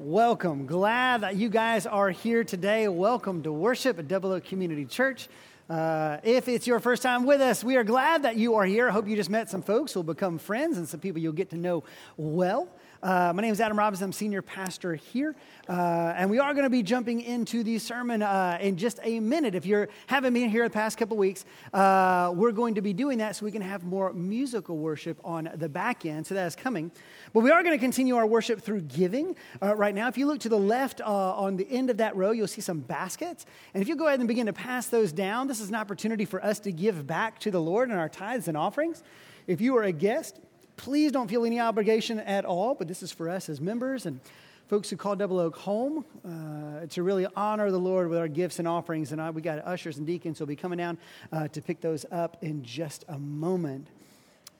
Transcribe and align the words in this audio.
Welcome. 0.00 0.66
Glad 0.66 1.22
that 1.22 1.34
you 1.34 1.48
guys 1.48 1.84
are 1.84 2.10
here 2.10 2.44
today. 2.44 2.86
Welcome 2.86 3.42
to 3.42 3.50
worship 3.50 3.98
at 3.98 4.06
Double 4.06 4.30
Oak 4.30 4.44
Community 4.44 4.84
Church. 4.84 5.28
Uh, 5.68 6.18
if 6.22 6.46
it's 6.46 6.68
your 6.68 6.78
first 6.78 7.02
time 7.02 7.26
with 7.26 7.40
us, 7.40 7.64
we 7.64 7.76
are 7.76 7.82
glad 7.82 8.22
that 8.22 8.36
you 8.36 8.54
are 8.54 8.64
here. 8.64 8.88
I 8.88 8.92
hope 8.92 9.08
you 9.08 9.16
just 9.16 9.28
met 9.28 9.50
some 9.50 9.60
folks 9.60 9.92
who 9.92 9.98
will 9.98 10.14
become 10.14 10.38
friends 10.38 10.78
and 10.78 10.88
some 10.88 11.00
people 11.00 11.20
you'll 11.20 11.32
get 11.32 11.50
to 11.50 11.56
know 11.56 11.82
well. 12.16 12.68
Uh, 13.00 13.32
my 13.32 13.42
name 13.42 13.52
is 13.52 13.60
Adam 13.60 13.78
Robinson. 13.78 14.06
I'm 14.06 14.12
senior 14.12 14.42
pastor 14.42 14.96
here. 14.96 15.36
Uh, 15.68 16.14
and 16.16 16.28
we 16.28 16.40
are 16.40 16.52
going 16.52 16.64
to 16.64 16.70
be 16.70 16.82
jumping 16.82 17.20
into 17.20 17.62
the 17.62 17.78
sermon 17.78 18.22
uh, 18.22 18.58
in 18.60 18.76
just 18.76 18.98
a 19.04 19.20
minute. 19.20 19.54
If 19.54 19.66
you 19.66 19.86
haven't 20.08 20.34
been 20.34 20.50
here 20.50 20.64
the 20.64 20.72
past 20.72 20.98
couple 20.98 21.16
weeks, 21.16 21.44
uh, 21.72 22.32
we're 22.34 22.50
going 22.50 22.74
to 22.74 22.82
be 22.82 22.92
doing 22.92 23.18
that 23.18 23.36
so 23.36 23.44
we 23.44 23.52
can 23.52 23.62
have 23.62 23.84
more 23.84 24.12
musical 24.12 24.78
worship 24.78 25.20
on 25.22 25.48
the 25.54 25.68
back 25.68 26.06
end. 26.06 26.26
So 26.26 26.34
that 26.34 26.46
is 26.46 26.56
coming. 26.56 26.90
But 27.32 27.40
we 27.40 27.52
are 27.52 27.62
going 27.62 27.76
to 27.76 27.80
continue 27.80 28.16
our 28.16 28.26
worship 28.26 28.62
through 28.62 28.80
giving 28.82 29.36
uh, 29.62 29.76
right 29.76 29.94
now. 29.94 30.08
If 30.08 30.18
you 30.18 30.26
look 30.26 30.40
to 30.40 30.48
the 30.48 30.58
left 30.58 31.00
uh, 31.00 31.04
on 31.04 31.56
the 31.56 31.70
end 31.70 31.90
of 31.90 31.98
that 31.98 32.16
row, 32.16 32.32
you'll 32.32 32.48
see 32.48 32.62
some 32.62 32.80
baskets. 32.80 33.46
And 33.74 33.82
if 33.82 33.88
you 33.88 33.94
go 33.94 34.08
ahead 34.08 34.18
and 34.18 34.26
begin 34.26 34.46
to 34.46 34.52
pass 34.52 34.88
those 34.88 35.12
down, 35.12 35.46
this 35.46 35.60
is 35.60 35.68
an 35.68 35.76
opportunity 35.76 36.24
for 36.24 36.44
us 36.44 36.58
to 36.60 36.72
give 36.72 37.06
back 37.06 37.38
to 37.40 37.52
the 37.52 37.60
Lord 37.60 37.90
in 37.90 37.96
our 37.96 38.08
tithes 38.08 38.48
and 38.48 38.56
offerings. 38.56 39.04
If 39.46 39.60
you 39.60 39.76
are 39.76 39.84
a 39.84 39.92
guest, 39.92 40.40
Please 40.78 41.12
don't 41.12 41.28
feel 41.28 41.44
any 41.44 41.60
obligation 41.60 42.20
at 42.20 42.44
all, 42.44 42.74
but 42.74 42.88
this 42.88 43.02
is 43.02 43.12
for 43.12 43.28
us 43.28 43.48
as 43.48 43.60
members 43.60 44.06
and 44.06 44.20
folks 44.68 44.88
who 44.88 44.96
call 44.96 45.16
Double 45.16 45.40
Oak 45.40 45.56
home 45.56 46.04
uh, 46.24 46.86
to 46.86 47.02
really 47.02 47.26
honor 47.34 47.70
the 47.70 47.78
Lord 47.78 48.08
with 48.08 48.18
our 48.18 48.28
gifts 48.28 48.60
and 48.60 48.68
offerings. 48.68 49.10
And 49.10 49.20
I, 49.20 49.30
we 49.30 49.42
got 49.42 49.58
ushers 49.66 49.98
and 49.98 50.06
deacons 50.06 50.38
who 50.38 50.44
will 50.44 50.48
be 50.48 50.56
coming 50.56 50.78
down 50.78 50.96
uh, 51.32 51.48
to 51.48 51.60
pick 51.60 51.80
those 51.80 52.06
up 52.12 52.36
in 52.42 52.62
just 52.62 53.04
a 53.08 53.18
moment 53.18 53.88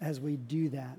as 0.00 0.20
we 0.20 0.36
do 0.36 0.68
that. 0.70 0.98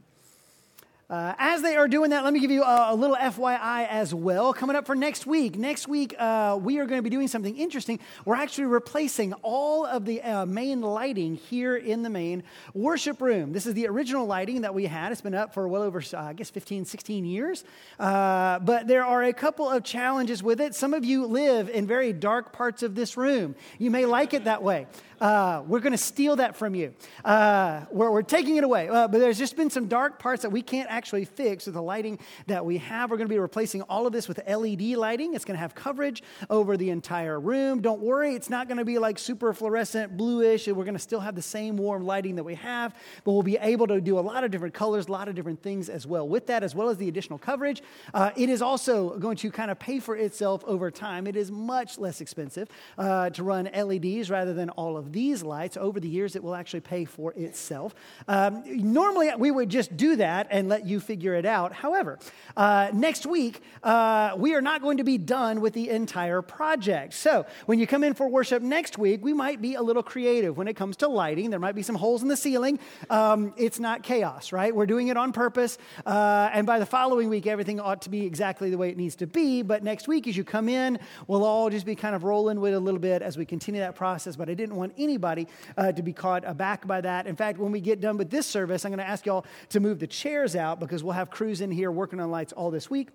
Uh, 1.10 1.34
as 1.40 1.64
they 1.64 1.76
are 1.76 1.88
doing 1.88 2.12
that, 2.12 2.24
let 2.24 2.34
me 2.34 2.40
give 2.40 2.52
you 2.52 2.62
a, 2.62 2.94
a, 2.94 2.96
little 2.96 3.16
FYI 3.16 3.88
as 3.88 4.14
well. 4.14 4.54
Coming 4.54 4.76
up 4.76 4.86
for 4.86 4.94
next 4.94 5.26
week. 5.26 5.58
Next 5.58 5.88
week, 5.88 6.14
uh, 6.20 6.60
we 6.62 6.78
are 6.78 6.86
going 6.86 7.00
to 7.00 7.04
be 7.04 7.10
doing 7.10 7.28
something 7.28 7.58
interesting. 7.58 8.00
We're 8.26 8.36
actually 8.36 8.66
replacing 8.66 9.34
all 9.42 9.88
of 9.88 10.06
the 10.06 10.22
uh, 10.22 10.46
main 10.46 10.82
lighting 10.82 11.34
here 11.34 11.76
in 11.76 12.04
the 12.04 12.12
main 12.12 12.44
worship 12.76 13.24
room. 13.24 13.54
This 13.54 13.66
is 13.66 13.74
the 13.74 13.88
original 13.88 14.28
lighting 14.28 14.62
that 14.62 14.76
we 14.76 14.86
had. 14.86 15.12
It's 15.12 15.22
been 15.22 15.34
up 15.34 15.52
for 15.52 15.68
well 15.68 15.82
over, 15.82 16.00
uh, 16.14 16.18
I 16.20 16.34
guess, 16.34 16.52
15, 16.52 16.86
16 16.86 17.26
years. 17.26 17.64
Uh, 18.00 18.60
but 18.60 18.86
there 18.86 19.04
are 19.04 19.24
a 19.24 19.34
couple 19.34 19.68
of 19.68 19.84
challenges 19.84 20.44
with 20.44 20.62
it. 20.62 20.76
Some 20.76 20.94
of 20.94 21.04
you 21.04 21.26
live 21.26 21.70
in 21.70 21.88
very 21.88 22.14
dark 22.14 22.54
parts 22.54 22.84
of 22.84 22.94
this 22.94 23.18
room. 23.18 23.56
You 23.80 23.90
may 23.90 24.06
like 24.06 24.36
it 24.36 24.44
that 24.44 24.62
way. 24.62 24.86
Uh, 25.20 25.64
we're 25.68 25.80
going 25.80 25.92
to 25.92 25.98
steal 25.98 26.38
that 26.38 26.56
from 26.56 26.76
you. 26.76 26.94
Uh, 27.26 27.86
we're, 27.92 28.10
we're, 28.10 28.22
taking 28.22 28.58
it 28.58 28.64
away. 28.64 28.88
Uh, 28.88 29.08
but 29.08 29.18
there's 29.18 29.40
just 29.40 29.56
been 29.56 29.70
some 29.70 29.88
dark 29.88 30.20
parts 30.20 30.44
that 30.44 30.52
we 30.52 30.62
can't 30.62 30.90
actually 30.90 31.26
fix 31.26 31.66
with 31.66 31.74
the 31.74 31.82
lighting 31.82 32.20
that 32.48 32.64
we 32.64 32.78
have. 32.78 33.10
We're 33.10 33.18
going 33.18 33.28
to 33.28 33.34
be 33.34 33.40
replacing 33.40 33.82
all 33.84 34.06
of 34.06 34.14
this 34.14 34.28
with 34.28 34.40
LED 34.48 34.82
lighting. 34.82 35.34
It's 35.34 35.46
going 35.46 35.56
to 35.56 35.62
have 35.62 35.74
coverage 35.74 36.22
over 36.50 36.78
the 36.78 36.92
entire 36.92 37.40
room. 37.40 37.82
Don't 37.82 38.02
worry, 38.02 38.36
it's 38.36 38.50
not 38.50 38.68
going 38.68 38.78
to 38.78 38.86
be 38.86 39.00
like 39.00 39.18
super 39.18 39.54
fluorescent 39.54 40.16
bluish. 40.16 40.68
We're 40.68 40.84
going 40.84 40.94
to 40.94 41.00
still 41.00 41.20
have 41.20 41.36
the 41.36 41.42
same 41.42 41.76
warm 41.76 42.06
lighting 42.06 42.36
that 42.36 42.44
we 42.44 42.56
have, 42.56 42.96
but 43.24 43.32
we'll 43.32 43.42
be 43.42 43.58
able 43.58 43.88
to 43.88 44.00
do 44.00 44.20
a 44.20 44.22
lot 44.22 44.44
of 44.44 44.52
different 44.52 44.74
colors, 44.74 45.08
a 45.08 45.12
lot 45.12 45.28
of 45.28 45.36
different 45.36 45.62
things 45.64 45.90
as 45.90 46.06
well. 46.06 46.28
With 46.28 46.48
that, 46.48 46.64
as 46.64 46.76
well 46.76 46.90
as 46.90 46.98
the 46.98 47.08
additional 47.08 47.40
coverage, 47.40 47.82
uh, 48.14 48.32
it 48.36 48.50
is 48.50 48.62
also 48.62 49.18
going 49.18 49.38
to 49.38 49.52
kind 49.52 49.72
of 49.72 49.80
pay 49.80 50.00
for 50.00 50.16
itself 50.16 50.64
over 50.66 50.92
time. 50.92 51.26
It 51.26 51.36
is 51.36 51.52
much 51.52 51.98
less 51.98 52.22
expensive 52.22 52.70
uh, 52.98 53.32
to 53.32 53.44
run 53.44 53.70
LEDs 53.74 54.30
rather 54.30 54.54
than 54.54 54.70
all 54.72 54.98
of 54.98 55.09
these 55.12 55.44
lights, 55.44 55.78
over 55.78 56.00
the 56.00 56.08
years, 56.08 56.36
it 56.36 56.44
will 56.44 56.56
actually 56.56 56.82
pay 56.82 57.06
for 57.06 57.34
itself. 57.34 57.94
Um, 58.28 58.64
normally, 58.66 59.32
we 59.38 59.52
would 59.52 59.70
just 59.70 59.96
do 59.98 60.16
that 60.18 60.48
and 60.50 60.70
let 60.70 60.86
you 60.86 61.00
figure 61.00 61.36
it 61.36 61.46
out. 61.46 61.74
However, 61.74 62.20
uh, 62.56 62.92
next 62.94 63.26
week, 63.26 63.62
uh, 63.84 64.36
we 64.38 64.56
are 64.56 64.62
not 64.62 64.82
going 64.82 64.98
to 64.98 65.04
be 65.04 65.18
done 65.18 65.62
with 65.62 65.74
the 65.74 65.90
entire 65.90 66.42
project. 66.42 67.14
So, 67.14 67.46
when 67.66 67.80
you 67.80 67.88
come 67.88 68.04
in 68.04 68.14
for 68.14 68.28
worship 68.30 68.62
next 68.62 68.98
week, 68.98 69.24
we 69.24 69.34
might 69.34 69.62
be 69.62 69.76
a 69.76 69.82
little 69.82 70.04
creative 70.04 70.58
when 70.58 70.68
it 70.68 70.76
comes 70.76 70.98
to 70.98 71.08
lighting. 71.08 71.50
There 71.50 71.60
might 71.60 71.76
be 71.76 71.84
some 71.84 71.96
holes 71.96 72.22
in 72.22 72.28
the 72.28 72.38
ceiling. 72.38 72.80
Um, 73.10 73.54
it's 73.58 73.80
not 73.80 74.04
chaos, 74.04 74.52
right? 74.52 74.76
We're 74.76 74.86
doing 74.86 75.10
it 75.10 75.18
on 75.18 75.32
purpose. 75.32 75.78
Uh, 76.06 76.50
and 76.54 76.66
by 76.66 76.80
the 76.80 76.86
following 76.86 77.30
week, 77.30 77.48
everything 77.48 77.80
ought 77.80 78.04
to 78.04 78.10
be 78.10 78.26
exactly 78.26 78.70
the 78.70 78.78
way 78.78 78.90
it 78.90 78.98
needs 78.98 79.16
to 79.18 79.28
be. 79.28 79.62
But 79.62 79.84
next 79.84 80.08
week, 80.08 80.28
as 80.28 80.38
you 80.38 80.44
come 80.44 80.70
in, 80.70 81.00
we'll 81.28 81.44
all 81.44 81.70
just 81.70 81.86
be 81.86 81.96
kind 81.96 82.16
of 82.16 82.24
rolling 82.24 82.60
with 82.60 82.74
it 82.74 82.78
a 82.78 82.80
little 82.80 83.00
bit 83.00 83.22
as 83.22 83.38
we 83.38 83.46
continue 83.46 83.82
that 83.82 83.96
process. 83.96 84.36
But 84.36 84.50
I 84.50 84.54
didn't 84.54 84.76
want 84.76 84.94
anybody 85.00 85.48
uh, 85.78 85.92
to 85.92 86.02
be 86.02 86.14
caught 86.14 86.44
aback 86.46 86.86
by 86.86 87.02
that. 87.02 87.28
In 87.28 87.36
fact, 87.36 87.58
when 87.58 87.72
we 87.72 87.80
get 87.80 88.02
done 88.02 88.18
with 88.18 88.30
this 88.30 88.46
service, 88.46 88.86
I'm 88.86 88.92
going 88.92 89.00
to 89.00 89.08
ask 89.08 89.26
y'all 89.26 89.46
to 89.70 89.80
move 89.80 90.00
the 90.00 90.08
chairs 90.08 90.56
out 90.56 90.80
because 90.80 91.04
we'll 91.04 91.14
have 91.14 91.30
crews 91.30 91.62
in 91.62 91.72
here 91.72 91.92
working 91.92 92.20
on 92.20 92.32
lights 92.32 92.54
all 92.54 92.72
this 92.72 92.90
week. 92.90 93.10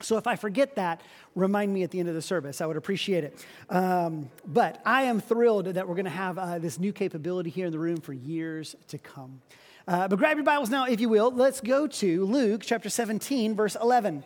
So 0.00 0.16
if 0.16 0.26
I 0.26 0.36
forget 0.36 0.76
that, 0.76 1.00
remind 1.34 1.72
me 1.72 1.82
at 1.82 1.90
the 1.90 2.00
end 2.00 2.08
of 2.08 2.14
the 2.14 2.22
service. 2.22 2.60
I 2.60 2.66
would 2.66 2.76
appreciate 2.76 3.24
it. 3.24 3.46
Um, 3.70 4.30
but 4.44 4.80
I 4.84 5.04
am 5.04 5.20
thrilled 5.20 5.66
that 5.66 5.86
we're 5.86 5.94
going 5.94 6.06
to 6.06 6.10
have 6.10 6.38
uh, 6.38 6.58
this 6.58 6.78
new 6.78 6.92
capability 6.92 7.50
here 7.50 7.66
in 7.66 7.72
the 7.72 7.78
room 7.78 8.00
for 8.00 8.12
years 8.12 8.74
to 8.88 8.98
come. 8.98 9.40
Uh, 9.86 10.08
but 10.08 10.18
grab 10.18 10.36
your 10.36 10.44
Bibles 10.44 10.70
now, 10.70 10.86
if 10.86 11.00
you 11.00 11.08
will. 11.08 11.30
Let's 11.30 11.60
go 11.60 11.86
to 11.86 12.24
Luke 12.24 12.62
chapter 12.64 12.88
17, 12.88 13.54
verse 13.54 13.76
11. 13.80 14.24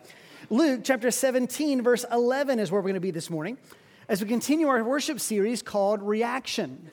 Luke 0.49 0.81
chapter 0.83 1.11
17, 1.11 1.81
verse 1.81 2.05
11 2.11 2.59
is 2.59 2.71
where 2.71 2.79
we're 2.79 2.83
going 2.83 2.93
to 2.93 2.99
be 2.99 3.11
this 3.11 3.29
morning 3.29 3.57
as 4.09 4.21
we 4.21 4.27
continue 4.27 4.67
our 4.69 4.81
worship 4.83 5.19
series 5.19 5.61
called 5.61 6.01
Reaction. 6.01 6.89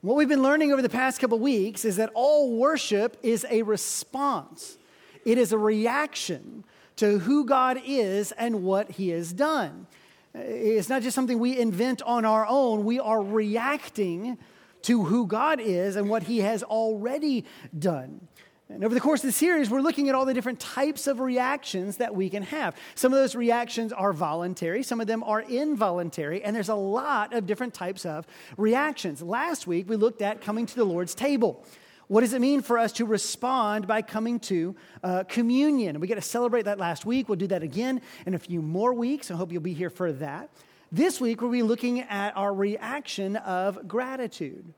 What 0.00 0.16
we've 0.16 0.28
been 0.28 0.42
learning 0.42 0.72
over 0.72 0.82
the 0.82 0.88
past 0.88 1.20
couple 1.20 1.38
weeks 1.38 1.84
is 1.84 1.96
that 1.96 2.10
all 2.14 2.56
worship 2.56 3.16
is 3.22 3.46
a 3.48 3.62
response, 3.62 4.76
it 5.24 5.38
is 5.38 5.52
a 5.52 5.58
reaction 5.58 6.64
to 6.96 7.20
who 7.20 7.46
God 7.46 7.80
is 7.86 8.32
and 8.32 8.64
what 8.64 8.90
He 8.90 9.10
has 9.10 9.32
done. 9.32 9.86
Uh, 10.34 10.40
it's 10.40 10.88
not 10.88 11.02
just 11.02 11.14
something 11.14 11.38
we 11.38 11.58
invent 11.58 12.02
on 12.02 12.24
our 12.24 12.44
own, 12.46 12.84
we 12.84 12.98
are 12.98 13.22
reacting 13.22 14.36
to 14.82 15.04
who 15.04 15.26
God 15.28 15.60
is 15.60 15.94
and 15.94 16.10
what 16.10 16.24
He 16.24 16.38
has 16.38 16.64
already 16.64 17.44
done. 17.78 18.26
And 18.68 18.84
over 18.84 18.94
the 18.94 19.00
course 19.00 19.20
of 19.20 19.26
the 19.26 19.32
series, 19.32 19.68
we're 19.68 19.80
looking 19.80 20.08
at 20.08 20.14
all 20.14 20.24
the 20.24 20.32
different 20.32 20.58
types 20.58 21.06
of 21.06 21.20
reactions 21.20 21.98
that 21.98 22.14
we 22.14 22.30
can 22.30 22.42
have. 22.44 22.74
Some 22.94 23.12
of 23.12 23.18
those 23.18 23.34
reactions 23.34 23.92
are 23.92 24.12
voluntary, 24.12 24.82
some 24.82 25.00
of 25.00 25.06
them 25.06 25.22
are 25.24 25.40
involuntary, 25.40 26.42
and 26.42 26.56
there's 26.56 26.70
a 26.70 26.74
lot 26.74 27.34
of 27.34 27.46
different 27.46 27.74
types 27.74 28.06
of 28.06 28.26
reactions. 28.56 29.20
Last 29.20 29.66
week, 29.66 29.88
we 29.88 29.96
looked 29.96 30.22
at 30.22 30.40
coming 30.40 30.64
to 30.64 30.74
the 30.74 30.84
Lord's 30.84 31.14
table. 31.14 31.66
What 32.08 32.22
does 32.22 32.32
it 32.32 32.40
mean 32.40 32.62
for 32.62 32.78
us 32.78 32.92
to 32.92 33.04
respond 33.04 33.86
by 33.86 34.02
coming 34.02 34.38
to 34.40 34.76
uh, 35.02 35.24
communion? 35.24 36.00
We 36.00 36.06
got 36.08 36.16
to 36.16 36.20
celebrate 36.20 36.62
that 36.62 36.78
last 36.78 37.06
week. 37.06 37.28
We'll 37.28 37.36
do 37.36 37.46
that 37.48 37.62
again 37.62 38.00
in 38.26 38.34
a 38.34 38.38
few 38.38 38.60
more 38.60 38.92
weeks. 38.92 39.30
I 39.30 39.34
hope 39.34 39.52
you'll 39.52 39.62
be 39.62 39.72
here 39.72 39.90
for 39.90 40.12
that. 40.12 40.50
This 40.90 41.20
week, 41.20 41.40
we'll 41.40 41.50
be 41.50 41.62
looking 41.62 42.00
at 42.00 42.36
our 42.36 42.52
reaction 42.52 43.36
of 43.36 43.88
gratitude. 43.88 44.74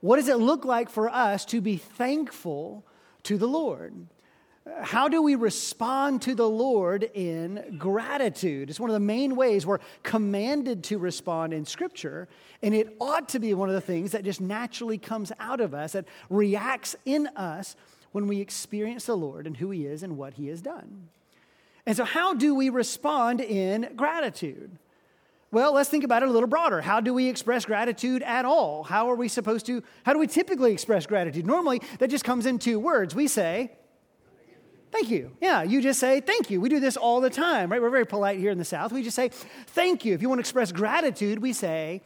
What 0.00 0.16
does 0.16 0.28
it 0.28 0.36
look 0.38 0.64
like 0.64 0.88
for 0.88 1.08
us 1.08 1.44
to 1.46 1.60
be 1.60 1.76
thankful 1.76 2.84
to 3.24 3.38
the 3.38 3.46
Lord. 3.46 4.06
How 4.82 5.08
do 5.08 5.22
we 5.22 5.34
respond 5.34 6.22
to 6.22 6.34
the 6.34 6.48
Lord 6.48 7.02
in 7.14 7.76
gratitude? 7.78 8.68
It's 8.68 8.78
one 8.78 8.90
of 8.90 8.94
the 8.94 9.00
main 9.00 9.34
ways 9.34 9.66
we're 9.66 9.78
commanded 10.02 10.84
to 10.84 10.98
respond 10.98 11.54
in 11.54 11.64
Scripture, 11.64 12.28
and 12.62 12.74
it 12.74 12.94
ought 13.00 13.30
to 13.30 13.38
be 13.38 13.54
one 13.54 13.68
of 13.68 13.74
the 13.74 13.80
things 13.80 14.12
that 14.12 14.22
just 14.22 14.40
naturally 14.40 14.98
comes 14.98 15.32
out 15.40 15.60
of 15.60 15.72
us, 15.74 15.92
that 15.92 16.04
reacts 16.28 16.94
in 17.04 17.26
us 17.28 17.74
when 18.12 18.26
we 18.26 18.40
experience 18.40 19.06
the 19.06 19.16
Lord 19.16 19.46
and 19.46 19.56
who 19.56 19.70
He 19.70 19.86
is 19.86 20.02
and 20.02 20.16
what 20.16 20.34
He 20.34 20.48
has 20.48 20.60
done. 20.60 21.08
And 21.86 21.96
so, 21.96 22.04
how 22.04 22.34
do 22.34 22.54
we 22.54 22.68
respond 22.68 23.40
in 23.40 23.92
gratitude? 23.96 24.78
Well, 25.52 25.74
let's 25.74 25.90
think 25.90 26.04
about 26.04 26.22
it 26.22 26.28
a 26.28 26.32
little 26.32 26.48
broader. 26.48 26.80
How 26.80 27.00
do 27.00 27.12
we 27.12 27.28
express 27.28 27.64
gratitude 27.64 28.22
at 28.22 28.44
all? 28.44 28.84
How 28.84 29.10
are 29.10 29.16
we 29.16 29.26
supposed 29.26 29.66
to, 29.66 29.82
how 30.04 30.12
do 30.12 30.20
we 30.20 30.28
typically 30.28 30.72
express 30.72 31.06
gratitude? 31.06 31.44
Normally, 31.44 31.82
that 31.98 32.08
just 32.08 32.24
comes 32.24 32.46
in 32.46 32.58
two 32.58 32.78
words. 32.78 33.14
We 33.14 33.26
say, 33.26 33.72
Thank 34.92 35.08
you. 35.08 35.30
Yeah, 35.40 35.62
you 35.62 35.80
just 35.80 36.00
say 36.00 36.20
thank 36.20 36.50
you. 36.50 36.60
We 36.60 36.68
do 36.68 36.80
this 36.80 36.96
all 36.96 37.20
the 37.20 37.30
time, 37.30 37.70
right? 37.70 37.80
We're 37.80 37.90
very 37.90 38.06
polite 38.06 38.40
here 38.40 38.50
in 38.50 38.58
the 38.58 38.64
South. 38.64 38.92
We 38.92 39.04
just 39.04 39.14
say 39.14 39.28
thank 39.68 40.04
you. 40.04 40.14
If 40.14 40.22
you 40.22 40.28
want 40.28 40.40
to 40.40 40.40
express 40.40 40.72
gratitude, 40.72 41.38
we 41.38 41.52
say 41.52 42.02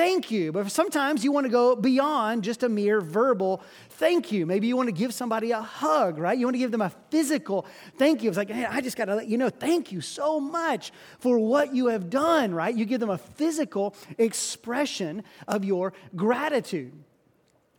thank 0.00 0.30
you. 0.30 0.50
But 0.50 0.72
sometimes 0.72 1.24
you 1.24 1.30
want 1.30 1.44
to 1.44 1.50
go 1.50 1.76
beyond 1.76 2.42
just 2.42 2.62
a 2.62 2.70
mere 2.70 3.02
verbal 3.02 3.62
thank 3.90 4.32
you. 4.32 4.46
Maybe 4.46 4.66
you 4.66 4.74
want 4.74 4.88
to 4.88 4.94
give 4.94 5.12
somebody 5.12 5.50
a 5.50 5.60
hug, 5.60 6.16
right? 6.16 6.38
You 6.38 6.46
want 6.46 6.54
to 6.54 6.58
give 6.58 6.70
them 6.70 6.80
a 6.80 6.88
physical 7.10 7.66
thank 7.98 8.22
you. 8.22 8.30
It's 8.30 8.38
like, 8.38 8.48
hey, 8.48 8.64
I 8.64 8.80
just 8.80 8.96
got 8.96 9.04
to 9.06 9.14
let 9.14 9.28
you 9.28 9.36
know, 9.36 9.50
thank 9.50 9.92
you 9.92 10.00
so 10.00 10.40
much 10.40 10.90
for 11.18 11.38
what 11.38 11.74
you 11.74 11.88
have 11.88 12.08
done, 12.08 12.54
right? 12.54 12.74
You 12.74 12.86
give 12.86 13.00
them 13.00 13.10
a 13.10 13.18
physical 13.18 13.94
expression 14.16 15.22
of 15.46 15.66
your 15.66 15.92
gratitude. 16.16 16.94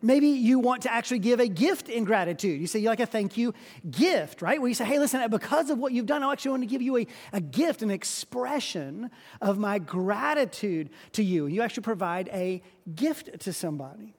Maybe 0.02 0.28
you 0.28 0.60
want 0.60 0.84
to 0.84 0.94
actually 0.94 1.20
give 1.20 1.40
a 1.40 1.48
gift 1.48 1.88
in 1.90 2.04
gratitude. 2.06 2.60
You 2.60 2.68
say 2.68 2.80
you 2.80 2.90
like 2.90 3.00
a 3.00 3.06
thank 3.06 3.38
you 3.38 3.54
gift, 3.90 4.42
right? 4.42 4.60
Where 4.60 4.68
you 4.68 4.74
say, 4.74 4.86
hey, 4.86 4.98
listen, 4.98 5.30
because 5.30 5.70
of 5.70 5.78
what 5.78 5.94
you've 5.94 6.08
done, 6.08 6.24
I 6.24 6.32
actually 6.32 6.52
want 6.52 6.64
to 6.64 6.68
give 6.68 6.82
you 6.82 6.98
a, 6.98 7.08
a 7.34 7.42
gift, 7.42 7.82
an 7.82 7.92
expression 7.92 9.12
of 9.42 9.58
my 9.60 9.78
gratitude 9.78 10.90
to 11.14 11.24
you. 11.24 11.46
You 11.48 11.62
actually 11.62 11.84
provide 11.84 12.30
a 12.30 12.64
gift 12.96 13.42
to 13.42 13.54
somebody. 13.54 14.16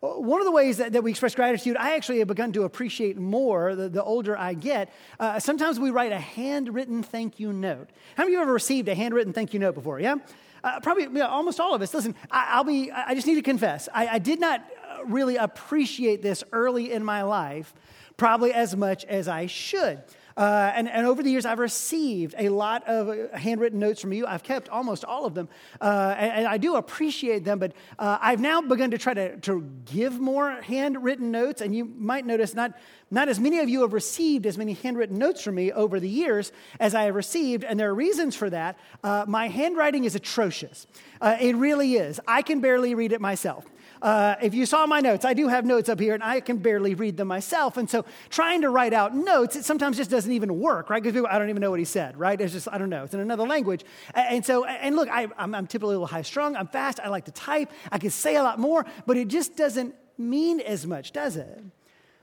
one 0.00 0.40
of 0.40 0.44
the 0.44 0.52
ways 0.52 0.76
that, 0.76 0.92
that 0.92 1.02
we 1.02 1.10
express 1.10 1.34
gratitude, 1.34 1.76
I 1.76 1.96
actually 1.96 2.18
have 2.18 2.28
begun 2.28 2.52
to 2.52 2.62
appreciate 2.62 3.16
more 3.16 3.74
the, 3.74 3.88
the 3.88 4.02
older 4.02 4.36
I 4.36 4.54
get. 4.54 4.92
Uh, 5.18 5.40
sometimes 5.40 5.80
we 5.80 5.90
write 5.90 6.12
a 6.12 6.20
handwritten 6.20 7.02
thank 7.02 7.40
you 7.40 7.52
note. 7.52 7.90
How 8.16 8.24
many 8.24 8.34
of 8.34 8.38
you 8.38 8.42
ever 8.42 8.52
received 8.52 8.88
a 8.88 8.94
handwritten 8.94 9.32
thank 9.32 9.54
you 9.54 9.60
note 9.60 9.74
before? 9.74 10.00
Yeah? 10.00 10.16
Uh, 10.62 10.80
probably 10.80 11.20
almost 11.20 11.60
all 11.60 11.74
of 11.74 11.82
us. 11.82 11.92
Listen, 11.92 12.14
I, 12.30 12.58
will 12.58 12.64
be, 12.64 12.90
I 12.90 13.14
just 13.14 13.26
need 13.26 13.34
to 13.34 13.42
confess, 13.42 13.88
I, 13.92 14.08
I 14.08 14.18
did 14.18 14.40
not 14.40 14.60
uh, 14.60 14.83
really 15.06 15.36
appreciate 15.36 16.22
this 16.22 16.44
early 16.52 16.92
in 16.92 17.04
my 17.04 17.22
life, 17.22 17.74
probably 18.16 18.52
as 18.52 18.76
much 18.76 19.04
as 19.04 19.28
I 19.28 19.46
should. 19.46 20.02
Uh, 20.36 20.72
and, 20.74 20.88
and 20.88 21.06
over 21.06 21.22
the 21.22 21.30
years, 21.30 21.46
I've 21.46 21.60
received 21.60 22.34
a 22.36 22.48
lot 22.48 22.86
of 22.88 23.30
handwritten 23.32 23.78
notes 23.78 24.00
from 24.00 24.12
you. 24.12 24.26
I've 24.26 24.42
kept 24.42 24.68
almost 24.68 25.04
all 25.04 25.26
of 25.26 25.34
them. 25.34 25.48
Uh, 25.80 26.14
and, 26.18 26.32
and, 26.32 26.46
I 26.48 26.58
do 26.58 26.74
appreciate 26.74 27.44
them, 27.44 27.60
but 27.60 27.72
uh, 27.98 28.18
I've 28.20 28.40
now 28.40 28.60
begun 28.60 28.90
to 28.90 28.98
try 28.98 29.14
to, 29.14 29.36
to 29.38 29.62
give 29.84 30.18
more 30.18 30.50
handwritten 30.62 31.30
notes. 31.30 31.60
And 31.60 31.74
you 31.74 31.84
might 31.84 32.26
notice 32.26 32.54
not, 32.54 32.72
not 33.12 33.28
as 33.28 33.38
many 33.38 33.60
of 33.60 33.68
you 33.68 33.82
have 33.82 33.92
received 33.92 34.44
as 34.46 34.58
many 34.58 34.72
handwritten 34.72 35.18
notes 35.18 35.40
from 35.40 35.54
me 35.54 35.70
over 35.70 36.00
the 36.00 36.08
years 36.08 36.50
as 36.80 36.96
I 36.96 37.04
have 37.04 37.14
received. 37.14 37.62
And 37.62 37.78
there 37.78 37.90
are 37.90 37.94
reasons 37.94 38.34
for 38.34 38.50
that. 38.50 38.76
Uh, 39.04 39.24
my 39.28 39.48
handwriting 39.48 40.04
is 40.04 40.16
atrocious. 40.16 40.88
Uh, 41.20 41.36
it 41.40 41.54
really 41.54 41.94
is. 41.94 42.18
I 42.26 42.42
can 42.42 42.60
barely 42.60 42.94
read 42.96 43.12
it 43.12 43.20
myself. 43.20 43.64
Uh, 44.04 44.36
if 44.42 44.52
you 44.52 44.66
saw 44.66 44.84
my 44.84 45.00
notes, 45.00 45.24
I 45.24 45.32
do 45.32 45.48
have 45.48 45.64
notes 45.64 45.88
up 45.88 45.98
here 45.98 46.12
and 46.12 46.22
I 46.22 46.40
can 46.40 46.58
barely 46.58 46.94
read 46.94 47.16
them 47.16 47.26
myself. 47.28 47.78
And 47.78 47.88
so 47.88 48.04
trying 48.28 48.60
to 48.60 48.68
write 48.68 48.92
out 48.92 49.16
notes, 49.16 49.56
it 49.56 49.64
sometimes 49.64 49.96
just 49.96 50.10
doesn't 50.10 50.30
even 50.30 50.60
work, 50.60 50.90
right? 50.90 51.02
Because 51.02 51.24
I 51.26 51.38
don't 51.38 51.48
even 51.48 51.62
know 51.62 51.70
what 51.70 51.78
he 51.78 51.86
said, 51.86 52.18
right? 52.18 52.38
It's 52.38 52.52
just, 52.52 52.68
I 52.70 52.76
don't 52.76 52.90
know. 52.90 53.04
It's 53.04 53.14
in 53.14 53.20
another 53.20 53.46
language. 53.46 53.82
And 54.14 54.44
so, 54.44 54.66
and 54.66 54.94
look, 54.94 55.08
I, 55.08 55.28
am 55.38 55.66
typically 55.68 55.94
a 55.94 55.98
little 55.98 56.06
high 56.06 56.20
strung. 56.20 56.54
I'm 56.54 56.68
fast. 56.68 57.00
I 57.00 57.08
like 57.08 57.24
to 57.24 57.30
type. 57.30 57.72
I 57.90 57.96
can 57.96 58.10
say 58.10 58.36
a 58.36 58.42
lot 58.42 58.58
more, 58.58 58.84
but 59.06 59.16
it 59.16 59.28
just 59.28 59.56
doesn't 59.56 59.94
mean 60.18 60.60
as 60.60 60.86
much, 60.86 61.12
does 61.12 61.38
it? 61.38 61.62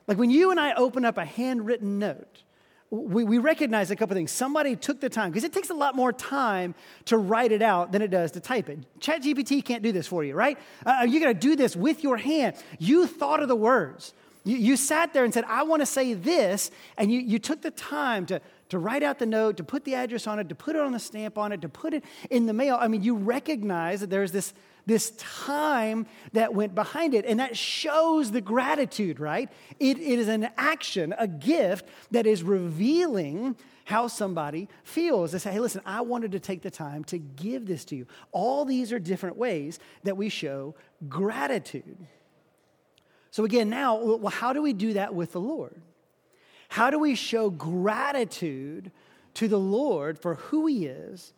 Like 0.05 0.19
when 0.19 0.29
you 0.29 0.51
and 0.51 0.59
I 0.59 0.75
open 0.75 1.03
up 1.03 1.17
a 1.17 1.25
handwritten 1.25 1.97
note, 1.97 2.43
we, 2.91 3.23
we 3.23 3.37
recognize 3.37 3.89
a 3.89 3.95
couple 3.95 4.15
things. 4.15 4.31
Somebody 4.31 4.75
took 4.75 4.99
the 4.99 5.09
time, 5.09 5.31
because 5.31 5.45
it 5.45 5.53
takes 5.53 5.69
a 5.69 5.73
lot 5.73 5.95
more 5.95 6.11
time 6.11 6.75
to 7.05 7.17
write 7.17 7.53
it 7.53 7.61
out 7.61 7.93
than 7.93 8.01
it 8.01 8.11
does 8.11 8.31
to 8.31 8.41
type 8.41 8.67
it. 8.67 8.79
ChatGPT 8.99 9.63
can't 9.63 9.81
do 9.81 9.93
this 9.93 10.07
for 10.07 10.25
you, 10.25 10.35
right? 10.35 10.57
Uh, 10.85 11.05
you 11.07 11.21
got 11.21 11.27
to 11.27 11.33
do 11.33 11.55
this 11.55 11.73
with 11.73 12.03
your 12.03 12.17
hand. 12.17 12.55
You 12.79 13.07
thought 13.07 13.41
of 13.41 13.47
the 13.47 13.55
words. 13.55 14.13
You, 14.43 14.57
you 14.57 14.75
sat 14.75 15.13
there 15.13 15.23
and 15.23 15.33
said, 15.33 15.45
I 15.45 15.63
want 15.63 15.81
to 15.81 15.85
say 15.85 16.13
this, 16.13 16.69
and 16.97 17.09
you, 17.09 17.21
you 17.21 17.39
took 17.39 17.61
the 17.61 17.71
time 17.71 18.25
to, 18.25 18.41
to 18.71 18.79
write 18.79 19.03
out 19.03 19.19
the 19.19 19.25
note, 19.25 19.57
to 19.57 19.63
put 19.63 19.83
the 19.83 19.95
address 19.95 20.27
on 20.27 20.39
it, 20.39 20.47
to 20.49 20.55
put 20.55 20.75
it 20.75 20.81
on 20.81 20.93
the 20.93 20.99
stamp 20.99 21.37
on 21.37 21.51
it, 21.51 21.61
to 21.61 21.69
put 21.69 21.93
it 21.93 22.03
in 22.29 22.45
the 22.45 22.53
mail. 22.53 22.77
I 22.79 22.87
mean, 22.87 23.03
you 23.03 23.15
recognize 23.15 23.99
that 23.99 24.09
there's 24.09 24.31
this 24.31 24.53
this 24.85 25.11
time 25.17 26.07
that 26.33 26.55
went 26.55 26.73
behind 26.73 27.13
it. 27.13 27.23
And 27.25 27.39
that 27.39 27.55
shows 27.55 28.31
the 28.31 28.41
gratitude, 28.41 29.19
right? 29.19 29.47
It, 29.79 29.99
it 29.99 30.17
is 30.17 30.27
an 30.27 30.49
action, 30.57 31.13
a 31.19 31.27
gift 31.27 31.87
that 32.09 32.25
is 32.25 32.41
revealing 32.41 33.55
how 33.85 34.07
somebody 34.07 34.67
feels. 34.83 35.33
They 35.33 35.37
say, 35.37 35.51
hey, 35.51 35.59
listen, 35.59 35.81
I 35.85 36.01
wanted 36.01 36.31
to 36.31 36.39
take 36.39 36.63
the 36.63 36.71
time 36.71 37.03
to 37.05 37.19
give 37.19 37.67
this 37.67 37.85
to 37.85 37.95
you. 37.95 38.07
All 38.31 38.65
these 38.65 38.91
are 38.91 38.97
different 38.97 39.37
ways 39.37 39.79
that 40.03 40.17
we 40.17 40.29
show 40.29 40.73
gratitude. 41.07 42.07
So, 43.29 43.45
again, 43.45 43.69
now, 43.69 44.03
well, 44.03 44.31
how 44.31 44.51
do 44.51 44.63
we 44.63 44.73
do 44.73 44.93
that 44.93 45.13
with 45.13 45.33
the 45.33 45.41
Lord? 45.41 45.79
How 46.71 46.89
do 46.89 46.97
we 46.97 47.15
show 47.15 47.49
gratitude 47.49 48.93
to 49.33 49.49
the 49.49 49.59
Lord 49.59 50.17
for 50.17 50.35
who 50.35 50.67
He 50.67 50.85
is 50.85 51.33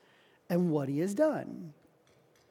and 0.47 0.69
what 0.69 0.87
He 0.87 0.99
has 0.99 1.15
done? 1.15 1.73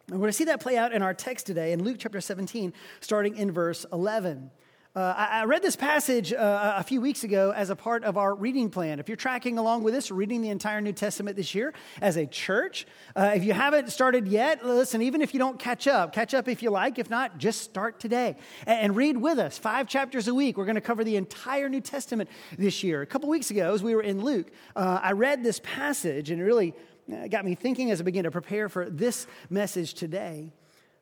And 0.08 0.16
we're 0.16 0.18
going 0.18 0.30
to 0.30 0.32
see 0.32 0.46
that 0.46 0.58
play 0.58 0.76
out 0.76 0.92
in 0.92 1.00
our 1.00 1.14
text 1.14 1.46
today 1.46 1.70
in 1.70 1.84
Luke 1.84 1.98
chapter 2.00 2.20
17, 2.20 2.72
starting 2.98 3.36
in 3.36 3.52
verse 3.52 3.86
11. 3.92 4.50
Uh, 4.94 5.14
I, 5.16 5.40
I, 5.40 5.44
read 5.44 5.62
this 5.62 5.74
passage 5.74 6.34
uh, 6.34 6.74
a 6.76 6.82
few 6.82 7.00
weeks 7.00 7.24
ago 7.24 7.50
as 7.56 7.70
a 7.70 7.76
part 7.76 8.04
of 8.04 8.18
our 8.18 8.34
reading 8.34 8.68
plan. 8.68 9.00
If 9.00 9.08
you're 9.08 9.16
tracking 9.16 9.56
along 9.56 9.84
with 9.84 9.94
us, 9.94 10.10
reading 10.10 10.42
the 10.42 10.50
entire 10.50 10.82
New 10.82 10.92
Testament 10.92 11.34
this 11.34 11.54
year 11.54 11.72
as 12.02 12.18
a 12.18 12.26
church, 12.26 12.86
uh, 13.16 13.32
if 13.34 13.42
you 13.42 13.54
haven't 13.54 13.88
started 13.90 14.28
yet, 14.28 14.66
listen, 14.66 15.00
even 15.00 15.22
if 15.22 15.32
you 15.32 15.38
don't 15.38 15.58
catch 15.58 15.86
up, 15.86 16.12
catch 16.12 16.34
up 16.34 16.46
if 16.46 16.62
you 16.62 16.68
like. 16.68 16.98
If 16.98 17.08
not, 17.08 17.38
just 17.38 17.62
start 17.62 18.00
today 18.00 18.36
and, 18.66 18.80
and 18.80 18.94
read 18.96 19.16
with 19.16 19.38
us. 19.38 19.56
Five 19.56 19.88
chapters 19.88 20.28
a 20.28 20.34
week. 20.34 20.58
We're 20.58 20.66
going 20.66 20.74
to 20.74 20.82
cover 20.82 21.04
the 21.04 21.16
entire 21.16 21.70
New 21.70 21.80
Testament 21.80 22.28
this 22.58 22.82
year. 22.82 23.00
A 23.00 23.06
couple 23.06 23.30
weeks 23.30 23.50
ago, 23.50 23.72
as 23.72 23.82
we 23.82 23.94
were 23.94 24.02
in 24.02 24.22
Luke, 24.22 24.50
uh, 24.76 25.00
I 25.02 25.12
read 25.12 25.42
this 25.42 25.58
passage 25.64 26.30
and 26.30 26.38
it 26.38 26.44
really 26.44 26.74
uh, 27.10 27.28
got 27.28 27.46
me 27.46 27.54
thinking 27.54 27.90
as 27.90 28.02
I 28.02 28.04
begin 28.04 28.24
to 28.24 28.30
prepare 28.30 28.68
for 28.68 28.90
this 28.90 29.26
message 29.48 29.94
today. 29.94 30.52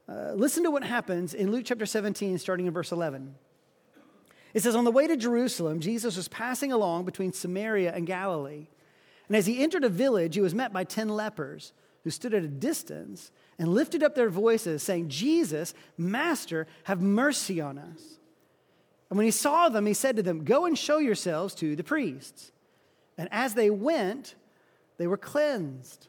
Uh, 0.08 0.34
listen 0.34 0.62
to 0.62 0.70
what 0.70 0.84
happens 0.84 1.34
in 1.34 1.50
Luke 1.50 1.64
chapter 1.64 1.87
17, 1.87 2.38
starting 2.38 2.66
in 2.66 2.72
verse 2.72 2.92
11. 2.92 3.34
It 4.55 4.62
says, 4.62 4.75
On 4.75 4.85
the 4.85 4.91
way 4.91 5.06
to 5.06 5.17
Jerusalem, 5.17 5.81
Jesus 5.81 6.17
was 6.17 6.29
passing 6.29 6.73
along 6.73 7.05
between 7.05 7.32
Samaria 7.32 7.93
and 7.94 8.06
Galilee. 8.06 8.67
And 9.29 9.37
as 9.37 9.47
he 9.47 9.62
entered 9.62 9.85
a 9.85 9.88
village, 9.88 10.35
he 10.35 10.41
was 10.41 10.55
met 10.55 10.73
by 10.73 10.85
10 10.85 11.08
lepers 11.08 11.73
who 12.02 12.11
stood 12.11 12.35
at 12.35 12.43
a 12.43 12.49
distance 12.49 13.31
and 13.58 13.69
lifted 13.69 14.02
up 14.02 14.14
their 14.14 14.31
voices, 14.31 14.82
saying, 14.82 15.08
Jesus, 15.08 15.75
Master, 15.97 16.67
have 16.85 17.00
mercy 17.00 17.61
on 17.61 17.79
us. 17.79 18.19
And 19.08 19.17
when 19.17 19.26
he 19.26 19.32
saw 19.32 19.69
them, 19.69 19.87
he 19.87 19.94
said 19.94 20.17
to 20.17 20.23
them, 20.23 20.44
Go 20.44 20.67
and 20.67 20.79
show 20.79 20.99
yourselves 20.99 21.55
to 21.56 21.76
the 21.76 21.85
priests. 21.85 22.52
And 23.19 23.29
as 23.31 23.55
they 23.55 23.70
went, 23.70 24.35
they 24.97 25.06
were 25.06 25.17
cleansed. 25.17 26.08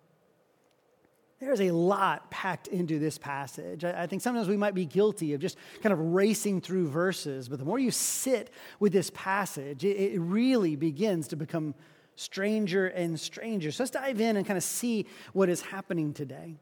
There's 1.41 1.59
a 1.59 1.71
lot 1.71 2.29
packed 2.29 2.67
into 2.67 2.99
this 2.99 3.17
passage. 3.17 3.83
I, 3.83 4.05
think 4.05 4.21
sometimes 4.21 4.47
we 4.47 4.57
might 4.57 4.75
be 4.75 4.85
guilty 4.85 5.33
of 5.33 5.41
just 5.41 5.57
kind 5.81 5.91
of 5.91 5.99
racing 5.99 6.61
through 6.61 6.89
verses, 6.89 7.49
but 7.49 7.57
the 7.57 7.65
more 7.65 7.79
you 7.79 7.89
sit 7.89 8.51
with 8.79 8.93
this 8.93 9.09
passage, 9.15 9.83
it, 9.83 10.21
really 10.21 10.75
begins 10.75 11.29
to 11.29 11.35
become 11.35 11.73
stranger 12.15 12.85
and 12.85 13.19
stranger. 13.19 13.71
So 13.71 13.81
let's 13.81 13.91
dive 13.91 14.21
in 14.21 14.37
and 14.37 14.45
kind 14.45 14.55
of 14.55 14.63
see 14.63 15.07
what 15.33 15.49
is 15.49 15.61
happening 15.61 16.13
today. 16.13 16.57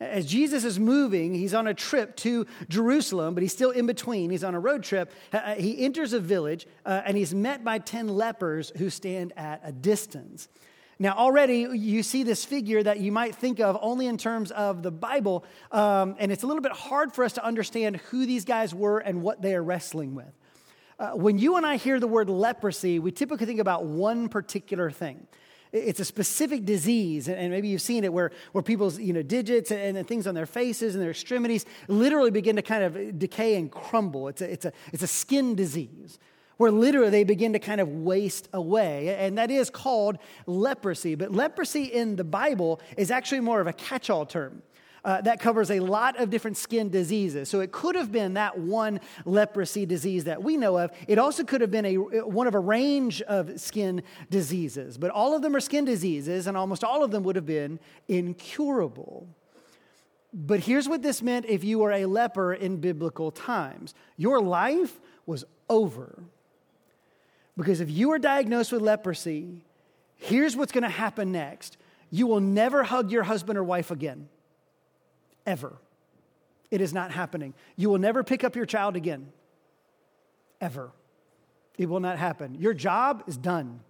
As 0.00 0.26
Jesus 0.26 0.64
is 0.64 0.80
moving, 0.80 1.32
he's 1.32 1.54
on 1.54 1.68
a 1.68 1.74
trip 1.74 2.16
to 2.16 2.44
Jerusalem, 2.68 3.34
but 3.34 3.42
he's 3.42 3.52
still 3.52 3.70
in 3.70 3.86
between. 3.86 4.30
He's 4.30 4.42
on 4.42 4.56
a 4.56 4.60
road 4.60 4.82
trip. 4.82 5.12
Uh, 5.32 5.36
uh, 5.36 5.54
he 5.54 5.84
enters 5.84 6.12
a 6.12 6.18
village 6.18 6.66
uh, 6.84 7.02
and 7.06 7.16
he's 7.16 7.32
met 7.32 7.62
by 7.62 7.78
10 7.78 8.08
lepers 8.08 8.72
who 8.78 8.90
stand 8.90 9.32
at 9.36 9.60
a 9.62 9.70
distance. 9.70 10.48
Now, 10.98 11.14
already 11.14 11.66
you 11.72 12.02
see 12.02 12.22
this 12.22 12.44
figure 12.44 12.82
that 12.82 13.00
you 13.00 13.10
might 13.10 13.34
think 13.34 13.58
of 13.60 13.76
only 13.80 14.06
in 14.06 14.16
terms 14.16 14.50
of 14.52 14.82
the 14.82 14.92
Bible, 14.92 15.44
um, 15.72 16.14
and 16.18 16.30
it's 16.30 16.42
a 16.42 16.46
little 16.46 16.62
bit 16.62 16.72
hard 16.72 17.12
for 17.12 17.24
us 17.24 17.32
to 17.34 17.44
understand 17.44 17.96
who 17.96 18.26
these 18.26 18.44
guys 18.44 18.74
were 18.74 18.98
and 18.98 19.22
what 19.22 19.42
they 19.42 19.54
are 19.54 19.62
wrestling 19.62 20.14
with. 20.14 20.32
Uh, 20.98 21.10
when 21.10 21.38
you 21.38 21.56
and 21.56 21.66
I 21.66 21.76
hear 21.76 21.98
the 21.98 22.06
word 22.06 22.30
leprosy, 22.30 23.00
we 23.00 23.10
typically 23.10 23.46
think 23.46 23.60
about 23.60 23.84
one 23.84 24.28
particular 24.28 24.90
thing. 24.90 25.26
It's 25.72 25.98
a 25.98 26.04
specific 26.04 26.64
disease, 26.64 27.28
and 27.28 27.50
maybe 27.50 27.66
you've 27.66 27.82
seen 27.82 28.04
it 28.04 28.12
where, 28.12 28.30
where 28.52 28.62
people's 28.62 29.00
you 29.00 29.12
know, 29.12 29.22
digits 29.22 29.72
and, 29.72 29.96
and 29.96 30.06
things 30.06 30.28
on 30.28 30.36
their 30.36 30.46
faces 30.46 30.94
and 30.94 31.02
their 31.02 31.10
extremities 31.10 31.66
literally 31.88 32.30
begin 32.30 32.54
to 32.54 32.62
kind 32.62 32.84
of 32.84 33.18
decay 33.18 33.56
and 33.56 33.72
crumble. 33.72 34.28
It's 34.28 34.40
a, 34.40 34.52
it's 34.52 34.64
a, 34.66 34.72
it's 34.92 35.02
a 35.02 35.08
skin 35.08 35.56
disease 35.56 36.20
where 36.56 36.70
literally 36.70 37.10
they 37.10 37.24
begin 37.24 37.52
to 37.52 37.58
kind 37.58 37.80
of 37.80 37.88
waste 37.88 38.48
away. 38.52 39.16
And 39.16 39.38
that 39.38 39.50
is 39.50 39.70
called 39.70 40.18
leprosy. 40.46 41.14
But 41.14 41.32
leprosy 41.32 41.84
in 41.84 42.16
the 42.16 42.24
Bible 42.24 42.80
is 42.96 43.10
actually 43.10 43.40
more 43.40 43.60
of 43.60 43.66
a 43.66 43.72
catch 43.72 44.10
all 44.10 44.26
term. 44.26 44.62
Uh, 45.04 45.20
that 45.20 45.38
covers 45.38 45.70
a 45.70 45.80
lot 45.80 46.18
of 46.18 46.30
different 46.30 46.56
skin 46.56 46.88
diseases. 46.88 47.50
So 47.50 47.60
it 47.60 47.72
could 47.72 47.94
have 47.94 48.10
been 48.10 48.34
that 48.34 48.58
one 48.58 49.00
leprosy 49.26 49.84
disease 49.84 50.24
that 50.24 50.42
we 50.42 50.56
know 50.56 50.78
of. 50.78 50.92
It 51.06 51.18
also 51.18 51.44
could 51.44 51.60
have 51.60 51.70
been 51.70 51.84
a, 51.84 51.96
one 51.96 52.46
of 52.46 52.54
a 52.54 52.58
range 52.58 53.20
of 53.20 53.60
skin 53.60 54.02
diseases. 54.30 54.96
But 54.96 55.10
all 55.10 55.36
of 55.36 55.42
them 55.42 55.54
are 55.54 55.60
skin 55.60 55.84
diseases, 55.84 56.46
and 56.46 56.56
almost 56.56 56.82
all 56.82 57.04
of 57.04 57.10
them 57.10 57.22
would 57.24 57.36
have 57.36 57.44
been 57.44 57.80
incurable. 58.08 59.28
But 60.32 60.60
here's 60.60 60.88
what 60.88 61.02
this 61.02 61.20
meant 61.20 61.44
if 61.50 61.64
you 61.64 61.80
were 61.80 61.92
a 61.92 62.06
leper 62.06 62.54
in 62.54 62.78
biblical 62.78 63.30
times 63.30 63.94
your 64.16 64.40
life 64.40 65.00
was 65.26 65.44
over. 65.68 66.24
Because 67.56 67.80
if 67.80 67.90
you 67.90 68.10
are 68.12 68.18
diagnosed 68.18 68.72
with 68.72 68.82
leprosy, 68.82 69.62
here's 70.16 70.56
what's 70.56 70.72
going 70.72 70.82
to 70.82 70.88
happen 70.88 71.32
next 71.32 71.76
you 72.10 72.26
will 72.26 72.40
never 72.40 72.84
hug 72.84 73.10
your 73.10 73.24
husband 73.24 73.58
or 73.58 73.64
wife 73.64 73.90
again. 73.90 74.28
Ever. 75.46 75.72
It 76.70 76.80
is 76.80 76.92
not 76.92 77.10
happening. 77.10 77.54
You 77.76 77.90
will 77.90 77.98
never 77.98 78.22
pick 78.22 78.44
up 78.44 78.54
your 78.54 78.66
child 78.66 78.94
again. 78.94 79.32
Ever. 80.60 80.92
It 81.76 81.88
will 81.88 82.00
not 82.00 82.18
happen. 82.18 82.54
Your 82.54 82.72
job 82.72 83.24
is 83.26 83.36
done. 83.36 83.80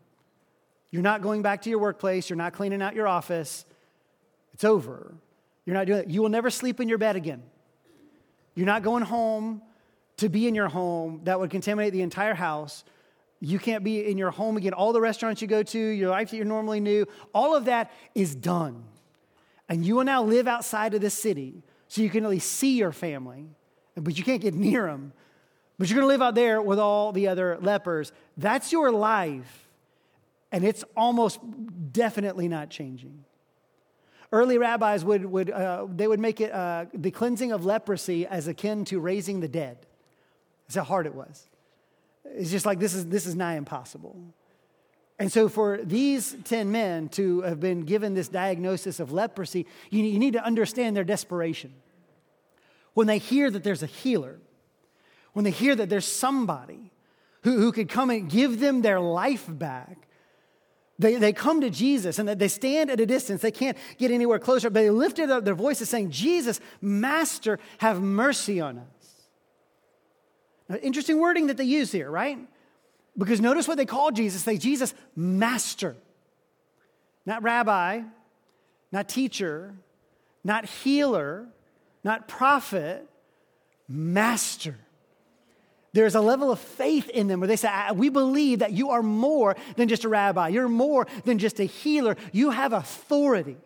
You're 0.91 1.03
not 1.03 1.23
going 1.23 1.43
back 1.43 1.63
to 1.63 1.71
your 1.71 1.79
workplace. 1.79 2.31
You're 2.31 2.37
not 2.37 2.53
cleaning 2.53 2.81
out 2.81 2.95
your 2.95 3.09
office. 3.09 3.65
It's 4.55 4.65
over. 4.65 5.15
You're 5.67 5.75
not 5.75 5.87
doing 5.87 6.01
it. 6.01 6.09
You 6.09 6.23
will 6.23 6.29
never 6.29 6.51
sleep 6.51 6.81
in 6.81 6.89
your 6.89 6.99
bed 6.99 7.17
again. 7.17 7.43
You're 8.55 8.67
not 8.67 8.83
going 8.83 9.03
home 9.03 9.61
to 10.19 10.29
be 10.29 10.47
in 10.47 10.55
your 10.55 10.69
home 10.69 11.21
that 11.25 11.41
would 11.41 11.51
contaminate 11.51 11.93
the 11.93 12.03
entire 12.03 12.35
house. 12.35 12.85
You 13.45 13.59
can't 13.59 13.85
be 13.85 14.11
in 14.11 14.17
your 14.17 14.31
home 14.31 14.57
again. 14.57 14.73
All 14.73 14.95
the 14.95 15.01
restaurants 15.01 15.43
you 15.43 15.49
go 15.49 15.63
to, 15.63 15.79
your 15.79 16.09
life 16.09 16.31
that 16.31 16.37
you're 16.37 16.47
normally 16.47 16.81
knew, 16.81 17.07
all 17.35 17.55
of 17.55 17.67
that 17.67 17.93
is 18.15 18.35
done. 18.35 18.85
And 19.69 19.85
you 19.85 19.97
will 19.97 20.05
now 20.05 20.23
live 20.23 20.49
outside 20.49 20.95
of 20.95 21.03
the 21.03 21.11
city 21.11 21.63
so 21.89 22.01
you 22.01 22.09
can 22.09 22.25
at 22.25 22.31
least 22.31 22.51
see 22.51 22.79
your 22.79 22.93
family, 22.93 23.47
but 23.97 24.17
you 24.17 24.25
can't 24.25 24.41
get 24.41 24.55
near 24.55 24.87
them. 24.87 25.13
But 25.79 25.91
you're 25.91 25.97
going 25.97 26.05
to 26.05 26.09
live 26.09 26.23
out 26.23 26.35
there 26.35 26.63
with 26.63 26.79
all 26.79 27.13
the 27.13 27.29
other 27.29 27.59
lepers. 27.61 28.13
That's 28.37 28.73
your 28.73 28.91
life. 28.91 29.69
And 30.51 30.65
it's 30.65 30.85
almost 30.97 31.41
definitely 31.93 32.49
not 32.49 32.71
changing. 32.71 33.25
Early 34.33 34.57
rabbis 34.57 35.05
would, 35.05 35.27
would, 35.27 35.51
uh, 35.51 35.87
they 35.95 36.07
would 36.07 36.21
make 36.21 36.41
it 36.41 36.53
uh, 36.53 36.87
the 36.95 37.11
cleansing 37.11 37.53
of 37.53 37.67
leprosy 37.67 38.27
as 38.27 38.49
akin 38.49 38.85
to 38.87 39.01
raising 39.01 39.41
the 39.41 39.49
dead. 39.49 39.79
That's 40.67 40.77
how 40.77 40.85
hard 40.85 41.07
it 41.07 41.15
was. 41.15 41.47
It's 42.25 42.51
just 42.51 42.67
like 42.67 42.79
this 42.79 42.95
is, 42.95 43.07
this 43.07 43.27
is 43.27 43.35
nigh 43.35 43.57
impossible. 43.57 44.17
And 45.19 45.31
so, 45.31 45.49
for 45.49 45.79
these 45.83 46.37
10 46.45 46.73
men 46.73 47.09
to 47.11 47.43
have 47.43 47.61
been 47.61 47.83
given 47.83 48.15
this 48.15 48.29
diagnosis 48.29 48.99
of 48.99 49.13
leprosy, 49.13 49.67
you, 49.91 50.03
need 50.03 50.33
to 50.33 50.45
understand 50.45 50.97
their 50.97 51.05
desperation. 51.05 51.73
When 52.95 53.07
they 53.07 53.19
hear 53.19 53.51
that 53.51 53.63
there's 53.63 53.83
a 53.83 53.87
healer, 53.87 54.41
when 55.33 55.45
they 55.45 55.53
hear 55.53 55.75
that 55.77 55.89
there's 55.89 56.07
somebody 56.07 56.91
who, 57.43 57.59
who 57.59 57.71
could 57.71 57.89
come 57.89 58.11
and 58.11 58.29
give 58.29 58.59
them 58.59 58.83
their 58.83 58.99
life 59.01 59.47
back, 59.49 60.09
they, 60.99 61.17
they 61.17 61.33
come 61.33 61.61
to 61.61 61.71
Jesus 61.71 62.19
and 62.19 62.29
they 62.29 62.49
stand 62.49 62.91
at 62.91 63.01
a 63.01 63.07
distance. 63.07 63.43
They 63.43 63.51
can't 63.51 63.77
get 63.99 64.11
anywhere 64.11 64.39
closer, 64.39 64.71
but 64.71 64.81
they 64.81 64.91
lifted 64.91 65.31
up 65.31 65.45
their 65.45 65.55
voices 65.55 65.89
saying, 65.89 66.11
Jesus, 66.11 66.61
Master, 66.81 67.59
have 67.79 68.01
mercy 68.01 68.61
on 68.61 68.79
us. 68.79 68.94
Now, 70.69 70.77
interesting 70.77 71.19
wording 71.19 71.49
that 71.49 71.57
they 71.57 71.65
use 71.65 71.93
here, 71.93 72.11
right? 72.11 72.39
Because 73.17 73.41
notice 73.41 73.69
what 73.69 73.77
they 73.77 73.87
call 73.87 74.11
Jesus. 74.11 74.43
They 74.43 74.59
Jesus 74.59 74.95
master. 75.15 75.97
Not 77.27 77.43
rabbi, 77.43 78.03
not 78.93 79.09
teacher, 79.09 79.75
not 80.43 80.65
healer, 80.65 81.47
not 82.03 82.29
prophet, 82.29 83.07
master. 83.89 84.77
There's 85.93 86.17
a 86.17 86.21
level 86.21 86.51
of 86.51 86.59
faith 86.59 87.09
in 87.09 87.29
them 87.29 87.41
where 87.41 87.47
they 87.47 87.57
say, 87.57 87.71
We 87.95 88.09
believe 88.09 88.59
that 88.59 88.73
you 88.73 88.91
are 88.91 89.03
more 89.03 89.57
than 89.77 89.89
just 89.89 90.05
a 90.05 90.09
rabbi. 90.09 90.49
You're 90.49 90.69
more 90.69 91.07
than 91.25 91.39
just 91.39 91.61
a 91.61 91.65
healer. 91.65 92.17
You 92.33 92.51
have 92.51 92.73
authority. 92.73 93.57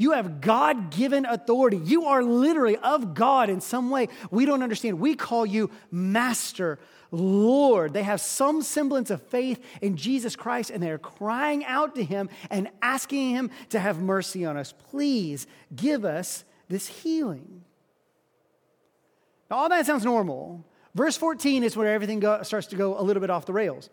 You 0.00 0.12
have 0.12 0.40
God 0.40 0.90
given 0.90 1.26
authority. 1.26 1.76
You 1.76 2.06
are 2.06 2.22
literally 2.22 2.78
of 2.78 3.12
God 3.12 3.50
in 3.50 3.60
some 3.60 3.90
way. 3.90 4.08
We 4.30 4.46
don't 4.46 4.62
understand. 4.62 4.98
We 4.98 5.14
call 5.14 5.44
you 5.44 5.70
Master, 5.90 6.78
Lord. 7.10 7.92
They 7.92 8.02
have 8.02 8.22
some 8.22 8.62
semblance 8.62 9.10
of 9.10 9.20
faith 9.24 9.62
in 9.82 9.98
Jesus 9.98 10.36
Christ 10.36 10.70
and 10.70 10.82
they're 10.82 10.96
crying 10.96 11.66
out 11.66 11.96
to 11.96 12.02
Him 12.02 12.30
and 12.48 12.70
asking 12.80 13.28
Him 13.28 13.50
to 13.68 13.78
have 13.78 14.00
mercy 14.00 14.46
on 14.46 14.56
us. 14.56 14.72
Please 14.88 15.46
give 15.76 16.06
us 16.06 16.44
this 16.70 16.86
healing. 16.86 17.60
Now, 19.50 19.58
all 19.58 19.68
that 19.68 19.84
sounds 19.84 20.06
normal. 20.06 20.64
Verse 20.94 21.18
14 21.18 21.62
is 21.62 21.76
where 21.76 21.92
everything 21.92 22.20
go, 22.20 22.42
starts 22.42 22.68
to 22.68 22.76
go 22.76 22.98
a 22.98 23.02
little 23.02 23.20
bit 23.20 23.28
off 23.28 23.44
the 23.44 23.52
rails. 23.52 23.90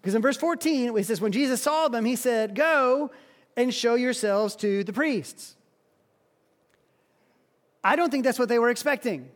Because 0.00 0.14
in 0.14 0.22
verse 0.22 0.38
14, 0.38 0.96
it 0.96 1.04
says, 1.04 1.20
When 1.20 1.32
Jesus 1.32 1.60
saw 1.60 1.88
them, 1.88 2.06
He 2.06 2.16
said, 2.16 2.54
Go 2.54 3.10
and 3.56 3.72
show 3.72 3.94
yourselves 3.94 4.56
to 4.56 4.84
the 4.84 4.92
priests. 4.92 5.56
I 7.82 7.96
don't 7.96 8.10
think 8.10 8.24
that's 8.24 8.38
what 8.38 8.48
they 8.48 8.58
were 8.58 8.70
expecting. 8.70 9.28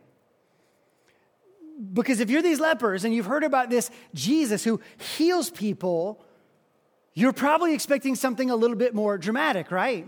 Because 1.93 2.19
if 2.19 2.29
you're 2.29 2.41
these 2.41 2.59
lepers 2.59 3.05
and 3.05 3.13
you've 3.13 3.27
heard 3.27 3.43
about 3.43 3.69
this 3.69 3.89
Jesus 4.13 4.63
who 4.63 4.81
heals 4.97 5.49
people, 5.49 6.23
you're 7.13 7.33
probably 7.33 7.73
expecting 7.73 8.15
something 8.15 8.49
a 8.49 8.55
little 8.55 8.75
bit 8.75 8.93
more 8.93 9.17
dramatic, 9.17 9.71
right? 9.71 10.05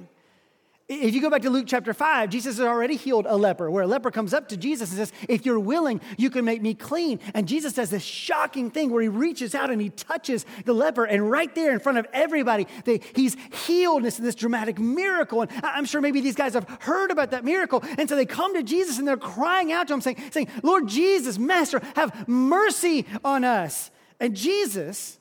If 0.93 1.15
you 1.15 1.21
go 1.21 1.29
back 1.29 1.43
to 1.43 1.49
Luke 1.49 1.67
chapter 1.67 1.93
5, 1.93 2.29
Jesus 2.29 2.57
has 2.57 2.67
already 2.67 2.97
healed 2.97 3.25
a 3.25 3.37
leper, 3.37 3.71
where 3.71 3.83
a 3.83 3.87
leper 3.87 4.11
comes 4.11 4.33
up 4.33 4.49
to 4.49 4.57
Jesus 4.57 4.89
and 4.89 4.97
says, 4.97 5.13
If 5.29 5.45
you're 5.45 5.57
willing, 5.57 6.01
you 6.17 6.29
can 6.29 6.43
make 6.43 6.61
me 6.61 6.73
clean. 6.73 7.21
And 7.33 7.47
Jesus 7.47 7.71
does 7.71 7.89
this 7.89 8.03
shocking 8.03 8.69
thing 8.69 8.89
where 8.91 9.01
he 9.01 9.07
reaches 9.07 9.55
out 9.55 9.69
and 9.69 9.81
he 9.81 9.89
touches 9.89 10.45
the 10.65 10.73
leper, 10.73 11.05
and 11.05 11.31
right 11.31 11.53
there 11.55 11.71
in 11.71 11.79
front 11.79 11.97
of 11.97 12.07
everybody, 12.11 12.67
they, 12.83 12.99
he's 13.15 13.37
healed. 13.65 14.03
This, 14.03 14.17
this 14.17 14.35
dramatic 14.35 14.79
miracle. 14.79 15.43
And 15.43 15.51
I'm 15.63 15.85
sure 15.85 16.01
maybe 16.01 16.19
these 16.19 16.35
guys 16.35 16.55
have 16.55 16.67
heard 16.81 17.09
about 17.09 17.31
that 17.31 17.45
miracle. 17.45 17.81
And 17.97 18.09
so 18.09 18.17
they 18.17 18.25
come 18.25 18.53
to 18.55 18.63
Jesus 18.63 18.99
and 18.99 19.07
they're 19.07 19.15
crying 19.15 19.71
out 19.71 19.87
to 19.87 19.93
him, 19.93 20.01
saying, 20.01 20.21
saying 20.31 20.49
Lord 20.61 20.89
Jesus, 20.89 21.37
Master, 21.37 21.81
have 21.95 22.27
mercy 22.27 23.05
on 23.23 23.45
us. 23.45 23.91
And 24.19 24.35
Jesus 24.35 25.19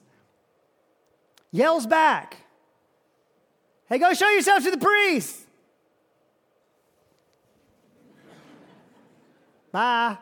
yells 1.53 1.87
back, 1.87 2.39
Hey, 3.89 3.99
go 3.99 4.13
show 4.15 4.31
yourself 4.31 4.65
to 4.65 4.73
the 4.73 4.79
priest. 4.79 5.47
Bye. 9.73 10.19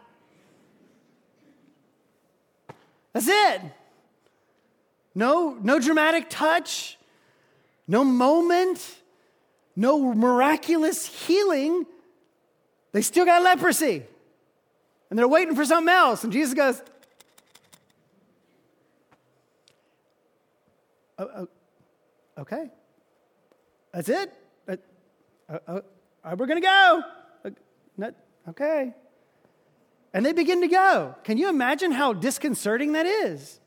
That's 3.13 3.29
it. 3.29 3.63
No, 5.15 5.57
no 5.61 5.81
dramatic 5.81 6.27
touch, 6.29 6.99
no 7.89 8.05
moment, 8.05 8.97
no 9.75 10.15
miraculous 10.15 11.07
healing. 11.07 11.87
They 12.93 13.03
still 13.03 13.25
got 13.25 13.43
leprosy. 13.43 14.05
And 15.11 15.19
they're 15.19 15.27
waiting 15.27 15.57
for 15.57 15.65
something 15.65 15.93
else. 15.93 16.23
And 16.23 16.33
Jesus 16.33 16.55
goes, 16.55 16.83
oh, 21.19 21.31
oh, 21.37 21.49
okay. 22.39 22.71
That's 23.93 24.09
it. 24.11 24.33
Uh, 24.69 24.77
uh, 25.49 25.81
uh, 26.23 26.37
we're 26.39 26.47
going 26.47 26.61
to 26.61 26.67
go. 26.67 27.03
Uh, 27.45 28.11
okay 28.51 28.95
and 30.13 30.25
they 30.25 30.33
begin 30.33 30.61
to 30.63 30.69
go. 30.69 31.15
Can 31.25 31.39
you 31.39 31.49
imagine 31.49 31.93
how 31.93 32.13
disconcerting 32.13 32.93
that 32.93 33.07
is? 33.07 33.61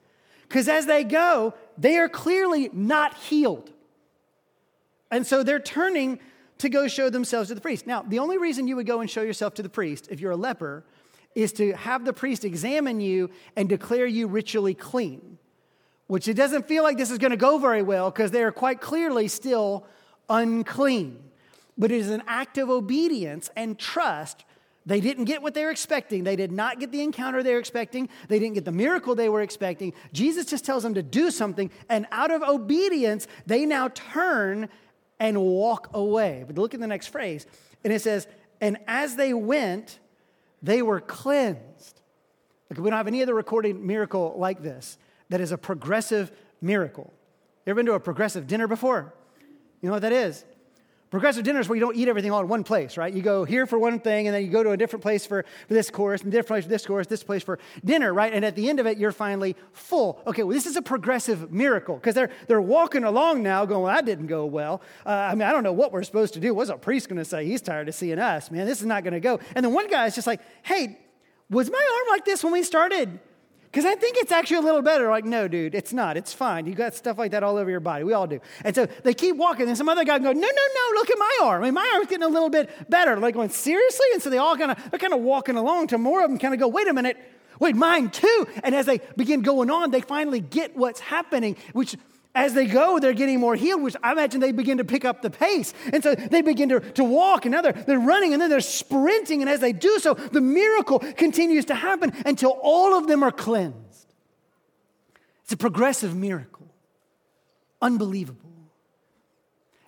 Because 0.48 0.68
as 0.68 0.86
they 0.86 1.04
go, 1.04 1.54
they 1.78 1.98
are 1.98 2.10
clearly 2.10 2.70
not 2.74 3.16
healed. 3.16 3.72
And 5.10 5.26
so 5.26 5.44
they're 5.44 5.60
turning 5.60 6.20
to 6.58 6.70
go 6.70 6.88
show 6.88 7.10
themselves 7.10 7.50
to 7.50 7.56
the 7.56 7.62
priest. 7.62 7.88
Now, 7.88 8.02
the 8.02 8.20
only 8.20 8.38
reason 8.38 8.68
you 8.68 8.76
would 8.76 8.86
go 8.86 9.02
and 9.02 9.10
show 9.10 9.22
yourself 9.22 9.56
to 9.56 9.64
the 9.64 9.70
priest 9.70 10.08
if 10.12 10.20
you're 10.20 10.32
a 10.32 10.38
leper 10.38 10.84
is 11.36 11.54
to 11.54 11.74
have 11.74 12.06
the 12.06 12.14
priest 12.14 12.44
examine 12.46 13.00
you 13.00 13.30
and 13.56 13.70
declare 13.70 14.06
you 14.06 14.28
ritually 14.28 14.74
clean, 14.74 15.38
which 16.08 16.28
it 16.28 16.34
doesn't 16.34 16.68
feel 16.68 16.84
like 16.84 16.98
this 16.98 17.12
is 17.12 17.18
going 17.18 17.32
to 17.32 17.38
go 17.38 17.58
very 17.58 17.82
well 17.82 18.12
because 18.12 18.32
they 18.32 18.44
are 18.44 18.52
quite 18.52 18.82
clearly 18.82 19.28
still 19.28 19.86
unclean. 20.30 21.18
But 21.78 21.92
it 21.92 22.00
is 22.00 22.10
an 22.10 22.24
act 22.28 22.58
of 22.58 22.70
obedience 22.70 23.50
and 23.56 23.80
trust 23.80 24.44
they 24.86 25.00
didn't 25.00 25.26
get 25.26 25.42
what 25.42 25.54
they 25.54 25.64
were 25.64 25.72
expecting. 25.72 26.24
They 26.24 26.36
did 26.36 26.52
not 26.52 26.80
get 26.80 26.92
the 26.92 27.02
encounter 27.02 27.44
they 27.44 27.54
were 27.54 27.60
expecting. 27.60 28.10
They 28.28 28.40
didn't 28.40 28.56
get 28.56 28.66
the 28.66 28.72
miracle 28.72 29.14
they 29.14 29.30
were 29.30 29.42
expecting. 29.42 29.94
Jesus 30.12 30.48
just 30.48 30.66
tells 30.66 30.84
them 30.84 30.96
to 30.96 31.04
do 31.04 31.30
something, 31.30 31.70
and 31.90 32.08
out 32.12 32.32
of 32.32 32.42
obedience, 32.42 33.28
they 33.46 33.66
now 33.66 33.90
turn 33.90 34.70
and 35.20 35.40
walk 35.40 35.90
away. 35.94 36.44
But 36.48 36.58
look 36.58 36.74
at 36.74 36.80
the 36.80 36.88
next 36.88 37.08
phrase, 37.08 37.46
and 37.84 37.94
it 37.94 38.02
says, 38.02 38.28
And 38.60 38.78
as 38.88 39.16
they 39.16 39.34
went, 39.34 40.00
they 40.64 40.82
were 40.82 41.00
cleansed. 41.00 42.02
Like 42.70 42.80
we 42.80 42.90
don't 42.90 42.98
have 42.98 43.08
any 43.08 43.22
other 43.22 43.36
recorded 43.36 43.76
miracle 43.76 44.34
like 44.38 44.64
this 44.64 44.98
that 45.30 45.42
is 45.42 45.52
a 45.52 45.58
progressive 45.58 46.32
miracle. 46.62 47.14
You 47.66 47.72
ever 47.72 47.78
been 47.78 47.86
to 47.86 47.94
a 47.94 48.00
progressive 48.00 48.48
dinner 48.48 48.68
before? 48.68 49.14
You 49.82 49.88
know 49.88 49.94
what 49.94 50.02
that 50.02 50.12
is? 50.12 50.46
Progressive 51.12 51.44
dinner 51.44 51.60
is 51.60 51.68
where 51.68 51.76
you 51.76 51.82
don't 51.82 51.98
eat 51.98 52.08
everything 52.08 52.32
all 52.32 52.40
in 52.40 52.48
one 52.48 52.64
place, 52.64 52.96
right? 52.96 53.14
You 53.14 53.22
go 53.22 53.44
here 53.44 53.66
for 53.66 53.78
one 53.78 54.00
thing, 54.00 54.28
and 54.28 54.36
then 54.36 54.46
you 54.46 54.50
go 54.50 54.64
to 54.64 54.72
a 54.72 54.78
different 54.78 55.04
place 55.04 55.26
for, 55.26 55.44
for 55.68 55.74
this 55.74 55.90
course, 55.90 56.22
and 56.22 56.32
different 56.32 56.48
place 56.48 56.64
for 56.64 56.70
this 56.70 56.86
course, 56.86 57.06
this 57.06 57.22
place 57.22 57.44
for 57.44 57.60
dinner, 57.84 58.14
right? 58.14 58.34
And 58.34 58.46
at 58.46 58.56
the 58.56 58.70
end 58.70 58.80
of 58.80 58.88
it, 58.88 58.98
you're 58.98 59.12
finally 59.12 59.58
full. 59.74 60.22
Okay, 60.26 60.44
well, 60.44 60.54
this 60.54 60.66
is 60.66 60.78
a 60.78 60.82
progressive 60.82 61.52
miracle 61.52 61.96
because 61.96 62.16
they're, 62.16 62.30
they're 62.48 62.62
walking 62.62 63.04
along 63.04 63.44
now 63.44 63.66
going, 63.66 63.84
well, 63.84 63.94
that 63.94 64.06
didn't 64.06 64.28
go 64.28 64.46
well. 64.46 64.82
Uh, 65.06 65.10
I 65.10 65.36
mean, 65.36 65.42
I 65.42 65.52
don't 65.52 65.64
know 65.64 65.74
what 65.74 65.92
we're 65.92 66.04
supposed 66.04 66.34
to 66.36 66.40
do. 66.40 66.54
What's 66.54 66.70
a 66.70 66.78
priest 66.78 67.10
going 67.10 67.20
to 67.20 67.26
say? 67.26 67.46
He's 67.46 67.62
tired 67.62 67.90
of 67.90 67.96
seeing 67.96 68.18
us, 68.18 68.50
man. 68.50 68.66
This 68.66 68.80
is 68.80 68.86
not 68.86 69.04
going 69.04 69.14
to 69.14 69.20
go. 69.20 69.42
And 69.54 69.66
then 69.66 69.74
one 69.74 69.90
guy 69.90 70.06
is 70.06 70.16
just 70.16 70.28
like, 70.28 70.40
hey, 70.64 70.98
was 71.50 71.70
my 71.70 71.78
arm 71.78 72.08
like 72.10 72.24
this 72.24 72.42
when 72.42 72.54
we 72.54 72.64
started? 72.64 73.20
Because 73.72 73.86
I 73.86 73.96
think 73.96 74.18
it's 74.18 74.34
actually 74.34 74.58
a 74.58 74.62
little 74.62 74.82
better. 74.82 75.08
Like, 75.08 75.24
no, 75.24 75.48
dude, 75.48 75.74
it's 75.74 75.94
not. 75.94 76.18
It's 76.18 76.34
fine. 76.34 76.66
You 76.66 76.76
got 76.76 76.94
stuff 76.94 77.18
like 77.18 77.32
that 77.32 77.42
all 77.42 77.56
over 77.56 77.70
your 77.70 77.80
body. 77.80 78.04
We 78.04 78.12
all 78.12 78.28
do. 78.28 78.42
And 78.66 78.76
so 78.76 78.86
they 78.86 79.14
keep 79.14 79.38
walking, 79.38 79.70
and 79.70 79.78
some 79.78 79.88
other 79.88 80.04
guy 80.04 80.20
go, 80.20 80.34
no, 80.34 80.34
no, 80.34 80.42
no, 80.42 80.96
look 80.96 81.10
at 81.10 81.18
my 81.18 81.38
arm. 81.44 81.62
I 81.62 81.66
mean, 81.66 81.74
my 81.74 81.92
arm's 81.94 82.08
getting 82.08 82.26
a 82.26 82.28
little 82.28 82.50
bit 82.50 82.70
better. 82.90 83.18
Like, 83.18 83.34
going, 83.34 83.50
seriously? 83.50 84.08
And 84.12 84.22
so 84.22 84.30
they 84.30 84.40
all 84.40 84.58
kind 84.58 84.72
of, 84.72 84.92
they're 84.92 85.00
kind 85.00 85.14
of 85.14 85.22
walking 85.22 85.56
along 85.56 85.88
till 85.88 86.00
more 86.00 86.22
of 86.22 86.30
them 86.30 86.38
kind 86.38 86.54
of 86.54 86.60
go, 86.60 86.68
wait 86.68 86.90
a 86.90 86.94
minute, 86.94 87.18
Wait, 87.62 87.76
mine 87.76 88.10
too. 88.10 88.48
And 88.64 88.74
as 88.74 88.88
they 88.88 89.02
begin 89.16 89.44
going 89.44 89.70
on, 89.70 89.92
they 89.92 90.02
finally 90.02 90.40
get 90.40 90.76
what's 90.76 91.00
happening, 91.00 91.56
which 91.74 91.96
as 92.34 92.54
they 92.54 92.66
go, 92.66 92.98
they're 93.00 93.14
getting 93.14 93.40
more 93.40 93.56
healed, 93.56 93.82
which 93.82 93.96
I 94.02 94.14
imagine 94.14 94.40
they 94.40 94.54
begin 94.54 94.78
to 94.78 94.86
pick 94.86 95.04
up 95.04 95.22
the 95.22 95.30
pace. 95.30 95.74
And 95.92 96.02
so 96.02 96.16
they 96.16 96.42
begin 96.42 96.70
to, 96.70 96.80
to 96.80 97.04
walk, 97.04 97.46
and 97.46 97.52
now 97.52 97.62
they're, 97.62 97.74
they're 97.74 98.00
running, 98.00 98.32
and 98.34 98.42
then 98.42 98.50
they're 98.50 98.62
sprinting. 98.62 99.42
And 99.42 99.50
as 99.50 99.60
they 99.60 99.74
do 99.74 100.00
so, 100.00 100.14
the 100.14 100.40
miracle 100.40 101.00
continues 101.00 101.66
to 101.66 101.76
happen 101.76 102.14
until 102.26 102.58
all 102.62 102.98
of 102.98 103.08
them 103.08 103.22
are 103.22 103.32
cleansed. 103.32 104.14
It's 105.44 105.54
a 105.54 105.58
progressive 105.58 106.16
miracle. 106.16 106.68
Unbelievable. 107.82 108.50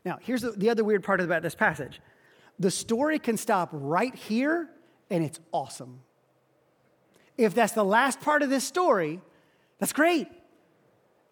Now, 0.04 0.20
here's 0.22 0.42
the, 0.42 0.52
the 0.52 0.70
other 0.70 0.84
weird 0.84 1.04
part 1.04 1.22
about 1.22 1.42
this 1.42 1.56
passage 1.56 2.02
the 2.60 2.72
story 2.72 3.20
can 3.20 3.38
stop 3.38 3.70
right 3.72 4.14
here, 4.14 4.70
and 5.10 5.24
it's 5.24 5.40
awesome. 5.52 6.02
If 7.38 7.56
that's 7.56 7.74
the 7.74 7.86
last 7.86 8.20
part 8.20 8.44
of 8.44 8.50
this 8.50 8.64
story, 8.64 9.22
that's 9.80 9.94
great. 9.94 10.28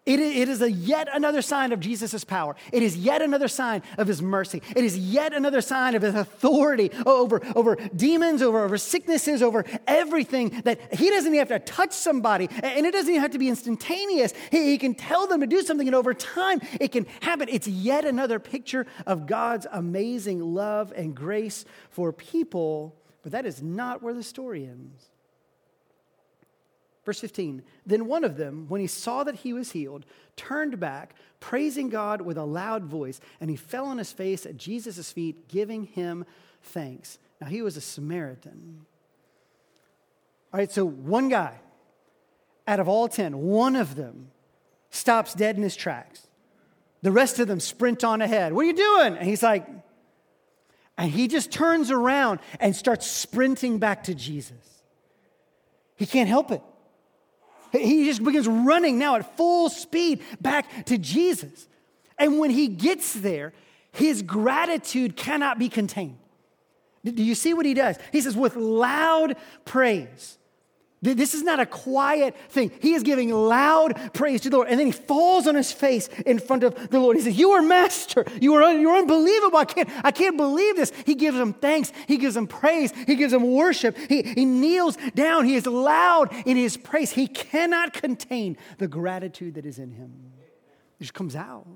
It 0.04 0.18
is 0.18 0.60
a 0.60 0.70
yet 0.70 1.08
another 1.12 1.42
sign 1.42 1.70
of 1.70 1.78
Jesus' 1.78 2.24
power. 2.24 2.56
It 2.72 2.82
is 2.82 2.96
yet 2.96 3.22
another 3.22 3.46
sign 3.46 3.82
of 3.98 4.08
his 4.08 4.20
mercy. 4.20 4.60
It 4.74 4.82
is 4.82 4.98
yet 4.98 5.32
another 5.32 5.60
sign 5.60 5.94
of 5.94 6.02
his 6.02 6.16
authority 6.16 6.90
over, 7.06 7.40
over 7.54 7.76
demons, 7.94 8.42
over, 8.42 8.64
over 8.64 8.78
sicknesses, 8.78 9.44
over 9.44 9.64
everything 9.86 10.60
that 10.64 10.92
he 10.92 11.08
doesn't 11.08 11.32
even 11.32 11.46
have 11.46 11.64
to 11.64 11.72
touch 11.72 11.92
somebody. 11.92 12.48
And 12.64 12.84
it 12.84 12.90
doesn't 12.90 13.10
even 13.10 13.22
have 13.22 13.30
to 13.30 13.38
be 13.38 13.48
instantaneous. 13.48 14.34
He, 14.50 14.72
he 14.72 14.78
can 14.78 14.96
tell 14.96 15.28
them 15.28 15.40
to 15.40 15.46
do 15.46 15.62
something, 15.62 15.86
and 15.86 15.94
over 15.94 16.14
time 16.14 16.60
it 16.80 16.88
can 16.88 17.06
happen. 17.20 17.48
It's 17.48 17.68
yet 17.68 18.04
another 18.04 18.40
picture 18.40 18.88
of 19.06 19.28
God's 19.28 19.68
amazing 19.70 20.40
love 20.40 20.92
and 20.96 21.14
grace 21.14 21.64
for 21.90 22.12
people. 22.12 22.96
But 23.22 23.30
that 23.32 23.46
is 23.46 23.62
not 23.62 24.02
where 24.02 24.14
the 24.14 24.24
story 24.24 24.64
ends. 24.64 25.11
Verse 27.04 27.20
15 27.20 27.62
Then 27.84 28.06
one 28.06 28.24
of 28.24 28.36
them, 28.36 28.66
when 28.68 28.80
he 28.80 28.86
saw 28.86 29.24
that 29.24 29.36
he 29.36 29.52
was 29.52 29.72
healed, 29.72 30.04
turned 30.36 30.78
back, 30.78 31.14
praising 31.40 31.88
God 31.88 32.20
with 32.20 32.36
a 32.36 32.44
loud 32.44 32.84
voice, 32.84 33.20
and 33.40 33.50
he 33.50 33.56
fell 33.56 33.86
on 33.86 33.98
his 33.98 34.12
face 34.12 34.46
at 34.46 34.56
Jesus' 34.56 35.10
feet, 35.10 35.48
giving 35.48 35.84
him 35.84 36.24
thanks. 36.62 37.18
Now 37.40 37.48
he 37.48 37.62
was 37.62 37.76
a 37.76 37.80
Samaritan. 37.80 38.86
All 40.52 40.58
right, 40.58 40.70
so 40.70 40.84
one 40.84 41.28
guy 41.28 41.54
out 42.66 42.78
of 42.78 42.88
all 42.88 43.08
10, 43.08 43.36
one 43.38 43.74
of 43.74 43.96
them 43.96 44.30
stops 44.90 45.34
dead 45.34 45.56
in 45.56 45.62
his 45.62 45.74
tracks. 45.74 46.26
The 47.00 47.10
rest 47.10 47.40
of 47.40 47.48
them 47.48 47.58
sprint 47.58 48.04
on 48.04 48.22
ahead. 48.22 48.52
What 48.52 48.62
are 48.62 48.68
you 48.68 48.76
doing? 48.76 49.16
And 49.16 49.26
he's 49.26 49.42
like, 49.42 49.66
and 50.96 51.10
he 51.10 51.26
just 51.26 51.50
turns 51.50 51.90
around 51.90 52.38
and 52.60 52.76
starts 52.76 53.06
sprinting 53.06 53.78
back 53.78 54.04
to 54.04 54.14
Jesus. 54.14 54.82
He 55.96 56.06
can't 56.06 56.28
help 56.28 56.52
it. 56.52 56.62
He 57.72 58.04
just 58.04 58.22
begins 58.22 58.46
running 58.46 58.98
now 58.98 59.16
at 59.16 59.36
full 59.36 59.70
speed 59.70 60.22
back 60.40 60.86
to 60.86 60.98
Jesus. 60.98 61.68
And 62.18 62.38
when 62.38 62.50
he 62.50 62.68
gets 62.68 63.14
there, 63.14 63.52
his 63.92 64.22
gratitude 64.22 65.16
cannot 65.16 65.58
be 65.58 65.68
contained. 65.68 66.18
Do 67.04 67.22
you 67.22 67.34
see 67.34 67.52
what 67.52 67.66
he 67.66 67.74
does? 67.74 67.98
He 68.12 68.20
says, 68.20 68.36
with 68.36 68.54
loud 68.54 69.36
praise. 69.64 70.38
This 71.02 71.34
is 71.34 71.42
not 71.42 71.58
a 71.58 71.66
quiet 71.66 72.36
thing. 72.48 72.70
He 72.80 72.94
is 72.94 73.02
giving 73.02 73.28
loud 73.30 74.14
praise 74.14 74.40
to 74.42 74.50
the 74.50 74.58
Lord. 74.58 74.68
And 74.68 74.78
then 74.78 74.86
he 74.86 74.92
falls 74.92 75.48
on 75.48 75.56
his 75.56 75.72
face 75.72 76.06
in 76.24 76.38
front 76.38 76.62
of 76.62 76.90
the 76.90 77.00
Lord. 77.00 77.16
He 77.16 77.22
says, 77.24 77.36
You 77.36 77.50
are 77.50 77.62
master. 77.62 78.24
You 78.40 78.54
are 78.54 78.72
you're 78.72 78.96
unbelievable. 78.96 79.58
I 79.58 79.64
can't, 79.64 79.88
I 80.04 80.12
can't 80.12 80.36
believe 80.36 80.76
this. 80.76 80.92
He 81.04 81.16
gives 81.16 81.36
him 81.36 81.54
thanks. 81.54 81.92
He 82.06 82.18
gives 82.18 82.36
him 82.36 82.46
praise. 82.46 82.92
He 82.92 83.16
gives 83.16 83.32
him 83.32 83.50
worship. 83.50 83.98
He, 83.98 84.22
he 84.22 84.44
kneels 84.44 84.96
down. 85.16 85.44
He 85.44 85.56
is 85.56 85.66
loud 85.66 86.32
in 86.46 86.56
his 86.56 86.76
praise. 86.76 87.10
He 87.10 87.26
cannot 87.26 87.92
contain 87.94 88.56
the 88.78 88.86
gratitude 88.86 89.54
that 89.54 89.66
is 89.66 89.80
in 89.80 89.90
him. 89.90 90.12
It 91.00 91.04
just 91.04 91.14
comes 91.14 91.34
out. 91.34 91.66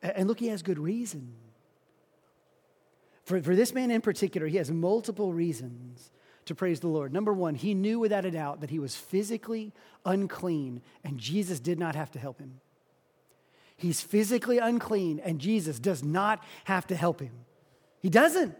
And 0.00 0.26
look, 0.26 0.40
he 0.40 0.48
has 0.48 0.62
good 0.62 0.78
reason. 0.78 1.34
For, 3.24 3.42
for 3.42 3.54
this 3.54 3.74
man 3.74 3.90
in 3.90 4.00
particular, 4.00 4.46
he 4.46 4.56
has 4.56 4.70
multiple 4.70 5.34
reasons 5.34 6.10
to 6.46 6.54
praise 6.54 6.80
the 6.80 6.88
Lord. 6.88 7.12
Number 7.12 7.32
one, 7.32 7.54
he 7.54 7.74
knew 7.74 7.98
without 7.98 8.24
a 8.24 8.30
doubt 8.30 8.60
that 8.60 8.70
he 8.70 8.78
was 8.78 8.94
physically 8.94 9.72
unclean, 10.04 10.82
and 11.02 11.18
Jesus 11.18 11.60
did 11.60 11.78
not 11.78 11.94
have 11.94 12.10
to 12.12 12.18
help 12.18 12.38
him. 12.38 12.60
He's 13.76 14.00
physically 14.00 14.58
unclean, 14.58 15.20
and 15.20 15.40
Jesus 15.40 15.78
does 15.78 16.04
not 16.04 16.42
have 16.64 16.86
to 16.88 16.96
help 16.96 17.20
him. 17.20 17.32
He 18.00 18.10
doesn't. 18.10 18.54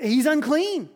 He's 0.00 0.26
unclean. 0.26 0.88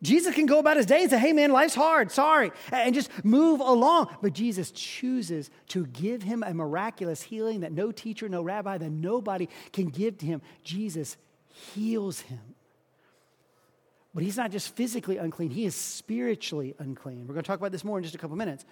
Jesus 0.00 0.32
can 0.32 0.46
go 0.46 0.60
about 0.60 0.76
his 0.76 0.86
day 0.86 1.02
and 1.02 1.10
say, 1.10 1.18
hey 1.18 1.32
man, 1.32 1.50
life's 1.50 1.74
hard, 1.74 2.12
sorry, 2.12 2.52
and 2.70 2.94
just 2.94 3.10
move 3.24 3.58
along. 3.58 4.14
But 4.22 4.32
Jesus 4.32 4.70
chooses 4.70 5.50
to 5.68 5.86
give 5.86 6.22
him 6.22 6.44
a 6.44 6.54
miraculous 6.54 7.20
healing 7.20 7.60
that 7.60 7.72
no 7.72 7.90
teacher, 7.90 8.28
no 8.28 8.42
rabbi, 8.42 8.78
that 8.78 8.90
nobody 8.90 9.48
can 9.72 9.86
give 9.86 10.18
to 10.18 10.26
him. 10.26 10.40
Jesus 10.62 11.16
heals 11.48 12.20
him. 12.20 12.38
But 14.14 14.24
he's 14.24 14.36
not 14.36 14.50
just 14.50 14.74
physically 14.74 15.18
unclean, 15.18 15.50
he 15.50 15.64
is 15.64 15.74
spiritually 15.74 16.74
unclean. 16.78 17.26
We're 17.26 17.34
going 17.34 17.44
to 17.44 17.48
talk 17.48 17.58
about 17.58 17.72
this 17.72 17.84
more 17.84 17.98
in 17.98 18.04
just 18.04 18.14
a 18.14 18.18
couple 18.18 18.36
minutes. 18.36 18.64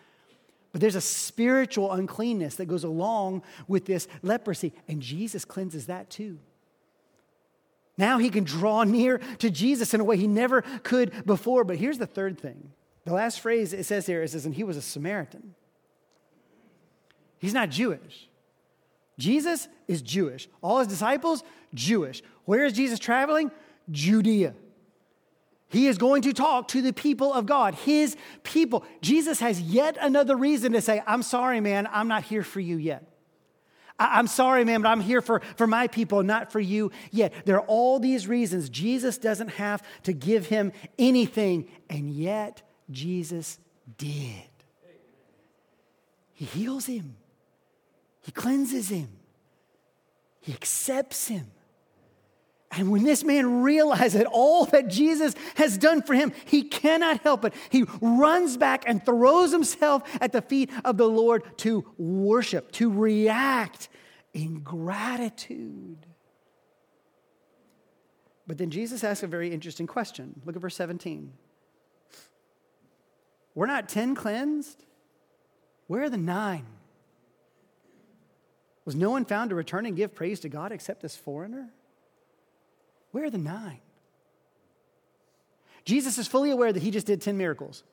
But 0.73 0.81
there's 0.81 0.95
a 0.95 1.01
spiritual 1.01 1.93
uncleanness 1.93 2.57
that 2.57 2.67
goes 2.67 2.85
along 2.85 3.43
with 3.69 3.87
this 3.87 4.09
leprosy, 4.23 4.73
and 4.89 5.01
Jesus 5.01 5.45
cleanses 5.45 5.87
that 5.87 6.11
too. 6.11 6.39
Now 7.99 8.19
he 8.19 8.29
can 8.29 8.45
draw 8.45 8.85
near 8.85 9.19
to 9.39 9.51
Jesus 9.51 9.95
in 9.95 10.01
a 10.01 10.05
way 10.05 10.17
he 10.17 10.27
never 10.27 10.63
could 10.83 11.25
before. 11.25 11.65
But 11.65 11.77
here's 11.77 11.99
the 11.99 12.07
third 12.07 12.39
thing. 12.39 12.73
The 13.05 13.15
last 13.15 13.41
phrase 13.41 13.73
it 13.73 13.85
says 13.85 14.07
here 14.07 14.23
is, 14.23 14.45
and 14.45 14.55
he 14.55 14.65
was 14.65 14.77
a 14.77 14.83
Samaritan. 14.83 15.55
He's 17.39 17.55
not 17.55 17.71
Jewish. 17.71 18.29
Jesus 19.19 19.69
is 19.89 20.03
Jewish. 20.03 20.49
All 20.63 20.79
his 20.79 20.89
disciples, 20.89 21.43
Jewish. 21.73 22.23
Where 22.45 22.65
is 22.65 22.73
Jesus 22.75 22.99
traveling? 22.99 23.51
Judea. 23.91 24.55
He 25.69 25.89
is 25.89 25.99
going 25.99 26.23
to 26.23 26.33
talk 26.33 26.69
to 26.69 26.81
the 26.81 26.93
people 26.93 27.33
of 27.33 27.47
God, 27.47 27.75
his 27.75 28.17
people. 28.45 28.85
Jesus 29.01 29.41
has 29.41 29.61
yet 29.61 29.97
another 30.01 30.37
reason 30.37 30.73
to 30.73 30.81
say, 30.81 31.03
I'm 31.07 31.23
sorry, 31.23 31.61
man, 31.61 31.89
I'm 31.91 32.09
not 32.09 32.25
here 32.25 32.45
for 32.45 32.61
you 32.61 32.77
yet. 32.77 33.05
I- 33.99 34.19
am 34.19 34.27
sorry, 34.27 34.65
man, 34.65 34.83
but 34.83 34.89
I'm 34.89 35.01
here 35.01 35.21
for, 35.21 35.41
for 35.57 35.67
my 35.67 35.89
people, 35.89 36.23
not 36.23 36.53
for 36.53 36.61
you 36.61 36.93
yet. 37.11 37.33
There 37.47 37.57
are 37.57 37.67
all 37.67 37.99
these 37.99 38.29
reasons. 38.29 38.69
Jesus 38.69 39.19
doesn't 39.19 39.49
have 39.49 39.83
to 40.05 40.13
give 40.13 40.47
him 40.47 40.73
anything, 40.99 41.67
and 41.91 42.11
yet 42.11 42.63
Jesus 42.91 43.59
did. 43.99 44.45
He 46.35 46.45
heals 46.45 46.87
him, 46.87 47.17
he 48.21 48.31
cleanses 48.31 48.91
him, 48.91 49.09
he 50.41 50.53
accepts 50.53 51.29
him. 51.29 51.47
And 52.77 52.91
when 52.91 53.05
this 53.05 53.25
man 53.25 53.63
realizes 53.63 54.25
all 54.31 54.67
that 54.67 54.89
Jesus 54.89 55.35
has 55.55 55.79
done 55.79 56.03
for 56.03 56.15
him, 56.15 56.33
he 56.45 56.63
cannot 56.63 57.23
help 57.23 57.45
it. 57.45 57.55
He 57.71 57.85
runs 58.01 58.57
back 58.57 58.85
and 58.87 59.05
throws 59.05 59.51
himself 59.51 60.03
at 60.21 60.33
the 60.33 60.43
feet 60.43 60.71
of 60.85 60.99
the 60.99 61.09
Lord 61.09 61.43
to 61.59 61.87
worship, 61.97 62.71
to 62.73 62.91
react 62.91 63.89
in 64.35 64.61
gratitude. 64.61 66.07
But 68.47 68.59
then 68.59 68.71
Jesus 68.71 69.03
asks 69.03 69.23
a 69.23 69.27
very 69.27 69.53
interesting 69.53 69.87
question. 69.87 70.41
Look 70.45 70.55
at 70.55 70.63
verse 70.63 70.77
17. 70.77 71.33
We're 73.55 73.67
not 73.67 73.89
10 73.89 74.15
cleansed? 74.15 74.85
Where 75.87 76.03
are 76.03 76.11
the 76.11 76.19
nine? 76.19 76.67
Was 78.85 78.95
no 78.95 79.11
one 79.11 79.25
found 79.25 79.51
to 79.51 79.57
return 79.57 79.87
and 79.87 79.97
give 79.97 80.15
praise 80.15 80.41
to 80.41 80.49
God 80.49 80.73
except 80.73 81.01
this 81.01 81.17
foreigner? 81.17 81.71
Where 83.13 83.25
are 83.25 83.31
the 83.31 83.39
nine? 83.39 83.81
Jesus 85.85 86.19
is 86.19 86.27
fully 86.27 86.51
aware 86.51 86.73
that 86.73 86.83
he 86.83 86.91
just 86.91 87.07
did 87.07 87.21
10 87.21 87.37
miracles. 87.37 87.85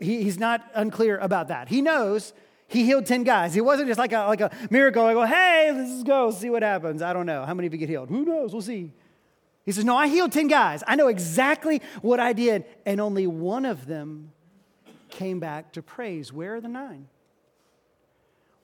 He, 0.00 0.22
he's 0.22 0.38
not 0.38 0.68
unclear 0.74 1.18
about 1.18 1.48
that. 1.48 1.68
He 1.68 1.82
knows 1.82 2.32
he 2.66 2.84
healed 2.84 3.06
10 3.06 3.24
guys. 3.24 3.56
It 3.56 3.64
wasn't 3.64 3.88
just 3.88 3.98
like 3.98 4.12
a, 4.12 4.26
like 4.26 4.40
a 4.40 4.50
miracle. 4.70 5.04
I 5.04 5.14
go, 5.14 5.24
hey, 5.24 5.72
let's 5.74 6.02
go 6.02 6.30
see 6.30 6.50
what 6.50 6.62
happens. 6.62 7.00
I 7.00 7.12
don't 7.12 7.26
know. 7.26 7.44
How 7.44 7.54
many 7.54 7.66
of 7.66 7.72
you 7.72 7.78
get 7.78 7.88
healed? 7.88 8.08
Who 8.08 8.24
knows? 8.24 8.52
We'll 8.52 8.62
see. 8.62 8.92
He 9.64 9.72
says, 9.72 9.84
no, 9.84 9.96
I 9.96 10.08
healed 10.08 10.32
10 10.32 10.48
guys. 10.48 10.82
I 10.86 10.96
know 10.96 11.08
exactly 11.08 11.80
what 12.02 12.20
I 12.20 12.32
did. 12.32 12.64
And 12.84 13.00
only 13.00 13.26
one 13.26 13.64
of 13.64 13.86
them 13.86 14.32
came 15.10 15.40
back 15.40 15.72
to 15.72 15.82
praise. 15.82 16.32
Where 16.32 16.56
are 16.56 16.60
the 16.60 16.68
nine? 16.68 17.08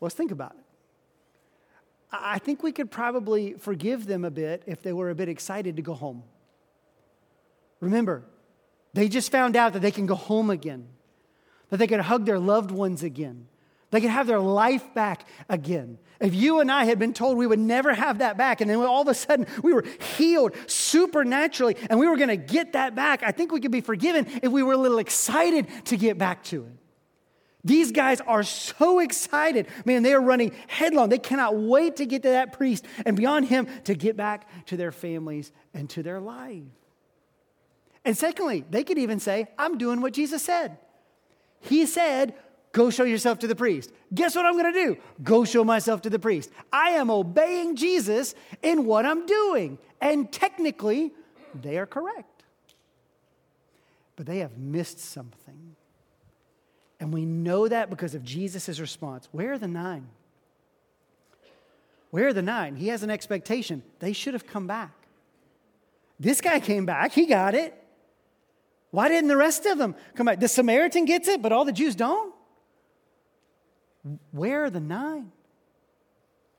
Well, 0.00 0.06
let's 0.06 0.14
think 0.14 0.32
about 0.32 0.52
it. 0.58 0.63
I 2.22 2.38
think 2.38 2.62
we 2.62 2.72
could 2.72 2.90
probably 2.90 3.54
forgive 3.54 4.06
them 4.06 4.24
a 4.24 4.30
bit 4.30 4.62
if 4.66 4.82
they 4.82 4.92
were 4.92 5.10
a 5.10 5.14
bit 5.14 5.28
excited 5.28 5.76
to 5.76 5.82
go 5.82 5.94
home. 5.94 6.22
Remember, 7.80 8.24
they 8.92 9.08
just 9.08 9.32
found 9.32 9.56
out 9.56 9.72
that 9.72 9.82
they 9.82 9.90
can 9.90 10.06
go 10.06 10.14
home 10.14 10.50
again, 10.50 10.88
that 11.70 11.78
they 11.78 11.86
can 11.86 12.00
hug 12.00 12.24
their 12.26 12.38
loved 12.38 12.70
ones 12.70 13.02
again, 13.02 13.46
They 13.94 14.00
could 14.00 14.10
have 14.10 14.26
their 14.26 14.40
life 14.40 14.92
back 14.92 15.24
again. 15.48 15.98
If 16.18 16.34
you 16.34 16.58
and 16.58 16.68
I 16.68 16.84
had 16.84 16.98
been 16.98 17.14
told 17.14 17.38
we 17.38 17.46
would 17.46 17.60
never 17.60 17.94
have 17.94 18.18
that 18.18 18.36
back, 18.36 18.60
and 18.60 18.68
then 18.68 18.78
all 18.78 19.02
of 19.02 19.06
a 19.06 19.14
sudden 19.14 19.46
we 19.62 19.72
were 19.72 19.84
healed 20.16 20.56
supernaturally 20.66 21.76
and 21.88 22.00
we 22.00 22.08
were 22.08 22.16
going 22.16 22.28
to 22.28 22.36
get 22.36 22.72
that 22.72 22.96
back, 22.96 23.22
I 23.22 23.30
think 23.30 23.52
we 23.52 23.60
could 23.60 23.70
be 23.70 23.80
forgiven 23.80 24.26
if 24.42 24.50
we 24.50 24.64
were 24.64 24.72
a 24.72 24.76
little 24.76 24.98
excited 24.98 25.68
to 25.84 25.96
get 25.96 26.18
back 26.18 26.42
to 26.46 26.64
it. 26.64 26.72
These 27.64 27.92
guys 27.92 28.20
are 28.20 28.42
so 28.42 28.98
excited. 28.98 29.68
Man, 29.84 30.02
they 30.02 30.12
are 30.12 30.20
running 30.20 30.52
headlong. 30.66 31.08
They 31.08 31.18
cannot 31.18 31.56
wait 31.56 31.96
to 31.96 32.06
get 32.06 32.22
to 32.22 32.28
that 32.30 32.52
priest 32.52 32.84
and 33.06 33.16
beyond 33.16 33.46
him 33.46 33.66
to 33.84 33.94
get 33.94 34.16
back 34.16 34.66
to 34.66 34.76
their 34.76 34.92
families 34.92 35.50
and 35.72 35.88
to 35.90 36.02
their 36.02 36.20
life. 36.20 36.62
And 38.04 38.16
secondly, 38.16 38.64
they 38.68 38.84
could 38.84 38.98
even 38.98 39.18
say, 39.18 39.48
I'm 39.58 39.78
doing 39.78 40.02
what 40.02 40.12
Jesus 40.12 40.42
said. 40.42 40.76
He 41.60 41.86
said, 41.86 42.34
Go 42.72 42.90
show 42.90 43.04
yourself 43.04 43.38
to 43.38 43.46
the 43.46 43.54
priest. 43.54 43.92
Guess 44.12 44.34
what 44.34 44.44
I'm 44.44 44.58
going 44.58 44.72
to 44.72 44.84
do? 44.86 44.96
Go 45.22 45.44
show 45.44 45.62
myself 45.62 46.02
to 46.02 46.10
the 46.10 46.18
priest. 46.18 46.50
I 46.72 46.90
am 46.90 47.08
obeying 47.08 47.76
Jesus 47.76 48.34
in 48.62 48.84
what 48.84 49.06
I'm 49.06 49.26
doing. 49.26 49.78
And 50.00 50.30
technically, 50.30 51.12
they 51.54 51.78
are 51.78 51.86
correct. 51.86 52.42
But 54.16 54.26
they 54.26 54.38
have 54.38 54.58
missed 54.58 54.98
something. 54.98 55.76
And 57.00 57.12
we 57.12 57.24
know 57.24 57.68
that 57.68 57.90
because 57.90 58.14
of 58.14 58.24
Jesus' 58.24 58.78
response. 58.78 59.28
Where 59.32 59.52
are 59.52 59.58
the 59.58 59.68
nine? 59.68 60.06
Where 62.10 62.28
are 62.28 62.32
the 62.32 62.42
nine? 62.42 62.76
He 62.76 62.88
has 62.88 63.02
an 63.02 63.10
expectation. 63.10 63.82
They 63.98 64.12
should 64.12 64.34
have 64.34 64.46
come 64.46 64.66
back. 64.66 64.92
This 66.20 66.40
guy 66.40 66.60
came 66.60 66.86
back, 66.86 67.12
he 67.12 67.26
got 67.26 67.54
it. 67.54 67.74
Why 68.92 69.08
didn't 69.08 69.28
the 69.28 69.36
rest 69.36 69.66
of 69.66 69.78
them 69.78 69.96
come 70.14 70.26
back? 70.26 70.38
The 70.38 70.46
Samaritan 70.46 71.04
gets 71.04 71.26
it, 71.26 71.42
but 71.42 71.50
all 71.50 71.64
the 71.64 71.72
Jews 71.72 71.96
don't? 71.96 72.32
Where 74.30 74.64
are 74.64 74.70
the 74.70 74.78
nine? 74.78 75.32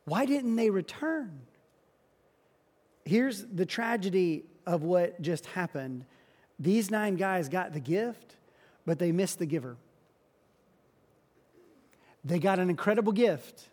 Why 0.03 0.25
didn't 0.25 0.57
they 0.57 0.69
return? 0.69 1.39
Here's 3.05 3.45
the 3.45 3.65
tragedy 3.65 4.43
of 4.65 4.83
what 4.83 5.21
just 5.21 5.45
happened 5.45 6.05
these 6.57 6.89
nine 6.89 7.17
guys 7.17 7.49
got 7.49 7.73
the 7.73 7.81
gift, 7.81 8.37
but 8.85 8.97
they 8.97 9.11
missed 9.11 9.39
the 9.39 9.45
giver. 9.45 9.75
They 12.25 12.39
got 12.39 12.57
an 12.57 12.71
incredible 12.71 13.13
gift, 13.13 13.69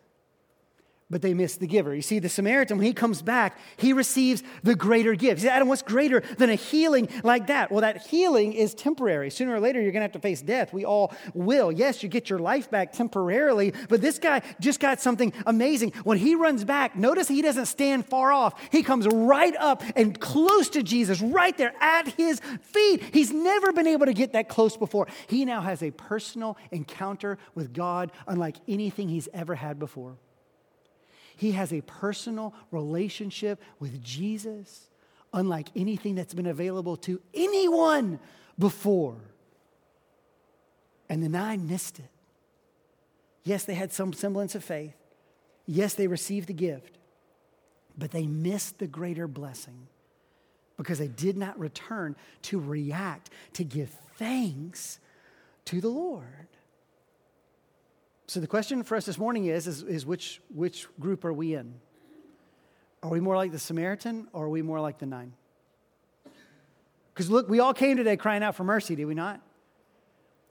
but 1.13 1.21
they 1.21 1.35
missed 1.35 1.59
the 1.59 1.67
giver. 1.67 1.93
You 1.93 2.01
see, 2.01 2.17
the 2.17 2.27
Samaritan, 2.27 2.79
when 2.79 2.87
he 2.87 2.93
comes 2.93 3.21
back, 3.21 3.59
he 3.77 3.93
receives 3.93 4.41
the 4.63 4.73
greater 4.73 5.13
gift. 5.13 5.41
He 5.41 5.47
said, 5.47 5.53
Adam, 5.53 5.67
what's 5.67 5.83
greater 5.83 6.21
than 6.39 6.49
a 6.49 6.55
healing 6.55 7.07
like 7.23 7.47
that? 7.47 7.71
Well, 7.71 7.81
that 7.81 8.07
healing 8.07 8.51
is 8.51 8.73
temporary. 8.73 9.29
Sooner 9.29 9.53
or 9.53 9.59
later, 9.59 9.79
you're 9.79 9.91
going 9.91 10.01
to 10.01 10.05
have 10.05 10.13
to 10.13 10.19
face 10.19 10.41
death. 10.41 10.73
We 10.73 10.85
all 10.85 11.13
will. 11.35 11.71
Yes, 11.71 12.01
you 12.01 12.09
get 12.09 12.31
your 12.31 12.39
life 12.39 12.71
back 12.71 12.93
temporarily, 12.93 13.75
but 13.89 14.01
this 14.01 14.17
guy 14.17 14.41
just 14.59 14.79
got 14.79 15.01
something 15.01 15.31
amazing. 15.45 15.91
When 16.03 16.17
he 16.17 16.33
runs 16.33 16.65
back, 16.65 16.95
notice 16.95 17.27
he 17.27 17.43
doesn't 17.43 17.67
stand 17.67 18.07
far 18.07 18.33
off. 18.33 18.59
He 18.71 18.81
comes 18.81 19.05
right 19.07 19.55
up 19.57 19.83
and 19.95 20.19
close 20.19 20.67
to 20.69 20.81
Jesus, 20.81 21.21
right 21.21 21.55
there 21.55 21.75
at 21.79 22.07
his 22.07 22.41
feet. 22.61 23.03
He's 23.13 23.31
never 23.31 23.71
been 23.71 23.85
able 23.85 24.07
to 24.07 24.13
get 24.13 24.33
that 24.33 24.49
close 24.49 24.75
before. 24.75 25.07
He 25.27 25.45
now 25.45 25.61
has 25.61 25.83
a 25.83 25.91
personal 25.91 26.57
encounter 26.71 27.37
with 27.53 27.71
God 27.71 28.11
unlike 28.27 28.55
anything 28.67 29.09
he's 29.09 29.29
ever 29.31 29.53
had 29.53 29.77
before. 29.77 30.17
He 31.35 31.51
has 31.51 31.73
a 31.73 31.81
personal 31.81 32.53
relationship 32.71 33.61
with 33.79 34.03
Jesus, 34.03 34.89
unlike 35.33 35.69
anything 35.75 36.15
that's 36.15 36.33
been 36.33 36.47
available 36.47 36.97
to 36.97 37.21
anyone 37.33 38.19
before. 38.57 39.17
And 41.09 41.23
the 41.23 41.29
nine 41.29 41.67
missed 41.67 41.99
it. 41.99 42.09
Yes, 43.43 43.65
they 43.65 43.73
had 43.73 43.91
some 43.91 44.13
semblance 44.13 44.55
of 44.55 44.63
faith. 44.63 44.95
Yes, 45.65 45.93
they 45.93 46.07
received 46.07 46.47
the 46.47 46.53
gift, 46.53 46.97
but 47.97 48.11
they 48.11 48.25
missed 48.25 48.79
the 48.79 48.87
greater 48.87 49.27
blessing 49.27 49.87
because 50.77 50.99
they 50.99 51.07
did 51.07 51.37
not 51.37 51.59
return 51.59 52.15
to 52.43 52.59
react, 52.59 53.29
to 53.53 53.63
give 53.63 53.89
thanks 54.17 54.99
to 55.65 55.81
the 55.81 55.89
Lord. 55.89 56.47
So 58.33 58.39
the 58.39 58.47
question 58.47 58.81
for 58.81 58.95
us 58.95 59.05
this 59.05 59.19
morning 59.19 59.45
is, 59.45 59.67
is, 59.67 59.83
is 59.83 60.07
which, 60.07 60.41
which 60.51 60.87
group 60.99 61.23
are 61.23 61.31
we 61.31 61.53
in? 61.53 61.75
Are 63.03 63.11
we 63.11 63.19
more 63.19 63.37
like 63.37 63.51
the 63.51 63.59
Samaritan 63.59 64.27
or 64.33 64.45
are 64.45 64.49
we 64.49 64.63
more 64.63 64.79
like 64.79 64.97
the 64.97 65.05
nine? 65.05 65.33
Because 67.13 67.29
look, 67.29 67.47
we 67.47 67.59
all 67.59 67.75
came 67.75 67.95
today 67.95 68.17
crying 68.17 68.41
out 68.41 68.55
for 68.55 68.63
mercy, 68.63 68.95
did 68.95 69.05
we 69.05 69.13
not? 69.13 69.39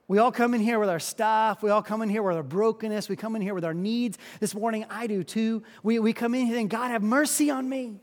We 0.06 0.18
all 0.18 0.30
come 0.30 0.54
in 0.54 0.60
here 0.60 0.78
with 0.78 0.90
our 0.90 1.00
stuff. 1.00 1.60
We 1.60 1.70
all 1.70 1.82
come 1.82 2.02
in 2.02 2.08
here 2.08 2.22
with 2.22 2.36
our 2.36 2.44
brokenness. 2.44 3.08
We 3.08 3.16
come 3.16 3.34
in 3.34 3.42
here 3.42 3.52
with 3.52 3.64
our 3.64 3.74
needs. 3.74 4.16
This 4.38 4.54
morning, 4.54 4.86
I 4.88 5.08
do 5.08 5.24
too. 5.24 5.64
We, 5.82 5.98
we 5.98 6.12
come 6.12 6.36
in 6.36 6.46
here 6.46 6.60
and 6.60 6.70
God, 6.70 6.92
have 6.92 7.02
mercy 7.02 7.50
on 7.50 7.68
me. 7.68 7.96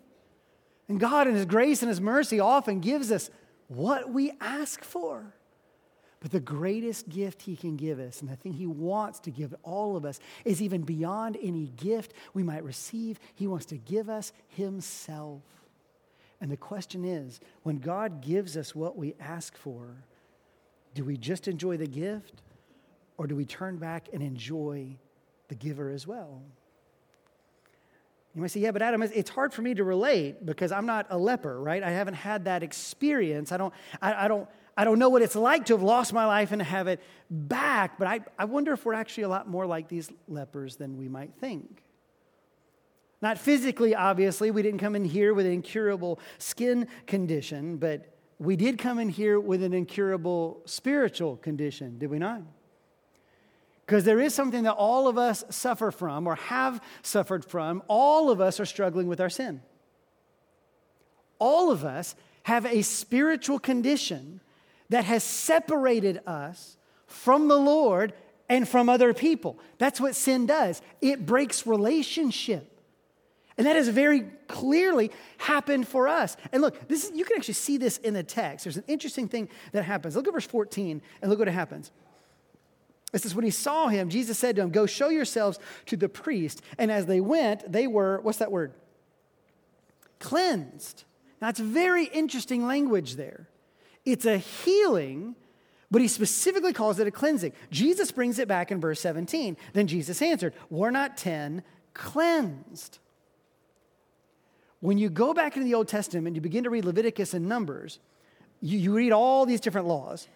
And 0.90 1.00
God, 1.00 1.26
in 1.26 1.36
His 1.36 1.46
grace 1.46 1.82
and 1.82 1.88
His 1.88 2.02
mercy, 2.02 2.42
often 2.42 2.82
gives 2.82 3.14
us 3.14 3.30
what 3.70 4.12
we 4.12 4.34
ask 4.42 4.84
for. 4.84 5.36
But 6.20 6.32
the 6.32 6.40
greatest 6.42 7.08
gift 7.08 7.42
he 7.42 7.56
can 7.56 7.78
give 7.78 7.98
us, 8.00 8.20
and 8.20 8.30
the 8.30 8.36
thing 8.36 8.52
he 8.52 8.68
wants 8.68 9.20
to 9.22 9.32
give 9.32 9.56
all 9.64 9.96
of 9.96 10.04
us, 10.04 10.20
is 10.44 10.62
even 10.62 10.82
beyond 10.82 11.38
any 11.42 11.68
gift 11.78 12.14
we 12.34 12.44
might 12.44 12.64
receive. 12.64 13.20
He 13.36 13.48
wants 13.48 13.66
to 13.68 13.78
give 13.78 14.10
us 14.10 14.34
himself. 14.50 15.42
And 16.42 16.52
the 16.52 16.58
question 16.58 17.06
is 17.06 17.40
when 17.64 17.78
God 17.80 18.22
gives 18.22 18.58
us 18.58 18.76
what 18.76 18.98
we 18.98 19.16
ask 19.20 19.56
for, 19.56 20.04
do 20.94 21.06
we 21.06 21.16
just 21.16 21.48
enjoy 21.48 21.78
the 21.78 21.88
gift, 21.88 22.42
or 23.18 23.28
do 23.28 23.36
we 23.36 23.46
turn 23.46 23.78
back 23.78 24.10
and 24.12 24.22
enjoy 24.22 24.98
the 25.48 25.56
giver 25.56 25.90
as 25.90 26.06
well? 26.06 26.42
You 28.36 28.42
might 28.42 28.52
say, 28.52 28.60
yeah, 28.60 28.72
but 28.72 28.82
Adam, 28.82 29.02
it's 29.02 29.30
hard 29.30 29.54
for 29.54 29.62
me 29.62 29.74
to 29.74 29.84
relate 29.84 30.46
because 30.46 30.72
I'm 30.72 30.86
not 30.86 31.08
a 31.10 31.18
leper, 31.18 31.60
right? 31.60 31.82
I 31.82 31.92
haven't 31.92 32.14
had 32.14 32.46
that 32.46 32.62
experience. 32.62 33.52
I 33.52 33.58
don't, 33.58 33.74
I, 34.02 34.26
I 34.26 34.28
don't, 34.28 34.48
I 34.80 34.86
don't 34.86 34.98
know 34.98 35.10
what 35.10 35.22
it's 35.22 35.36
like 35.36 35.66
to 35.66 35.74
have 35.74 35.84
lost 35.84 36.14
my 36.14 36.26
life 36.26 36.54
and 36.54 36.62
to 36.62 36.64
have 36.64 36.88
it 36.88 37.02
back, 37.30 38.00
but 38.00 38.08
I, 38.08 38.22
I 38.38 38.46
wonder 38.46 38.72
if 38.72 38.86
we're 38.86 38.94
actually 38.94 39.24
a 39.24 39.28
lot 39.28 39.46
more 39.46 39.66
like 39.66 39.90
these 39.90 40.10
lepers 40.30 40.78
than 40.78 40.98
we 40.98 41.10
might 41.10 41.34
think. 41.34 41.84
Not 43.22 43.38
physically, 43.38 43.94
obviously. 43.94 44.52
We 44.52 44.62
didn't 44.62 44.80
come 44.80 44.96
in 44.96 45.04
here 45.04 45.34
with 45.34 45.46
an 45.46 45.52
incurable 45.52 46.22
skin 46.38 46.88
condition, 47.08 47.76
but 47.76 48.06
we 48.38 48.56
did 48.56 48.78
come 48.78 49.00
in 49.00 49.10
here 49.10 49.38
with 49.38 49.64
an 49.64 49.74
incurable 49.74 50.62
spiritual 50.64 51.36
condition, 51.36 52.00
did 52.00 52.10
we 52.10 52.18
not? 52.18 52.42
Because 53.86 54.06
there 54.06 54.22
is 54.22 54.34
something 54.34 54.64
that 54.64 54.76
all 54.76 55.10
of 55.10 55.18
us 55.18 55.44
suffer 55.50 55.92
from 55.92 56.26
or 56.26 56.36
have 56.36 56.82
suffered 57.02 57.44
from. 57.44 57.84
All 57.90 58.32
of 58.32 58.40
us 58.40 58.62
are 58.62 58.66
struggling 58.66 59.10
with 59.10 59.20
our 59.20 59.30
sin. 59.30 59.62
All 61.38 61.70
of 61.70 61.84
us 61.84 62.16
have 62.44 62.66
a 62.66 62.82
spiritual 62.82 63.60
condition 63.60 64.40
that 64.90 65.06
has 65.06 65.24
separated 65.24 66.22
us 66.26 66.78
from 67.08 67.48
the 67.48 67.58
Lord 67.58 68.14
and 68.48 68.68
from 68.68 68.90
other 68.90 69.14
people. 69.14 69.60
That's 69.78 70.02
what 70.02 70.16
sin 70.16 70.46
does, 70.46 70.82
it 71.02 71.26
breaks 71.26 71.66
relationship. 71.66 72.76
And 73.58 73.68
that 73.68 73.76
has 73.76 73.90
very 73.90 74.22
clearly 74.48 75.12
happened 75.38 75.86
for 75.86 76.08
us. 76.08 76.38
And 76.54 76.62
look, 76.62 76.88
this 76.88 77.04
is, 77.04 77.12
you 77.14 77.26
can 77.26 77.36
actually 77.36 77.56
see 77.56 77.78
this 77.78 77.98
in 77.98 78.14
the 78.14 78.24
text. 78.24 78.64
There's 78.64 78.78
an 78.78 78.86
interesting 78.88 79.28
thing 79.28 79.50
that 79.74 79.84
happens. 79.84 80.16
Look 80.16 80.30
at 80.30 80.34
verse 80.34 80.48
14 80.48 81.02
and 81.22 81.30
look 81.30 81.40
what 81.40 81.50
it 81.50 81.52
happens. 81.52 81.92
It 83.12 83.22
says, 83.22 83.36
when 83.36 83.44
he 83.44 83.52
saw 83.52 83.88
him, 83.90 84.10
Jesus 84.10 84.40
said 84.40 84.56
to 84.56 84.62
him, 84.62 84.70
Go 84.70 84.86
show 84.86 85.10
yourselves 85.10 85.60
to 85.88 85.98
the 85.98 86.08
priest. 86.08 86.62
And 86.78 86.90
as 86.90 87.06
they 87.06 87.20
went, 87.20 87.70
they 87.70 87.86
were, 87.86 88.22
what's 88.22 88.38
that 88.38 88.50
word? 88.50 88.72
Cleansed. 90.20 91.04
Now, 91.42 91.50
it's 91.50 91.60
very 91.60 92.06
interesting 92.06 92.66
language 92.66 93.16
there. 93.16 93.49
It's 94.12 94.26
a 94.26 94.38
healing, 94.38 95.36
but 95.92 96.02
he 96.02 96.08
specifically 96.08 96.74
calls 96.74 97.00
it 97.00 97.08
a 97.08 97.12
cleansing. 97.12 97.54
Jesus 97.72 98.12
brings 98.12 98.40
it 98.40 98.48
back 98.48 98.72
in 98.72 98.80
verse 98.80 99.00
17. 99.00 99.58
Then 99.74 99.88
Jesus 99.88 100.22
answered, 100.22 100.54
Were 100.70 100.92
not 100.92 101.18
10 101.18 101.64
cleansed? 101.94 103.00
When 104.82 104.98
you 104.98 105.10
go 105.10 105.34
back 105.34 105.58
into 105.58 105.66
the 105.66 105.74
Old 105.74 105.88
Testament, 105.88 106.28
and 106.28 106.36
you 106.36 106.42
begin 106.42 106.64
to 106.64 106.70
read 106.70 106.86
Leviticus 106.86 107.34
and 107.34 107.50
Numbers, 107.50 108.00
you, 108.62 108.78
you 108.80 108.94
read 108.94 109.12
all 109.12 109.46
these 109.46 109.60
different 109.60 109.88
laws. 109.88 110.28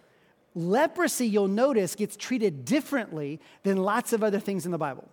Leprosy, 0.55 1.27
you'll 1.27 1.47
notice, 1.47 1.95
gets 1.95 2.15
treated 2.15 2.65
differently 2.65 3.39
than 3.63 3.77
lots 3.77 4.13
of 4.13 4.23
other 4.23 4.39
things 4.39 4.65
in 4.65 4.71
the 4.71 4.77
Bible. 4.77 5.07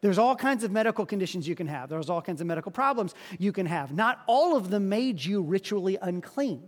There's 0.00 0.18
all 0.18 0.34
kinds 0.34 0.64
of 0.64 0.70
medical 0.70 1.04
conditions 1.04 1.46
you 1.46 1.54
can 1.54 1.66
have. 1.66 1.90
There's 1.90 2.08
all 2.08 2.22
kinds 2.22 2.40
of 2.40 2.46
medical 2.46 2.72
problems 2.72 3.14
you 3.38 3.52
can 3.52 3.66
have. 3.66 3.92
Not 3.92 4.20
all 4.26 4.56
of 4.56 4.70
them 4.70 4.88
made 4.88 5.22
you 5.22 5.42
ritually 5.42 5.98
unclean. 6.00 6.62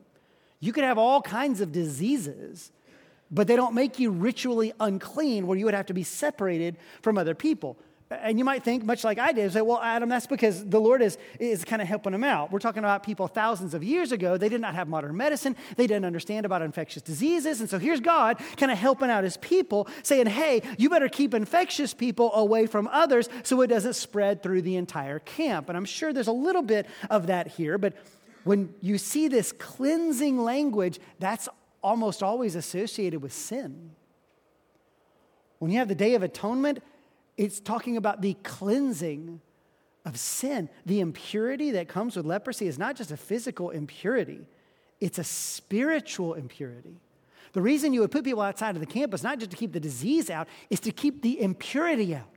You 0.62 0.72
could 0.72 0.85
have 0.85 0.96
all 0.96 1.20
kinds 1.20 1.61
of 1.61 1.72
diseases, 1.72 2.70
but 3.33 3.48
they 3.48 3.57
don't 3.57 3.75
make 3.75 3.98
you 3.98 4.12
ritually 4.12 4.72
unclean 4.79 5.48
where 5.48 5.59
you 5.59 5.64
would 5.64 5.75
have 5.75 5.87
to 5.87 5.92
be 5.92 6.05
separated 6.05 6.77
from 7.03 7.18
other 7.18 7.35
people. 7.35 7.77
And 8.11 8.38
you 8.38 8.44
might 8.44 8.62
think, 8.62 8.85
much 8.85 9.03
like 9.03 9.18
I 9.18 9.33
did, 9.33 9.53
say, 9.53 9.61
well, 9.61 9.81
Adam, 9.83 10.09
that's 10.09 10.29
because 10.29 10.64
the 10.64 10.81
Lord 10.81 11.03
is, 11.03 11.18
is 11.40 11.64
kind 11.64 11.83
of 11.83 11.88
helping 11.88 12.12
them 12.12 12.22
out. 12.22 12.53
We're 12.53 12.61
talking 12.61 12.79
about 12.79 13.03
people 13.03 13.27
thousands 13.27 13.75
of 13.75 13.83
years 13.83 14.12
ago. 14.12 14.37
They 14.37 14.48
did 14.48 14.61
not 14.61 14.77
have 14.77 14.87
modern 14.87 15.16
medicine, 15.16 15.57
they 15.77 15.88
didn't 15.88 16.05
understand 16.05 16.46
about 16.46 16.62
infectious 16.62 17.03
diseases. 17.03 17.61
And 17.61 17.68
so 17.68 17.81
here's 17.81 18.01
God 18.01 18.38
kind 18.57 18.70
of 18.70 18.79
helping 18.79 19.11
out 19.11 19.25
his 19.25 19.38
people, 19.38 19.88
saying, 20.05 20.27
hey, 20.27 20.62
you 20.79 20.90
better 20.90 21.09
keep 21.09 21.35
infectious 21.35 21.92
people 21.92 22.33
away 22.35 22.66
from 22.66 22.87
others 22.92 23.29
so 23.42 23.61
it 23.62 23.66
doesn't 23.66 23.94
spread 23.94 24.44
through 24.44 24.62
the 24.62 24.77
entire 24.77 25.18
camp. 25.18 25.68
And 25.68 25.77
I'm 25.77 25.87
sure 25.87 26.12
there's 26.12 26.29
a 26.29 26.33
little 26.33 26.62
bit 26.62 26.87
of 27.11 27.27
that 27.27 27.48
here, 27.48 27.79
but 27.79 27.94
when 28.44 28.74
you 28.81 28.98
see 28.98 29.28
this 29.28 29.52
cleansing 29.52 30.38
language, 30.38 30.98
that's 31.18 31.48
almost 31.83 32.22
always 32.22 32.55
associated 32.55 33.22
with 33.22 33.33
sin. 33.33 33.90
When 35.59 35.70
you 35.70 35.78
have 35.78 35.88
the 35.88 35.94
Day 35.94 36.14
of 36.14 36.22
Atonement, 36.22 36.83
it's 37.37 37.61
talking 37.61 37.96
about 37.96 38.20
the 38.20 38.35
cleansing 38.42 39.40
of 40.05 40.18
sin. 40.18 40.68
The 40.87 41.00
impurity 41.00 41.70
that 41.72 41.88
comes 41.88 42.16
with 42.16 42.26
leprosy 42.26 42.66
is 42.66 42.78
not 42.78 42.96
just 42.96 43.11
a 43.11 43.16
physical 43.16 43.70
impurity, 43.70 44.46
it's 45.00 45.18
a 45.18 45.24
spiritual 45.24 46.35
impurity. 46.35 46.96
The 47.52 47.61
reason 47.61 47.92
you 47.92 48.00
would 48.00 48.11
put 48.11 48.24
people 48.24 48.40
outside 48.40 48.76
of 48.76 48.81
the 48.81 48.87
camp 48.87 49.12
is 49.12 49.22
not 49.22 49.38
just 49.38 49.50
to 49.50 49.57
keep 49.57 49.72
the 49.72 49.81
disease 49.81 50.31
out, 50.31 50.48
is 50.70 50.81
to 50.81 50.90
keep 50.90 51.22
the 51.22 51.40
impurity 51.40 52.14
out. 52.14 52.31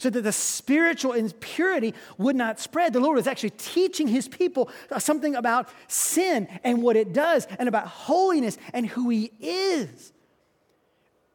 So 0.00 0.08
that 0.08 0.22
the 0.22 0.32
spiritual 0.32 1.12
impurity 1.12 1.94
would 2.16 2.34
not 2.34 2.58
spread. 2.58 2.94
The 2.94 3.00
Lord 3.00 3.16
was 3.16 3.26
actually 3.26 3.50
teaching 3.50 4.08
his 4.08 4.28
people 4.28 4.70
something 4.96 5.36
about 5.36 5.68
sin 5.88 6.48
and 6.64 6.82
what 6.82 6.96
it 6.96 7.12
does, 7.12 7.46
and 7.58 7.68
about 7.68 7.86
holiness 7.86 8.56
and 8.72 8.86
who 8.86 9.10
he 9.10 9.30
is. 9.38 10.14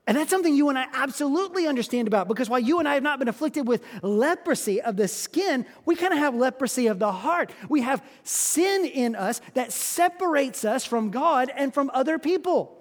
And 0.07 0.17
that's 0.17 0.31
something 0.31 0.55
you 0.55 0.69
and 0.69 0.79
I 0.79 0.87
absolutely 0.93 1.67
understand 1.67 2.07
about 2.07 2.27
because 2.27 2.49
while 2.49 2.59
you 2.59 2.79
and 2.79 2.87
I 2.87 2.95
have 2.95 3.03
not 3.03 3.19
been 3.19 3.27
afflicted 3.27 3.67
with 3.67 3.83
leprosy 4.01 4.81
of 4.81 4.97
the 4.97 5.07
skin, 5.07 5.67
we 5.85 5.95
kind 5.95 6.13
of 6.13 6.17
have 6.17 6.33
leprosy 6.33 6.87
of 6.87 6.97
the 6.97 7.11
heart. 7.11 7.51
We 7.69 7.81
have 7.81 8.03
sin 8.23 8.85
in 8.85 9.15
us 9.15 9.41
that 9.53 9.73
separates 9.73 10.65
us 10.65 10.85
from 10.85 11.11
God 11.11 11.51
and 11.55 11.71
from 11.71 11.91
other 11.93 12.17
people. 12.17 12.74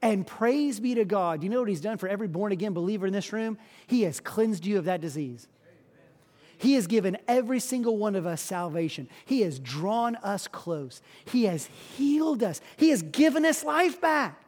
And 0.00 0.26
praise 0.26 0.78
be 0.78 0.94
to 0.94 1.04
God. 1.04 1.42
You 1.42 1.48
know 1.48 1.60
what 1.60 1.68
He's 1.68 1.80
done 1.80 1.98
for 1.98 2.08
every 2.08 2.28
born 2.28 2.52
again 2.52 2.72
believer 2.72 3.06
in 3.06 3.12
this 3.12 3.32
room? 3.32 3.58
He 3.86 4.02
has 4.02 4.20
cleansed 4.20 4.64
you 4.64 4.78
of 4.78 4.84
that 4.84 5.00
disease. 5.00 5.48
He 6.58 6.74
has 6.74 6.88
given 6.88 7.16
every 7.28 7.60
single 7.60 7.96
one 7.96 8.16
of 8.16 8.26
us 8.26 8.40
salvation. 8.40 9.08
He 9.24 9.42
has 9.42 9.58
drawn 9.60 10.16
us 10.16 10.48
close. 10.48 11.00
He 11.24 11.44
has 11.44 11.66
healed 11.96 12.42
us. 12.42 12.60
He 12.76 12.90
has 12.90 13.02
given 13.02 13.44
us 13.44 13.62
life 13.62 14.00
back. 14.00 14.42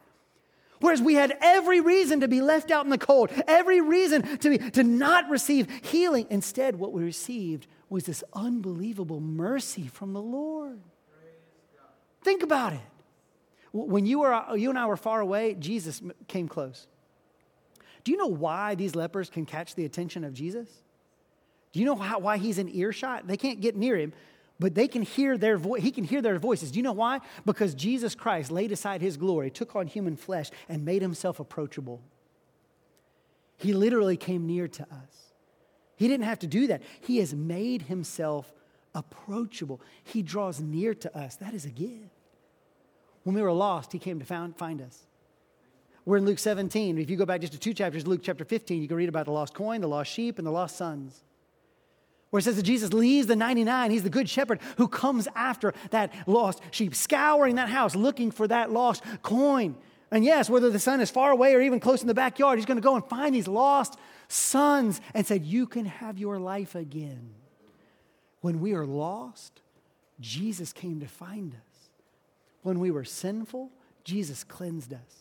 Whereas 0.81 1.01
we 1.01 1.13
had 1.13 1.37
every 1.41 1.79
reason 1.79 2.21
to 2.21 2.27
be 2.27 2.41
left 2.41 2.71
out 2.71 2.83
in 2.85 2.89
the 2.89 2.97
cold, 2.97 3.29
every 3.47 3.79
reason 3.81 4.37
to, 4.39 4.49
be, 4.49 4.57
to 4.71 4.83
not 4.83 5.29
receive 5.29 5.69
healing. 5.83 6.27
Instead, 6.29 6.75
what 6.75 6.91
we 6.91 7.03
received 7.03 7.67
was 7.87 8.05
this 8.05 8.23
unbelievable 8.33 9.19
mercy 9.19 9.87
from 9.87 10.13
the 10.13 10.21
Lord. 10.21 10.79
Think 12.23 12.41
about 12.43 12.73
it. 12.73 12.79
When 13.73 14.05
you, 14.05 14.19
were, 14.19 14.43
you 14.55 14.69
and 14.69 14.77
I 14.77 14.85
were 14.85 14.97
far 14.97 15.21
away, 15.21 15.55
Jesus 15.55 16.01
came 16.27 16.47
close. 16.47 16.87
Do 18.03 18.11
you 18.11 18.17
know 18.17 18.27
why 18.27 18.75
these 18.75 18.95
lepers 18.95 19.29
can 19.29 19.45
catch 19.45 19.75
the 19.75 19.85
attention 19.85 20.23
of 20.23 20.33
Jesus? 20.33 20.67
Do 21.71 21.79
you 21.79 21.85
know 21.85 21.95
how, 21.95 22.19
why 22.19 22.37
he's 22.37 22.57
in 22.57 22.67
earshot? 22.67 23.27
They 23.27 23.37
can't 23.37 23.61
get 23.61 23.75
near 23.75 23.95
him 23.95 24.13
but 24.61 24.75
they 24.75 24.87
can 24.87 25.01
hear 25.01 25.39
their 25.39 25.57
voice. 25.57 25.81
He 25.81 25.89
can 25.89 26.03
hear 26.03 26.21
their 26.21 26.37
voices. 26.37 26.69
Do 26.71 26.77
you 26.77 26.83
know 26.83 26.91
why? 26.91 27.19
Because 27.47 27.73
Jesus 27.73 28.13
Christ 28.13 28.51
laid 28.51 28.71
aside 28.71 29.01
his 29.01 29.17
glory, 29.17 29.49
took 29.49 29.75
on 29.75 29.87
human 29.87 30.15
flesh, 30.15 30.51
and 30.69 30.85
made 30.85 31.01
himself 31.01 31.39
approachable. 31.39 31.99
He 33.57 33.73
literally 33.73 34.17
came 34.17 34.45
near 34.45 34.67
to 34.67 34.83
us. 34.83 35.33
He 35.95 36.07
didn't 36.07 36.25
have 36.25 36.37
to 36.39 36.47
do 36.47 36.67
that. 36.67 36.83
He 37.01 37.17
has 37.17 37.33
made 37.33 37.83
himself 37.83 38.53
approachable. 38.93 39.81
He 40.03 40.21
draws 40.21 40.59
near 40.59 40.93
to 40.93 41.17
us. 41.17 41.37
That 41.37 41.55
is 41.55 41.65
a 41.65 41.69
gift. 41.69 42.10
When 43.23 43.35
we 43.35 43.41
were 43.41 43.51
lost, 43.51 43.91
he 43.91 43.99
came 43.99 44.19
to 44.19 44.25
found, 44.25 44.57
find 44.57 44.81
us. 44.81 45.05
We're 46.05 46.17
in 46.17 46.25
Luke 46.25 46.39
17. 46.39 46.97
If 46.97 47.09
you 47.09 47.17
go 47.17 47.25
back 47.25 47.41
just 47.41 47.53
to 47.53 47.59
two 47.59 47.73
chapters, 47.73 48.07
Luke 48.07 48.21
chapter 48.23 48.43
15, 48.43 48.81
you 48.81 48.87
can 48.87 48.97
read 48.97 49.09
about 49.09 49.25
the 49.25 49.31
lost 49.31 49.53
coin, 49.53 49.81
the 49.81 49.87
lost 49.87 50.11
sheep, 50.11 50.39
and 50.39 50.47
the 50.47 50.51
lost 50.51 50.75
sons 50.75 51.23
where 52.31 52.39
it 52.39 52.43
says 52.43 52.55
that 52.55 52.63
Jesus 52.63 52.91
leaves 52.91 53.27
the 53.27 53.35
99. 53.35 53.91
He's 53.91 54.03
the 54.03 54.09
good 54.09 54.29
shepherd 54.29 54.59
who 54.77 54.87
comes 54.87 55.27
after 55.35 55.73
that 55.91 56.11
lost 56.27 56.61
sheep, 56.71 56.95
scouring 56.95 57.55
that 57.55 57.69
house, 57.69 57.95
looking 57.95 58.31
for 58.31 58.47
that 58.47 58.71
lost 58.71 59.03
coin. 59.21 59.75
And 60.09 60.25
yes, 60.25 60.49
whether 60.49 60.69
the 60.69 60.79
son 60.79 61.01
is 61.01 61.11
far 61.11 61.31
away 61.31 61.53
or 61.53 61.61
even 61.61 61.79
close 61.79 62.01
in 62.01 62.07
the 62.07 62.13
backyard, 62.13 62.57
he's 62.57 62.65
going 62.65 62.77
to 62.77 62.81
go 62.81 62.95
and 62.95 63.05
find 63.05 63.35
these 63.35 63.47
lost 63.47 63.97
sons 64.29 64.99
and 65.13 65.25
said, 65.27 65.45
You 65.45 65.67
can 65.67 65.85
have 65.85 66.17
your 66.17 66.39
life 66.39 66.73
again. 66.73 67.33
When 68.39 68.59
we 68.61 68.73
are 68.73 68.85
lost, 68.85 69.61
Jesus 70.19 70.73
came 70.73 71.01
to 71.01 71.07
find 71.07 71.53
us. 71.53 71.70
When 72.63 72.79
we 72.79 72.91
were 72.91 73.03
sinful, 73.03 73.71
Jesus 74.03 74.43
cleansed 74.43 74.93
us. 74.93 75.20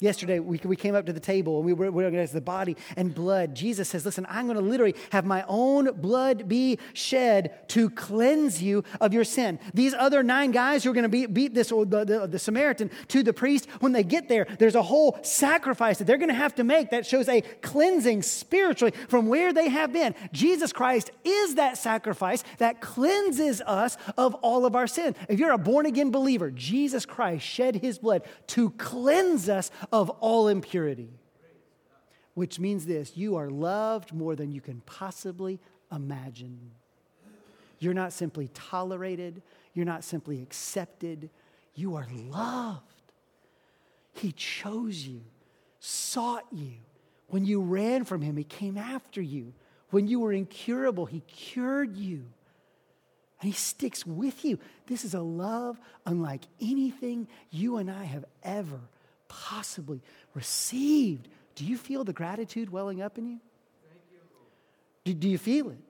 Yesterday, 0.00 0.38
we, 0.38 0.60
we 0.62 0.76
came 0.76 0.94
up 0.94 1.06
to 1.06 1.12
the 1.12 1.18
table 1.18 1.56
and 1.56 1.66
we 1.66 1.72
were, 1.72 1.86
organized 1.86 2.32
the 2.32 2.40
body 2.40 2.76
and 2.96 3.12
blood. 3.12 3.56
Jesus 3.56 3.88
says, 3.88 4.04
Listen, 4.06 4.26
I'm 4.30 4.46
going 4.46 4.56
to 4.56 4.62
literally 4.62 4.94
have 5.10 5.24
my 5.24 5.44
own 5.48 5.92
blood 6.00 6.48
be 6.48 6.78
shed 6.92 7.68
to 7.70 7.90
cleanse 7.90 8.62
you 8.62 8.84
of 9.00 9.12
your 9.12 9.24
sin. 9.24 9.58
These 9.74 9.94
other 9.94 10.22
nine 10.22 10.52
guys 10.52 10.84
who 10.84 10.90
are 10.90 10.94
going 10.94 11.02
to 11.02 11.08
be, 11.08 11.26
beat 11.26 11.52
this, 11.52 11.70
the, 11.70 11.84
the, 11.84 12.28
the 12.30 12.38
Samaritan 12.38 12.92
to 13.08 13.24
the 13.24 13.32
priest, 13.32 13.66
when 13.80 13.90
they 13.90 14.04
get 14.04 14.28
there, 14.28 14.46
there's 14.60 14.76
a 14.76 14.82
whole 14.82 15.18
sacrifice 15.22 15.98
that 15.98 16.04
they're 16.04 16.16
going 16.16 16.28
to 16.28 16.34
have 16.34 16.54
to 16.54 16.64
make 16.64 16.90
that 16.90 17.04
shows 17.04 17.28
a 17.28 17.40
cleansing 17.40 18.22
spiritually 18.22 18.92
from 19.08 19.26
where 19.26 19.52
they 19.52 19.68
have 19.68 19.92
been. 19.92 20.14
Jesus 20.30 20.72
Christ 20.72 21.10
is 21.24 21.56
that 21.56 21.76
sacrifice 21.76 22.44
that 22.58 22.80
cleanses 22.80 23.60
us 23.62 23.96
of 24.16 24.36
all 24.36 24.64
of 24.64 24.76
our 24.76 24.86
sin. 24.86 25.16
If 25.28 25.40
you're 25.40 25.50
a 25.50 25.58
born 25.58 25.86
again 25.86 26.12
believer, 26.12 26.52
Jesus 26.52 27.04
Christ 27.04 27.44
shed 27.44 27.74
his 27.74 27.98
blood 27.98 28.22
to 28.48 28.70
cleanse 28.70 29.48
us 29.48 29.72
of 29.92 30.10
all 30.10 30.48
impurity. 30.48 31.10
Which 32.34 32.60
means 32.60 32.86
this 32.86 33.16
you 33.16 33.36
are 33.36 33.50
loved 33.50 34.12
more 34.12 34.36
than 34.36 34.52
you 34.52 34.60
can 34.60 34.80
possibly 34.86 35.58
imagine. 35.90 36.70
You're 37.80 37.94
not 37.94 38.12
simply 38.12 38.48
tolerated, 38.54 39.42
you're 39.74 39.86
not 39.86 40.04
simply 40.04 40.42
accepted, 40.42 41.30
you 41.74 41.94
are 41.94 42.06
loved. 42.28 42.82
He 44.12 44.32
chose 44.32 45.06
you, 45.06 45.22
sought 45.78 46.44
you. 46.52 46.72
When 47.28 47.44
you 47.44 47.60
ran 47.60 48.04
from 48.04 48.22
him, 48.22 48.36
he 48.36 48.44
came 48.44 48.76
after 48.76 49.22
you. 49.22 49.52
When 49.90 50.08
you 50.08 50.20
were 50.20 50.32
incurable, 50.32 51.06
he 51.06 51.20
cured 51.20 51.96
you. 51.96 52.24
And 53.40 53.50
he 53.50 53.52
sticks 53.52 54.04
with 54.04 54.44
you. 54.44 54.58
This 54.86 55.04
is 55.04 55.14
a 55.14 55.20
love 55.20 55.78
unlike 56.04 56.42
anything 56.60 57.28
you 57.50 57.76
and 57.76 57.90
I 57.90 58.04
have 58.04 58.24
ever 58.42 58.80
possibly 59.28 60.02
received. 60.34 61.28
Do 61.54 61.64
you 61.64 61.76
feel 61.76 62.04
the 62.04 62.12
gratitude 62.12 62.70
welling 62.70 63.02
up 63.02 63.18
in 63.18 63.26
you? 63.26 63.40
you. 64.12 64.20
Do, 65.04 65.14
do 65.14 65.28
you 65.28 65.38
feel 65.38 65.70
it? 65.70 65.88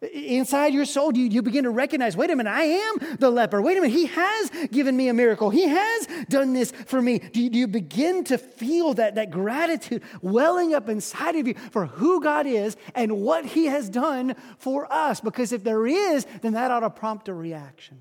Inside 0.00 0.74
your 0.74 0.84
soul, 0.84 1.10
do 1.10 1.20
you, 1.20 1.28
you 1.28 1.42
begin 1.42 1.64
to 1.64 1.70
recognize, 1.70 2.16
wait 2.16 2.30
a 2.30 2.36
minute, 2.36 2.50
I 2.50 2.62
am 2.62 3.16
the 3.18 3.30
leper. 3.30 3.60
Wait 3.60 3.76
a 3.76 3.80
minute, 3.80 3.96
he 3.96 4.06
has 4.06 4.50
given 4.70 4.96
me 4.96 5.08
a 5.08 5.14
miracle. 5.14 5.50
He 5.50 5.66
has 5.66 6.06
done 6.28 6.52
this 6.52 6.70
for 6.70 7.02
me. 7.02 7.18
Do 7.18 7.42
you, 7.42 7.50
do 7.50 7.58
you 7.58 7.66
begin 7.66 8.22
to 8.24 8.38
feel 8.38 8.94
that, 8.94 9.16
that 9.16 9.32
gratitude 9.32 10.04
welling 10.22 10.72
up 10.72 10.88
inside 10.88 11.34
of 11.34 11.48
you 11.48 11.54
for 11.72 11.86
who 11.86 12.22
God 12.22 12.46
is 12.46 12.76
and 12.94 13.22
what 13.22 13.44
he 13.44 13.64
has 13.66 13.90
done 13.90 14.36
for 14.58 14.90
us? 14.92 15.20
Because 15.20 15.52
if 15.52 15.64
there 15.64 15.84
is, 15.84 16.26
then 16.42 16.52
that 16.52 16.70
ought 16.70 16.80
to 16.80 16.90
prompt 16.90 17.28
a 17.28 17.34
reaction. 17.34 17.98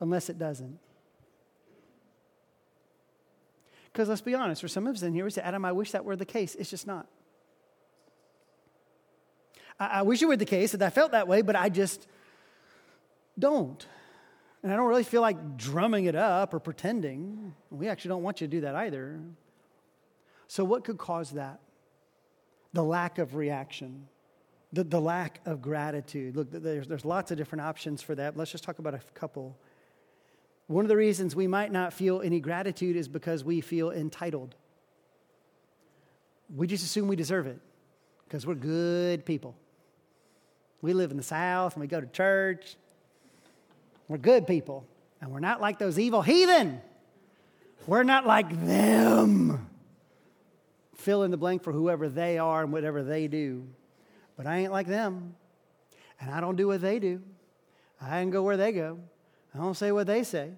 Unless 0.00 0.30
it 0.30 0.38
doesn't. 0.38 0.78
Because 3.98 4.08
let's 4.08 4.20
be 4.20 4.36
honest, 4.36 4.60
for 4.62 4.68
some 4.68 4.86
of 4.86 4.94
us 4.94 5.02
in 5.02 5.12
here, 5.12 5.24
we 5.24 5.30
say, 5.32 5.42
Adam, 5.42 5.64
I 5.64 5.72
wish 5.72 5.90
that 5.90 6.04
were 6.04 6.14
the 6.14 6.24
case. 6.24 6.54
It's 6.54 6.70
just 6.70 6.86
not. 6.86 7.08
I, 9.80 9.86
I 9.86 10.02
wish 10.02 10.22
it 10.22 10.26
were 10.26 10.36
the 10.36 10.44
case 10.44 10.70
that 10.70 10.82
I 10.82 10.90
felt 10.90 11.10
that 11.10 11.26
way, 11.26 11.42
but 11.42 11.56
I 11.56 11.68
just 11.68 12.06
don't. 13.36 13.84
And 14.62 14.72
I 14.72 14.76
don't 14.76 14.86
really 14.86 15.02
feel 15.02 15.20
like 15.20 15.56
drumming 15.56 16.04
it 16.04 16.14
up 16.14 16.54
or 16.54 16.60
pretending. 16.60 17.56
We 17.72 17.88
actually 17.88 18.10
don't 18.10 18.22
want 18.22 18.40
you 18.40 18.46
to 18.46 18.50
do 18.52 18.60
that 18.60 18.76
either. 18.76 19.18
So, 20.46 20.62
what 20.62 20.84
could 20.84 20.98
cause 20.98 21.32
that? 21.32 21.58
The 22.74 22.84
lack 22.84 23.18
of 23.18 23.34
reaction, 23.34 24.06
the, 24.72 24.84
the 24.84 25.00
lack 25.00 25.40
of 25.44 25.60
gratitude. 25.60 26.36
Look, 26.36 26.52
there's, 26.52 26.86
there's 26.86 27.04
lots 27.04 27.32
of 27.32 27.36
different 27.36 27.62
options 27.62 28.00
for 28.00 28.14
that. 28.14 28.36
Let's 28.36 28.52
just 28.52 28.62
talk 28.62 28.78
about 28.78 28.94
a 28.94 29.00
couple. 29.14 29.58
One 30.68 30.84
of 30.84 30.90
the 30.90 30.96
reasons 30.96 31.34
we 31.34 31.46
might 31.46 31.72
not 31.72 31.94
feel 31.94 32.20
any 32.20 32.40
gratitude 32.40 32.94
is 32.94 33.08
because 33.08 33.42
we 33.42 33.62
feel 33.62 33.90
entitled. 33.90 34.54
We 36.54 36.66
just 36.66 36.84
assume 36.84 37.08
we 37.08 37.16
deserve 37.16 37.46
it 37.46 37.58
because 38.24 38.46
we're 38.46 38.54
good 38.54 39.24
people. 39.24 39.56
We 40.82 40.92
live 40.92 41.10
in 41.10 41.16
the 41.16 41.22
South 41.22 41.74
and 41.74 41.80
we 41.80 41.86
go 41.86 42.00
to 42.00 42.06
church. 42.06 42.76
We're 44.08 44.18
good 44.18 44.46
people. 44.46 44.86
And 45.20 45.32
we're 45.32 45.40
not 45.40 45.60
like 45.60 45.78
those 45.78 45.98
evil 45.98 46.22
heathen. 46.22 46.80
We're 47.86 48.04
not 48.04 48.26
like 48.26 48.66
them. 48.66 49.68
fill 50.96 51.22
in 51.22 51.30
the 51.30 51.36
blank 51.38 51.62
for 51.62 51.72
whoever 51.72 52.10
they 52.10 52.36
are 52.36 52.62
and 52.62 52.72
whatever 52.72 53.02
they 53.02 53.26
do. 53.26 53.66
But 54.36 54.46
I 54.46 54.58
ain't 54.58 54.72
like 54.72 54.86
them. 54.86 55.34
And 56.20 56.30
I 56.30 56.40
don't 56.40 56.56
do 56.56 56.66
what 56.66 56.82
they 56.82 56.98
do. 56.98 57.22
I 58.00 58.20
can 58.20 58.30
go 58.30 58.42
where 58.42 58.58
they 58.58 58.72
go. 58.72 58.98
I 59.58 59.62
don't 59.62 59.74
say 59.74 59.90
what 59.90 60.06
they 60.06 60.22
say, 60.22 60.52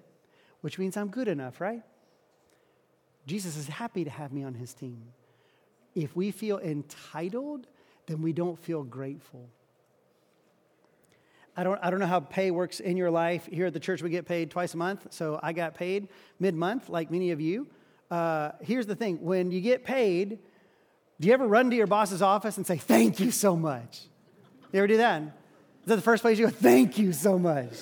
which 0.61 0.77
means 0.77 0.95
I'm 0.95 1.09
good 1.09 1.27
enough, 1.27 1.59
right? 1.59 1.81
Jesus 3.25 3.57
is 3.57 3.67
happy 3.67 4.03
to 4.03 4.09
have 4.09 4.31
me 4.31 4.43
on 4.43 4.53
his 4.53 4.73
team. 4.73 5.01
If 5.95 6.15
we 6.15 6.31
feel 6.31 6.59
entitled, 6.59 7.67
then 8.05 8.21
we 8.21 8.31
don't 8.31 8.57
feel 8.59 8.83
grateful. 8.83 9.49
I 11.57 11.63
don't, 11.63 11.79
I 11.83 11.89
don't 11.89 11.99
know 11.99 12.07
how 12.07 12.21
pay 12.21 12.51
works 12.51 12.79
in 12.79 12.95
your 12.95 13.11
life. 13.11 13.47
Here 13.51 13.65
at 13.65 13.73
the 13.73 13.79
church, 13.79 14.01
we 14.01 14.09
get 14.09 14.25
paid 14.25 14.51
twice 14.51 14.73
a 14.73 14.77
month. 14.77 15.07
So 15.09 15.39
I 15.41 15.51
got 15.51 15.75
paid 15.75 16.07
mid 16.39 16.55
month, 16.55 16.87
like 16.87 17.11
many 17.11 17.31
of 17.31 17.41
you. 17.41 17.67
Uh, 18.09 18.51
here's 18.61 18.85
the 18.85 18.95
thing 18.95 19.21
when 19.21 19.51
you 19.51 19.61
get 19.61 19.83
paid, 19.83 20.39
do 21.19 21.27
you 21.27 21.33
ever 21.33 21.47
run 21.47 21.69
to 21.69 21.75
your 21.75 21.87
boss's 21.87 22.21
office 22.21 22.57
and 22.57 22.65
say, 22.65 22.77
Thank 22.77 23.19
you 23.19 23.31
so 23.31 23.55
much? 23.55 24.01
You 24.71 24.79
ever 24.79 24.87
do 24.87 24.97
that? 24.97 25.21
Is 25.21 25.87
that 25.87 25.95
the 25.97 26.01
first 26.01 26.21
place 26.21 26.39
you 26.39 26.45
go, 26.45 26.51
Thank 26.51 26.97
you 26.97 27.13
so 27.13 27.37
much? 27.37 27.73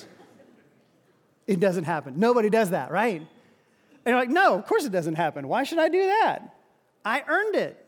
It 1.50 1.58
doesn't 1.58 1.82
happen. 1.82 2.14
Nobody 2.16 2.48
does 2.48 2.70
that, 2.70 2.92
right? 2.92 3.20
And 3.20 4.06
you're 4.06 4.16
like, 4.16 4.28
No, 4.28 4.54
of 4.54 4.66
course 4.66 4.84
it 4.84 4.92
doesn't 4.92 5.16
happen. 5.16 5.48
Why 5.48 5.64
should 5.64 5.80
I 5.80 5.88
do 5.88 6.06
that? 6.06 6.54
I 7.04 7.24
earned 7.26 7.56
it. 7.56 7.86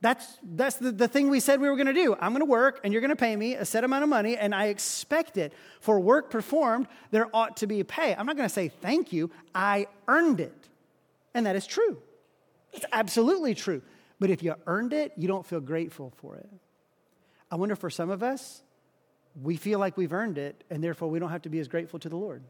That's, 0.00 0.38
that's 0.44 0.76
the, 0.76 0.92
the 0.92 1.08
thing 1.08 1.28
we 1.28 1.40
said 1.40 1.60
we 1.60 1.68
were 1.68 1.74
going 1.74 1.88
to 1.88 1.92
do. 1.92 2.14
I'm 2.20 2.32
going 2.32 2.40
to 2.40 2.50
work, 2.50 2.80
and 2.84 2.92
you're 2.92 3.00
going 3.00 3.10
to 3.10 3.16
pay 3.16 3.34
me 3.34 3.54
a 3.54 3.64
set 3.64 3.82
amount 3.82 4.04
of 4.04 4.10
money, 4.10 4.36
and 4.36 4.54
I 4.54 4.66
expect 4.66 5.38
it. 5.38 5.52
For 5.80 5.98
work 5.98 6.30
performed, 6.30 6.86
there 7.10 7.28
ought 7.34 7.56
to 7.58 7.66
be 7.66 7.82
pay. 7.82 8.14
I'm 8.14 8.26
not 8.26 8.36
going 8.36 8.48
to 8.48 8.54
say 8.54 8.68
thank 8.68 9.12
you. 9.12 9.30
I 9.54 9.88
earned 10.06 10.38
it. 10.40 10.68
And 11.34 11.46
that 11.46 11.56
is 11.56 11.66
true. 11.66 11.98
It's 12.72 12.86
absolutely 12.92 13.56
true. 13.56 13.82
But 14.20 14.30
if 14.30 14.42
you 14.42 14.54
earned 14.68 14.92
it, 14.92 15.12
you 15.16 15.26
don't 15.26 15.44
feel 15.44 15.60
grateful 15.60 16.12
for 16.16 16.36
it. 16.36 16.48
I 17.50 17.56
wonder 17.56 17.74
for 17.74 17.90
some 17.90 18.10
of 18.10 18.22
us, 18.22 18.62
we 19.40 19.56
feel 19.56 19.78
like 19.78 19.96
we've 19.96 20.12
earned 20.12 20.38
it, 20.38 20.62
and 20.70 20.82
therefore 20.82 21.10
we 21.10 21.18
don't 21.18 21.30
have 21.30 21.42
to 21.42 21.48
be 21.48 21.58
as 21.58 21.66
grateful 21.66 21.98
to 22.00 22.08
the 22.08 22.16
Lord. 22.16 22.42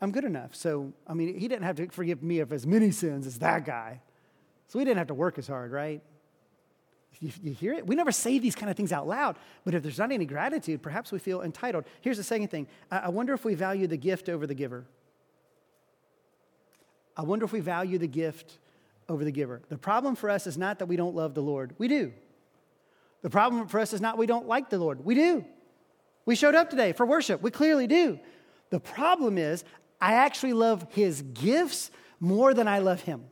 I'm 0.00 0.12
good 0.12 0.24
enough. 0.24 0.54
So, 0.54 0.92
I 1.06 1.14
mean, 1.14 1.38
He 1.38 1.48
didn't 1.48 1.64
have 1.64 1.76
to 1.76 1.88
forgive 1.88 2.22
me 2.22 2.40
of 2.40 2.52
as 2.52 2.66
many 2.66 2.90
sins 2.90 3.26
as 3.26 3.38
that 3.40 3.64
guy. 3.64 4.00
So 4.68 4.78
we 4.78 4.84
didn't 4.84 4.98
have 4.98 5.08
to 5.08 5.14
work 5.14 5.36
as 5.38 5.48
hard, 5.48 5.72
right? 5.72 6.00
You, 7.18 7.30
you, 7.42 7.52
hear 7.52 7.74
it? 7.74 7.86
We 7.86 7.96
never 7.96 8.12
say 8.12 8.38
these 8.38 8.54
kind 8.54 8.70
of 8.70 8.76
things 8.76 8.92
out 8.92 9.06
loud, 9.06 9.36
but 9.64 9.74
if 9.74 9.82
there's 9.82 9.98
not 9.98 10.10
any 10.10 10.24
gratitude, 10.24 10.80
perhaps 10.82 11.12
we 11.12 11.18
feel 11.18 11.42
entitled. 11.42 11.84
Here's 12.00 12.16
the 12.16 12.24
second 12.24 12.48
thing 12.48 12.66
I, 12.90 12.98
I 12.98 13.08
wonder 13.08 13.34
if 13.34 13.44
we 13.44 13.54
value 13.54 13.86
the 13.86 13.96
gift 13.96 14.28
over 14.28 14.46
the 14.46 14.54
giver. 14.54 14.86
I 17.16 17.22
wonder 17.22 17.44
if 17.44 17.52
we 17.52 17.60
value 17.60 17.98
the 17.98 18.06
gift 18.06 18.58
over 19.08 19.24
the 19.24 19.32
giver. 19.32 19.60
The 19.68 19.76
problem 19.76 20.14
for 20.14 20.30
us 20.30 20.46
is 20.46 20.56
not 20.56 20.78
that 20.78 20.86
we 20.86 20.96
don't 20.96 21.14
love 21.14 21.34
the 21.34 21.42
Lord, 21.42 21.74
we 21.78 21.88
do. 21.88 22.12
The 23.22 23.30
problem 23.30 23.66
for 23.68 23.80
us 23.80 23.92
is 23.92 24.00
not 24.00 24.16
we 24.16 24.26
don't 24.26 24.48
like 24.48 24.70
the 24.70 24.78
Lord, 24.78 25.04
we 25.04 25.14
do. 25.14 25.44
We 26.24 26.36
showed 26.36 26.54
up 26.54 26.70
today 26.70 26.92
for 26.92 27.04
worship, 27.04 27.42
we 27.42 27.50
clearly 27.50 27.86
do. 27.86 28.18
The 28.70 28.80
problem 28.80 29.36
is, 29.36 29.64
I 30.00 30.14
actually 30.14 30.54
love 30.54 30.86
his 30.90 31.22
gifts 31.22 31.90
more 32.18 32.54
than 32.54 32.66
I 32.66 32.78
love 32.78 33.02
him. 33.02 33.24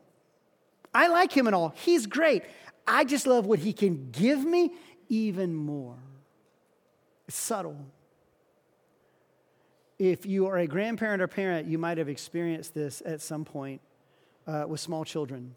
I 0.94 1.09
like 1.09 1.33
him 1.33 1.46
and 1.46 1.54
all. 1.54 1.74
He's 1.76 2.07
great. 2.07 2.44
I 2.87 3.04
just 3.04 3.26
love 3.26 3.46
what 3.46 3.59
he 3.59 3.72
can 3.72 4.11
give 4.11 4.44
me 4.44 4.72
even 5.09 5.54
more. 5.54 5.96
It's 7.26 7.37
subtle. 7.37 7.76
If 9.98 10.26
you 10.26 10.46
are 10.46 10.59
a 10.59 10.66
grandparent 10.66 11.20
or 11.20 11.28
parent, 11.28 11.68
you 11.68 11.76
might 11.76 11.98
have 11.98 12.09
experienced 12.09 12.74
this 12.74 13.02
at 13.04 13.20
some 13.20 13.44
point 13.44 13.81
uh, 14.46 14.64
with 14.66 14.81
small 14.81 15.04
children. 15.04 15.54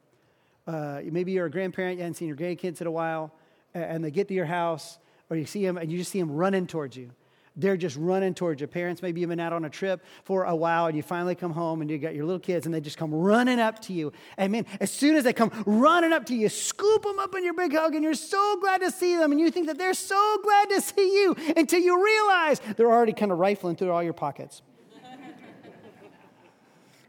Uh, 0.68 1.02
maybe 1.04 1.32
you're 1.32 1.46
a 1.46 1.52
grandparent, 1.52 1.98
you 1.98 2.04
haven't 2.04 2.16
seen 2.16 2.28
your 2.28 2.38
grandkids 2.38 2.82
in 2.82 2.88
a 2.88 2.92
while, 2.92 3.34
and 3.74 4.04
they 4.04 4.12
get 4.12 4.28
to 4.28 4.34
your 4.34 4.46
house, 4.46 4.98
or 5.30 5.38
you 5.38 5.46
see 5.46 5.66
them 5.66 5.78
and 5.78 5.92
you 5.92 5.98
just 5.98 6.12
see 6.12 6.20
them 6.20 6.32
running 6.32 6.68
towards 6.68 6.98
you 6.98 7.12
they're 7.56 7.78
just 7.78 7.98
running 7.98 8.34
towards 8.34 8.62
you. 8.62 8.68
Parents 8.68 9.02
maybe 9.02 9.22
even 9.22 9.40
out 9.40 9.52
on 9.52 9.66
a 9.66 9.70
trip 9.70 10.04
for 10.24 10.46
a 10.46 10.56
while, 10.56 10.86
and 10.86 10.96
you 10.96 11.04
finally 11.04 11.36
come 11.36 11.52
home 11.52 11.82
and 11.82 11.90
you 11.90 11.98
got 11.98 12.16
your 12.16 12.26
little 12.26 12.40
kids, 12.40 12.66
and 12.66 12.74
they 12.74 12.80
just 12.80 12.98
come 12.98 13.14
running 13.14 13.60
up 13.60 13.80
to 13.82 13.94
you. 13.94 14.14
And 14.38 14.52
man, 14.52 14.66
as 14.80 14.92
soon 14.92 15.16
as 15.16 15.26
they 15.26 15.34
come 15.34 15.52
running 15.66 16.14
up 16.14 16.26
to 16.28 16.36
you, 16.36 16.48
scoop 16.48 17.04
them 17.04 17.20
up 17.20 17.36
in 17.36 17.44
your 17.44 17.54
big 17.54 17.74
hug, 17.74 17.94
and 17.94 18.04
you're 18.04 18.14
so 18.14 18.58
glad 18.62 18.82
to 18.82 18.92
see 18.92 19.18
them, 19.18 19.32
and 19.32 19.40
you 19.40 19.52
think 19.52 19.68
that 19.68 19.78
they're 19.78 19.94
so 19.94 20.40
glad 20.44 20.70
to 20.70 20.82
see 20.82 21.22
you 21.22 21.36
until 21.58 21.82
you 21.82 22.04
realize 22.04 22.62
they're 22.78 22.92
already 22.92 23.14
kind 23.14 23.32
of 23.32 23.38
rifling 23.38 23.76
through 23.76 23.92
all 23.92 24.04
your 24.04 24.14
pockets. 24.14 24.62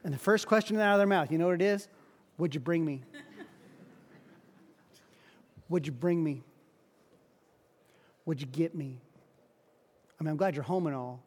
and 0.05 0.13
the 0.13 0.19
first 0.19 0.49
question 0.49 0.79
out 0.81 0.95
of 0.95 0.99
their 0.99 1.07
mouth, 1.07 1.31
you 1.31 1.39
know 1.39 1.47
what 1.47 1.55
it 1.55 1.63
is? 1.63 1.89
Would 2.39 2.55
you 2.55 2.61
bring 2.61 2.85
me? 2.85 3.03
Would 5.69 5.87
you 5.87 5.93
bring 5.93 6.23
me? 6.23 6.43
Would 8.25 8.41
you 8.41 8.47
get 8.47 8.75
me? 8.75 9.01
I 10.23 10.25
mean, 10.25 10.31
I'm 10.31 10.37
glad 10.37 10.55
you're 10.55 10.63
home 10.63 10.87
and 10.87 10.95
all, 10.95 11.21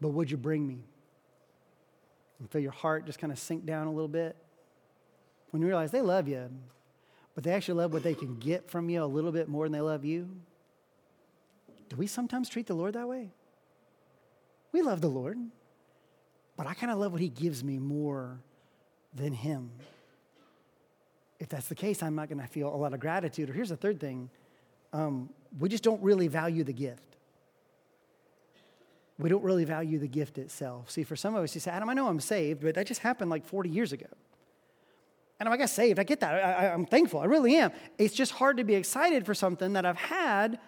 but 0.00 0.10
would 0.10 0.30
you 0.30 0.36
bring 0.36 0.64
me? 0.64 0.78
And 2.38 2.48
feel 2.48 2.62
your 2.62 2.70
heart 2.70 3.04
just 3.04 3.18
kind 3.18 3.32
of 3.32 3.38
sink 3.38 3.66
down 3.66 3.88
a 3.88 3.90
little 3.90 4.06
bit. 4.06 4.36
When 5.50 5.60
you 5.60 5.66
realize 5.66 5.90
they 5.90 6.00
love 6.00 6.28
you, 6.28 6.50
but 7.34 7.42
they 7.42 7.50
actually 7.50 7.82
love 7.82 7.92
what 7.92 8.04
they 8.04 8.14
can 8.14 8.36
get 8.36 8.70
from 8.70 8.88
you 8.90 9.02
a 9.02 9.06
little 9.06 9.32
bit 9.32 9.48
more 9.48 9.64
than 9.64 9.72
they 9.72 9.80
love 9.80 10.04
you. 10.04 10.28
Do 11.88 11.96
we 11.96 12.06
sometimes 12.06 12.48
treat 12.48 12.68
the 12.68 12.74
Lord 12.74 12.92
that 12.92 13.08
way? 13.08 13.30
We 14.70 14.82
love 14.82 15.00
the 15.00 15.08
Lord, 15.08 15.36
but 16.56 16.68
I 16.68 16.74
kind 16.74 16.92
of 16.92 16.98
love 16.98 17.10
what 17.10 17.20
He 17.20 17.28
gives 17.28 17.64
me 17.64 17.80
more 17.80 18.38
than 19.12 19.32
Him. 19.32 19.68
If 21.40 21.48
that's 21.48 21.66
the 21.66 21.74
case, 21.74 22.04
I'm 22.04 22.14
not 22.14 22.28
going 22.28 22.40
to 22.40 22.46
feel 22.46 22.72
a 22.72 22.76
lot 22.76 22.94
of 22.94 23.00
gratitude. 23.00 23.50
Or 23.50 23.52
here's 23.52 23.70
the 23.70 23.76
third 23.76 23.98
thing 23.98 24.30
um, 24.92 25.28
we 25.58 25.68
just 25.68 25.82
don't 25.82 26.00
really 26.00 26.28
value 26.28 26.62
the 26.62 26.72
gift 26.72 27.09
we 29.20 29.28
don't 29.28 29.42
really 29.42 29.64
value 29.64 29.98
the 29.98 30.08
gift 30.08 30.38
itself. 30.38 30.90
See, 30.90 31.04
for 31.04 31.16
some 31.16 31.34
of 31.34 31.42
us, 31.42 31.54
you 31.54 31.60
say, 31.60 31.70
Adam, 31.70 31.88
I 31.88 31.94
know 31.94 32.08
I'm 32.08 32.20
saved, 32.20 32.62
but 32.62 32.74
that 32.74 32.86
just 32.86 33.00
happened 33.00 33.30
like 33.30 33.44
40 33.44 33.68
years 33.70 33.92
ago. 33.92 34.06
And 35.38 35.48
I 35.48 35.56
got 35.56 35.70
saved. 35.70 35.98
I 35.98 36.02
get 36.02 36.20
that. 36.20 36.34
I, 36.34 36.66
am 36.66 36.84
thankful. 36.84 37.20
I 37.20 37.24
really 37.24 37.56
am. 37.56 37.72
It's 37.96 38.14
just 38.14 38.32
hard 38.32 38.58
to 38.58 38.64
be 38.64 38.74
excited 38.74 39.24
for 39.24 39.34
something 39.34 39.72
that 39.72 39.86
I've 39.86 39.96
had 39.96 40.58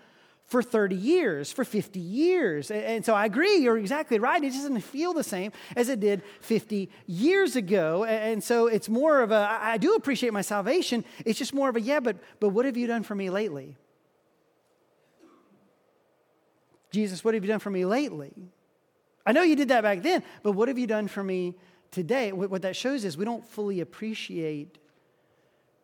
for 0.47 0.63
30 0.63 0.97
years, 0.97 1.53
for 1.53 1.65
50 1.65 2.01
years. 2.01 2.71
And 2.71 3.05
so 3.05 3.15
I 3.15 3.27
agree, 3.27 3.57
you're 3.57 3.79
exactly 3.79 4.19
right. 4.19 4.43
It 4.43 4.53
doesn't 4.53 4.81
feel 4.81 5.13
the 5.13 5.25
same 5.25 5.53
as 5.77 5.89
it 5.89 6.01
did 6.01 6.23
50 6.41 6.91
years 7.07 7.57
ago. 7.57 8.05
And 8.05 8.43
so 8.43 8.67
it's 8.67 8.89
more 8.89 9.21
of 9.21 9.31
a, 9.31 9.59
I 9.61 9.79
do 9.79 9.95
appreciate 9.95 10.33
my 10.33 10.43
salvation. 10.43 11.05
It's 11.25 11.39
just 11.39 11.55
more 11.55 11.69
of 11.69 11.77
a, 11.77 11.81
yeah, 11.81 12.01
but, 12.01 12.17
but 12.41 12.51
what 12.51 12.65
have 12.65 12.77
you 12.77 12.87
done 12.87 13.03
for 13.03 13.15
me 13.15 13.31
lately? 13.31 13.77
Jesus, 16.93 17.25
what 17.25 17.35
have 17.35 17.43
you 17.43 17.49
done 17.49 17.59
for 17.59 17.71
me 17.71 17.85
lately? 17.85 18.35
I 19.25 19.33
know 19.33 19.43
you 19.43 19.57
did 19.57 19.69
that 19.69 19.83
back 19.83 20.03
then, 20.03 20.23
but 20.43 20.53
what 20.53 20.69
have 20.69 20.79
you 20.79 20.87
done 20.87 21.09
for 21.09 21.25
me 21.25 21.55
today? 21.91 22.33
What 22.33 22.63
that 22.63 22.77
shows 22.77 23.05
is 23.05 23.17
we 23.17 23.25
don't 23.25 23.45
fully 23.45 23.81
appreciate 23.81 24.79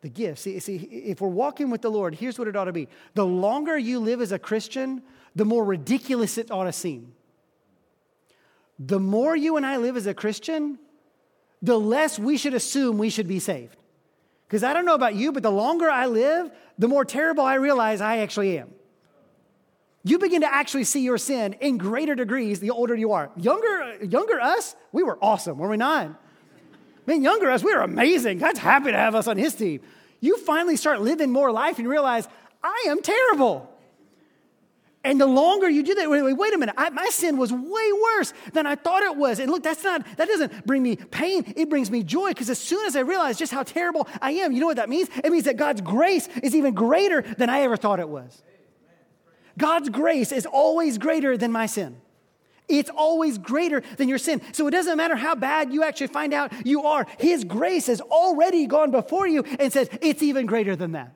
the 0.03 0.09
gift. 0.09 0.40
See, 0.40 0.59
see, 0.61 0.77
if 0.77 1.21
we're 1.21 1.29
walking 1.29 1.71
with 1.71 1.83
the 1.83 1.90
Lord, 1.90 2.14
here's 2.14 2.38
what 2.38 2.47
it 2.47 2.57
ought 2.57 2.66
to 2.66 2.73
be. 2.73 2.88
The 3.14 3.25
longer 3.25 3.77
you 3.79 4.01
live 4.01 4.21
as 4.21 4.33
a 4.33 4.38
Christian, 4.38 5.03
the 5.35 5.44
more 5.44 5.64
ridiculous 5.64 6.37
it 6.37 6.51
ought 6.51 6.64
to 6.64 6.73
seem. 6.73 7.14
The 8.79 9.01
more 9.01 9.35
you 9.35 9.57
and 9.57 9.64
I 9.64 9.79
live 9.79 9.97
as 9.97 10.07
a 10.07 10.14
Christian, 10.14 10.79
the 11.62 11.79
less 11.79 12.18
we 12.18 12.37
should 12.37 12.55
assume 12.55 12.99
we 12.99 13.11
should 13.11 13.27
be 13.27 13.40
saved. 13.40 13.77
Because 14.47 14.62
I 14.62 14.73
don't 14.73 14.85
know 14.85 14.94
about 14.94 15.14
you, 15.14 15.33
but 15.33 15.42
the 15.42 15.51
longer 15.51 15.90
I 15.90 16.07
live, 16.07 16.51
the 16.79 16.88
more 16.88 17.05
terrible 17.05 17.44
I 17.44 17.55
realize 17.55 18.01
I 18.01 18.18
actually 18.18 18.59
am 18.59 18.75
you 20.11 20.18
begin 20.18 20.42
to 20.42 20.53
actually 20.53 20.85
see 20.85 21.03
your 21.03 21.18
sin 21.18 21.55
in 21.55 21.79
greater 21.79 22.14
degrees 22.14 22.61
the 22.61 22.71
older 22.71 22.94
you 22.94 23.12
are. 23.12 23.31
Younger, 23.37 24.05
younger 24.05 24.40
us, 24.40 24.77
we 24.92 25.03
were 25.03 25.18
awesome, 25.23 25.59
were 25.59 25.68
we 25.68 25.77
not? 25.77 26.11
Man, 27.07 27.23
younger 27.23 27.51
us, 27.51 27.64
we 27.64 27.75
were 27.75 27.81
amazing. 27.81 28.38
God's 28.38 28.59
happy 28.59 28.90
to 28.90 28.97
have 28.97 29.14
us 29.14 29.27
on 29.27 29.37
his 29.37 29.55
team. 29.55 29.81
You 30.21 30.37
finally 30.37 30.77
start 30.77 31.01
living 31.01 31.33
more 31.33 31.51
life 31.51 31.79
and 31.79 31.88
realize, 31.88 32.29
I 32.62 32.87
am 32.88 33.01
terrible. 33.03 33.73
And 35.05 35.21
the 35.21 35.27
longer 35.27 35.71
you 35.71 35.85
do 35.85 35.94
that, 35.94 36.11
wait, 36.11 36.35
wait 36.35 36.55
a 36.55 36.59
minute, 36.59 36.75
I, 36.77 36.90
my 36.90 37.07
sin 37.07 37.38
was 37.38 37.53
way 37.53 37.92
worse 38.03 38.35
than 38.53 38.66
I 38.66 38.75
thought 38.75 39.03
it 39.05 39.16
was. 39.16 39.38
And 39.38 39.51
look, 39.51 39.62
that's 39.62 39.83
not, 39.83 40.05
that 40.16 40.29
doesn't 40.29 40.66
bring 40.66 40.83
me 40.83 40.97
pain, 40.97 41.51
it 41.57 41.71
brings 41.71 41.90
me 41.90 42.03
joy 42.03 42.29
because 42.29 42.51
as 42.51 42.59
soon 42.59 42.85
as 42.85 42.97
I 42.97 43.01
realize 43.01 43.38
just 43.38 43.53
how 43.53 43.62
terrible 43.62 44.09
I 44.21 44.33
am, 44.33 44.53
you 44.53 44.61
know 44.61 44.66
what 44.66 44.77
that 44.77 44.88
means? 44.88 45.09
It 45.25 45.31
means 45.31 45.44
that 45.44 45.57
God's 45.57 45.81
grace 45.81 46.29
is 46.42 46.55
even 46.55 46.75
greater 46.75 47.23
than 47.23 47.49
I 47.49 47.61
ever 47.61 47.77
thought 47.77 48.01
it 48.01 48.09
was. 48.09 48.42
God's 49.59 49.90
grace 49.90 50.33
is 50.33 50.47
always 50.47 50.97
greater 50.97 51.37
than 51.37 51.53
my 51.53 51.66
sin. 51.66 52.01
It's 52.68 52.90
always 52.90 53.38
greater 53.38 53.83
than 53.97 54.09
your 54.09 54.18
sin. 54.18 54.40
So 54.53 54.66
it 54.66 54.71
doesn't 54.73 54.97
matter 54.97 55.16
how 55.16 55.35
bad 55.35 55.73
you 55.73 55.83
actually 55.83 56.09
find 56.09 56.33
out 56.33 56.53
you 56.66 56.85
are. 56.85 57.07
His 57.18 57.44
grace 57.44 57.87
has 57.87 58.01
already 58.01 58.66
gone 58.66 58.91
before 58.91 59.26
you 59.26 59.43
and 59.59 59.72
says 59.72 59.89
it's 60.01 60.22
even 60.22 60.47
greater 60.47 60.76
than 60.76 60.93
that. 60.93 61.14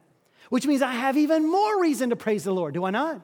Which 0.48 0.66
means 0.66 0.82
I 0.82 0.92
have 0.92 1.16
even 1.16 1.50
more 1.50 1.80
reason 1.80 2.10
to 2.10 2.16
praise 2.16 2.44
the 2.44 2.52
Lord, 2.52 2.74
do 2.74 2.84
I 2.84 2.90
not? 2.90 3.20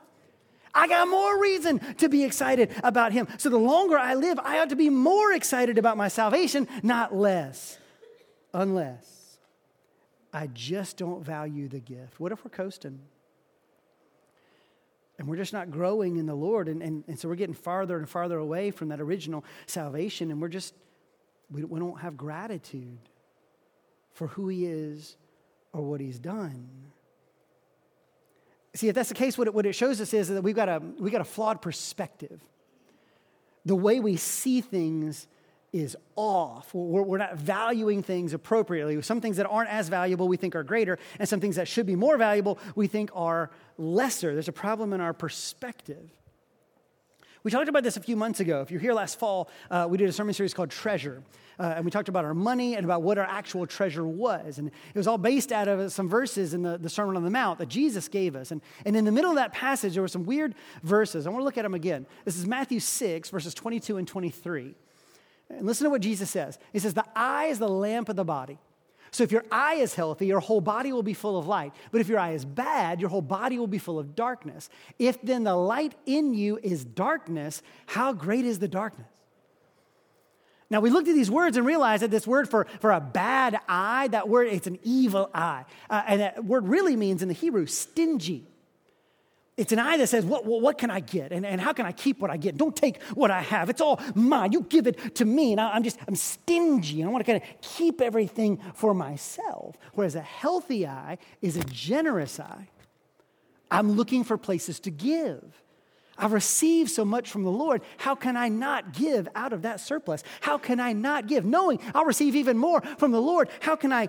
I 0.75 0.87
got 0.87 1.09
more 1.09 1.41
reason 1.41 1.81
to 1.97 2.09
be 2.09 2.25
excited 2.25 2.71
about 2.85 3.13
Him. 3.13 3.27
So 3.39 3.49
the 3.49 3.59
longer 3.59 3.99
I 3.99 4.15
live, 4.15 4.39
I 4.39 4.61
ought 4.61 4.69
to 4.69 4.77
be 4.77 4.91
more 4.91 5.33
excited 5.33 5.79
about 5.79 5.97
my 5.97 6.09
salvation, 6.09 6.69
not 6.83 7.15
less. 7.15 7.79
Unless, 8.55 9.39
I 10.33 10.47
just 10.49 10.97
don't 10.97 11.23
value 11.23 11.69
the 11.69 11.81
gift? 11.81 12.19
What 12.21 12.33
if 12.33 12.45
we're 12.45 12.51
coasting? 12.51 13.01
And 15.19 15.27
we're 15.27 15.37
just 15.37 15.53
not 15.53 15.71
growing 15.71 16.17
in 16.17 16.27
the 16.27 16.35
Lord. 16.35 16.69
And, 16.69 16.83
and, 16.83 17.05
and 17.09 17.19
so 17.19 17.29
we're 17.29 17.35
getting 17.35 17.55
farther 17.55 17.99
and 17.99 18.09
farther 18.09 18.39
away 18.39 18.71
from 18.71 18.89
that 18.89 19.01
original 19.01 19.45
salvation. 19.67 20.31
And 20.31 20.41
we're 20.41 20.49
just, 20.49 20.75
we, 21.51 21.65
we 21.65 21.81
don't 21.81 22.01
have 22.01 22.17
gratitude 22.17 22.99
for 24.13 24.29
who 24.29 24.49
He 24.49 24.67
is 24.67 25.17
or 25.73 25.83
what 25.83 26.01
He's 26.01 26.19
done. 26.19 26.69
See, 28.75 28.89
if 28.89 28.95
that's 28.95 29.09
the 29.09 29.15
case, 29.17 29.37
what 29.37 29.49
it, 29.49 29.55
what 29.55 29.67
it 29.67 29.73
shows 29.73 30.01
us 30.01 30.15
is 30.15 30.29
that 30.29 30.43
we've 30.43 30.55
got, 30.55 30.69
a, 30.69 30.81
we've 30.99 31.13
got 31.13 31.21
a 31.21 31.25
flawed 31.25 31.61
perspective. 31.61 32.41
The 33.65 33.75
way 33.75 33.99
we 33.99 34.17
see 34.17 34.61
things 34.61 35.27
is 35.73 35.97
off. 36.17 36.73
We're, 36.73 37.03
we're, 37.03 37.19
not 37.19 37.37
valuing 37.37 38.03
things 38.03 38.33
appropriately. 38.33 39.01
Some 39.03 39.21
things 39.21 39.37
that 39.37 39.47
aren't 39.47 39.71
as 39.71 39.89
valuable 39.89 40.29
we 40.29 40.37
think 40.37 40.57
are 40.57 40.63
greater, 40.63 40.99
and 41.19 41.29
some 41.29 41.41
things 41.41 41.57
that 41.57 41.69
should 41.69 41.87
be 41.87 41.97
more 41.97 42.17
valuable 42.17 42.59
we 42.75 42.87
think 42.87 43.11
are 43.15 43.51
lesser. 43.77 44.33
There's 44.33 44.49
a 44.49 44.53
problem 44.53 44.93
in 44.93 45.01
our 45.01 45.13
perspective. 45.13 46.11
We 47.45 47.51
talked 47.51 47.69
about 47.69 47.83
this 47.85 47.97
a 47.97 48.01
few 48.01 48.17
months 48.17 48.41
ago. 48.41 48.63
If 48.63 48.71
you're 48.71 48.81
here 48.81 48.93
last 48.93 49.19
fall, 49.19 49.49
uh, 49.71 49.87
we 49.89 49.97
did 49.97 50.09
a 50.09 50.13
sermon 50.13 50.35
series 50.35 50.55
called 50.55 50.71
Treasure. 50.71 51.23
Uh, 51.59 51.75
and 51.77 51.85
we 51.85 51.91
talked 51.91 52.09
about 52.09 52.25
our 52.25 52.35
money 52.35 52.77
and 52.77 52.85
about 52.85 53.03
what 53.03 53.19
our 53.19 53.25
actual 53.25 53.67
treasure 53.67 54.07
was. 54.07 54.59
And 54.59 54.69
it 54.69 54.95
was 54.95 55.09
all 55.09 55.19
based 55.19 55.51
out 55.51 55.67
of 55.67 55.93
some 55.93 56.09
verses 56.09 56.55
in 56.55 56.63
the, 56.63 56.79
the 56.79 56.89
Sermon 56.89 57.17
on 57.17 57.25
the 57.25 57.31
Mount 57.31 57.59
that 57.59 57.69
Jesus 57.69 58.07
gave 58.09 58.37
us. 58.37 58.53
And, 58.53 58.61
and 58.85 58.97
in 58.97 59.05
the 59.05 59.11
middle 59.11 59.31
of 59.31 59.37
that 59.37 59.53
passage, 59.53 59.95
there 59.95 60.03
were 60.03 60.09
some 60.09 60.25
weird 60.25 60.55
verses. 60.85 61.27
I 61.27 61.31
want 61.31 61.41
to 61.41 61.45
look 61.45 61.59
at 61.59 61.63
them 61.63 61.75
again. 61.75 62.07
This 62.25 62.37
is 62.37 62.47
Matthew 62.47 62.79
6, 62.79 63.31
verses 63.31 63.55
22 63.55 63.97
and 63.97 64.07
23. 64.07 64.75
And 65.51 65.67
listen 65.67 65.85
to 65.85 65.91
what 65.91 66.03
Jesus 66.03 66.31
says. 66.31 66.59
He 66.73 66.79
says, 66.79 66.95
The 66.95 67.05
eye 67.17 67.47
is 67.47 67.59
the 67.59 67.69
lamp 67.69 68.09
of 68.09 68.17
the 68.17 68.25
body. 68.25 68.59
So 69.11 69.25
if 69.25 69.33
your 69.33 69.45
eye 69.51 69.77
is 69.77 69.95
healthy, 69.95 70.27
your 70.27 70.41
whole 70.41 70.61
body 70.61 70.93
will 70.93 71.03
be 71.03 71.15
full 71.15 71.39
of 71.39 71.47
light. 71.47 71.73
But 71.91 72.01
if 72.01 72.09
your 72.09 72.19
eye 72.19 72.33
is 72.33 72.45
bad, 72.45 73.01
your 73.01 73.09
whole 73.09 73.23
body 73.23 73.59
will 73.59 73.67
be 73.67 73.79
full 73.79 73.99
of 73.99 74.15
darkness. 74.15 74.69
If 74.99 75.21
then 75.23 75.45
the 75.45 75.57
light 75.57 75.95
in 76.05 76.35
you 76.35 76.59
is 76.63 76.85
darkness, 76.85 77.63
how 77.87 78.13
great 78.13 78.45
is 78.45 78.59
the 78.59 78.69
darkness? 78.69 79.09
Now, 80.71 80.81
we 80.81 80.91
looked 80.91 81.09
at 81.09 81.15
these 81.15 81.31
words 81.31 81.57
and 81.57 81.65
realized 81.65 82.03
that 82.03 82.11
this 82.11 82.27
word 82.27 82.51
for, 82.51 82.67
for 82.81 82.93
a 82.93 83.01
bad 83.01 83.59
eye, 83.69 84.09
that 84.09 84.29
word, 84.29 84.49
it's 84.49 84.67
an 84.67 84.79
evil 84.83 85.31
eye. 85.33 85.65
Uh, 85.89 86.03
and 86.07 86.21
that 86.21 86.45
word 86.45 86.69
really 86.69 86.95
means 86.95 87.23
in 87.23 87.29
the 87.29 87.35
Hebrew, 87.35 87.65
stingy. 87.65 88.48
It's 89.59 89.73
an 89.73 89.81
eye 89.81 89.97
that 89.97 90.09
says, 90.09 90.25
what, 90.25 90.47
what, 90.47 90.63
what, 90.63 90.79
can 90.79 90.89
I 90.89 91.01
get? 91.01 91.33
And, 91.33 91.45
and 91.45 91.61
how 91.61 91.73
can 91.73 91.85
I 91.85 91.91
keep 91.91 92.21
what 92.21 92.31
I 92.31 92.37
get? 92.37 92.57
Don't 92.57 92.77
take 92.77 93.03
what 93.15 93.33
I 93.33 93.43
have. 93.43 93.69
It's 93.69 93.81
all 93.81 94.01
mine. 94.15 94.53
You 94.53 94.61
give 94.61 94.87
it 94.87 95.17
to 95.17 95.25
me. 95.25 95.51
And 95.51 95.61
I, 95.61 95.73
I'm 95.73 95.83
just, 95.83 95.99
I'm 96.07 96.15
stingy. 96.15 97.01
And 97.01 97.11
I 97.11 97.13
want 97.13 97.27
to 97.27 97.33
kind 97.33 97.43
of 97.43 97.61
keep 97.61 98.01
everything 98.01 98.61
for 98.75 98.95
myself. 98.95 99.77
Whereas 99.95 100.15
a 100.15 100.21
healthy 100.21 100.87
eye 100.87 101.19
is 101.43 101.57
a 101.57 101.65
generous 101.65 102.39
eye. 102.39 102.69
I'm 103.69 103.91
looking 103.93 104.23
for 104.23 104.39
places 104.39 104.79
to 104.81 104.93
give. 104.93 105.43
I've 106.17 106.33
received 106.33 106.91
so 106.91 107.05
much 107.05 107.29
from 107.29 107.43
the 107.43 107.51
Lord. 107.51 107.83
How 107.97 108.15
can 108.15 108.37
I 108.37 108.49
not 108.49 108.93
give 108.93 109.29
out 109.35 109.53
of 109.53 109.63
that 109.63 109.81
surplus? 109.81 110.23
How 110.41 110.57
can 110.57 110.79
I 110.79 110.93
not 110.93 111.27
give? 111.27 111.45
Knowing 111.45 111.81
I'll 111.97 112.05
receive 112.05 112.37
even 112.37 112.59
more 112.59 112.81
from 112.97 113.11
the 113.11 113.21
Lord, 113.21 113.49
how 113.59 113.75
can 113.75 113.93
I 113.93 114.09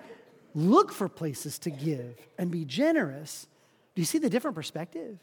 look 0.54 0.92
for 0.92 1.08
places 1.08 1.58
to 1.60 1.70
give 1.70 2.16
and 2.38 2.52
be 2.52 2.64
generous? 2.64 3.48
Do 3.96 4.02
you 4.02 4.06
see 4.06 4.18
the 4.18 4.30
different 4.30 4.54
perspective? 4.54 5.18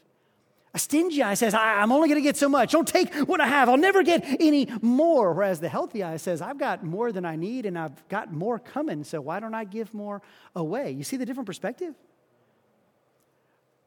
A 0.74 0.78
stingy 0.78 1.22
eye 1.22 1.34
says, 1.34 1.54
I'm 1.54 1.90
only 1.90 2.08
going 2.08 2.20
to 2.20 2.26
get 2.26 2.36
so 2.36 2.48
much. 2.48 2.72
Don't 2.72 2.86
take 2.86 3.14
what 3.14 3.40
I 3.40 3.46
have. 3.46 3.68
I'll 3.68 3.78
never 3.78 4.02
get 4.02 4.22
any 4.38 4.68
more. 4.82 5.32
Whereas 5.32 5.60
the 5.60 5.68
healthy 5.68 6.02
eye 6.02 6.18
says, 6.18 6.42
I've 6.42 6.58
got 6.58 6.84
more 6.84 7.10
than 7.10 7.24
I 7.24 7.36
need 7.36 7.64
and 7.64 7.78
I've 7.78 8.06
got 8.08 8.32
more 8.32 8.58
coming. 8.58 9.02
So 9.02 9.20
why 9.20 9.40
don't 9.40 9.54
I 9.54 9.64
give 9.64 9.94
more 9.94 10.20
away? 10.54 10.90
You 10.90 11.04
see 11.04 11.16
the 11.16 11.24
different 11.24 11.46
perspective? 11.46 11.94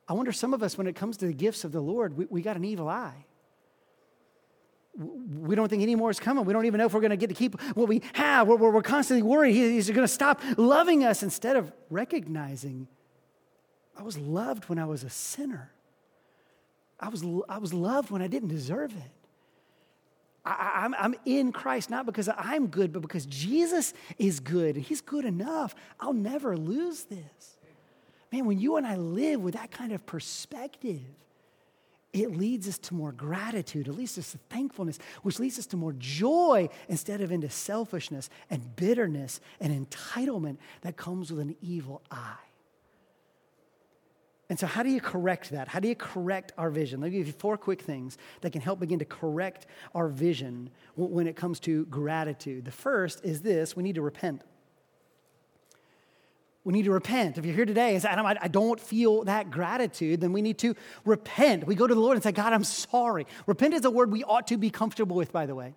I 0.07 0.13
wonder 0.13 0.31
some 0.31 0.53
of 0.53 0.63
us, 0.63 0.77
when 0.77 0.87
it 0.87 0.95
comes 0.95 1.17
to 1.17 1.27
the 1.27 1.33
gifts 1.33 1.63
of 1.63 1.71
the 1.71 1.79
Lord, 1.79 2.17
we, 2.17 2.25
we 2.29 2.41
got 2.41 2.57
an 2.57 2.65
evil 2.65 2.89
eye. 2.89 3.25
We 4.97 5.55
don't 5.55 5.69
think 5.69 5.83
any 5.83 5.95
more 5.95 6.09
is 6.09 6.19
coming. 6.19 6.43
We 6.43 6.51
don't 6.51 6.65
even 6.65 6.79
know 6.79 6.85
if 6.87 6.93
we're 6.93 6.99
going 6.99 7.11
to 7.11 7.17
get 7.17 7.29
to 7.29 7.35
keep 7.35 7.61
what 7.75 7.87
we 7.87 8.01
have. 8.13 8.47
We're, 8.47 8.57
we're 8.57 8.81
constantly 8.81 9.21
worried 9.21 9.53
he's 9.53 9.87
going 9.87 10.01
to 10.01 10.07
stop 10.07 10.41
loving 10.57 11.05
us 11.05 11.23
instead 11.23 11.55
of 11.55 11.71
recognizing 11.89 12.87
I 13.95 14.03
was 14.03 14.17
loved 14.17 14.67
when 14.67 14.79
I 14.79 14.85
was 14.85 15.03
a 15.03 15.09
sinner. 15.09 15.71
I 17.01 17.09
was, 17.09 17.23
I 17.49 17.57
was 17.57 17.73
loved 17.73 18.11
when 18.11 18.21
I 18.21 18.27
didn't 18.27 18.49
deserve 18.49 18.91
it. 18.91 19.11
I, 20.45 20.85
am 20.85 20.95
I'm, 20.95 21.13
I'm 21.13 21.15
in 21.25 21.51
Christ 21.51 21.89
not 21.89 22.05
because 22.05 22.29
I'm 22.35 22.67
good, 22.67 22.93
but 22.93 23.01
because 23.01 23.25
Jesus 23.25 23.93
is 24.17 24.39
good 24.39 24.75
and 24.75 24.85
He's 24.85 25.01
good 25.01 25.25
enough. 25.25 25.75
I'll 25.99 26.13
never 26.13 26.57
lose 26.57 27.03
this. 27.03 27.57
Man, 28.31 28.45
when 28.45 28.59
you 28.59 28.77
and 28.77 28.87
I 28.87 28.95
live 28.95 29.41
with 29.41 29.55
that 29.55 29.71
kind 29.71 29.91
of 29.91 30.05
perspective, 30.05 31.01
it 32.13 32.35
leads 32.35 32.67
us 32.67 32.77
to 32.77 32.93
more 32.93 33.11
gratitude, 33.11 33.87
it 33.87 33.93
leads 33.93 34.17
us 34.17 34.31
to 34.31 34.37
thankfulness, 34.49 34.99
which 35.21 35.39
leads 35.39 35.57
us 35.59 35.65
to 35.67 35.77
more 35.77 35.93
joy 35.93 36.69
instead 36.89 37.21
of 37.21 37.31
into 37.31 37.49
selfishness 37.49 38.29
and 38.49 38.75
bitterness 38.75 39.39
and 39.59 39.87
entitlement 39.87 40.57
that 40.81 40.97
comes 40.97 41.31
with 41.31 41.39
an 41.39 41.55
evil 41.61 42.01
eye. 42.11 42.50
And 44.51 44.59
so, 44.59 44.67
how 44.67 44.83
do 44.83 44.89
you 44.89 44.99
correct 44.99 45.51
that? 45.51 45.69
How 45.69 45.79
do 45.79 45.87
you 45.87 45.95
correct 45.95 46.51
our 46.57 46.69
vision? 46.69 46.99
Let 46.99 47.13
me 47.13 47.19
give 47.19 47.27
you 47.27 47.31
four 47.31 47.55
quick 47.55 47.81
things 47.81 48.17
that 48.41 48.51
can 48.51 48.59
help 48.59 48.81
begin 48.81 48.99
to 48.99 49.05
correct 49.05 49.65
our 49.95 50.09
vision 50.09 50.69
when 50.97 51.25
it 51.25 51.37
comes 51.37 51.61
to 51.61 51.85
gratitude. 51.85 52.65
The 52.65 52.71
first 52.71 53.23
is 53.23 53.41
this 53.41 53.77
we 53.77 53.83
need 53.83 53.95
to 53.95 54.01
repent. 54.01 54.41
We 56.65 56.73
need 56.73 56.83
to 56.83 56.91
repent. 56.91 57.37
If 57.37 57.45
you're 57.45 57.55
here 57.55 57.65
today 57.65 57.93
and 57.93 58.01
say, 58.01 58.09
Adam, 58.09 58.25
I 58.25 58.49
don't 58.49 58.77
feel 58.77 59.23
that 59.23 59.51
gratitude, 59.51 60.19
then 60.19 60.33
we 60.33 60.41
need 60.41 60.57
to 60.57 60.75
repent. 61.05 61.65
We 61.65 61.73
go 61.73 61.87
to 61.87 61.95
the 61.95 62.01
Lord 62.01 62.17
and 62.17 62.23
say, 62.23 62.33
God, 62.33 62.51
I'm 62.51 62.65
sorry. 62.65 63.27
Repent 63.45 63.73
is 63.73 63.85
a 63.85 63.89
word 63.89 64.11
we 64.11 64.25
ought 64.25 64.47
to 64.47 64.57
be 64.57 64.69
comfortable 64.69 65.15
with, 65.15 65.31
by 65.31 65.45
the 65.45 65.55
way. 65.55 65.75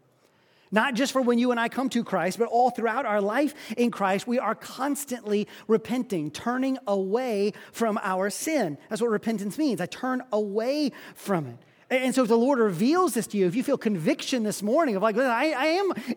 Not 0.74 0.94
just 0.94 1.12
for 1.12 1.22
when 1.22 1.38
you 1.38 1.52
and 1.52 1.60
I 1.60 1.68
come 1.68 1.88
to 1.90 2.02
Christ, 2.02 2.36
but 2.36 2.48
all 2.48 2.70
throughout 2.70 3.06
our 3.06 3.20
life 3.20 3.54
in 3.76 3.92
Christ, 3.92 4.26
we 4.26 4.40
are 4.40 4.56
constantly 4.56 5.46
repenting, 5.68 6.32
turning 6.32 6.78
away 6.88 7.52
from 7.70 7.96
our 8.02 8.28
sin. 8.28 8.76
That's 8.90 9.00
what 9.00 9.10
repentance 9.10 9.56
means. 9.56 9.80
I 9.80 9.86
turn 9.86 10.24
away 10.32 10.90
from 11.14 11.46
it. 11.46 11.58
And 11.90 12.12
so, 12.12 12.22
if 12.22 12.28
the 12.28 12.36
Lord 12.36 12.58
reveals 12.58 13.14
this 13.14 13.28
to 13.28 13.36
you, 13.36 13.46
if 13.46 13.54
you 13.54 13.62
feel 13.62 13.78
conviction 13.78 14.42
this 14.42 14.64
morning 14.64 14.96
of 14.96 15.02
like, 15.02 15.16
I, 15.16 15.52
I 15.52 15.66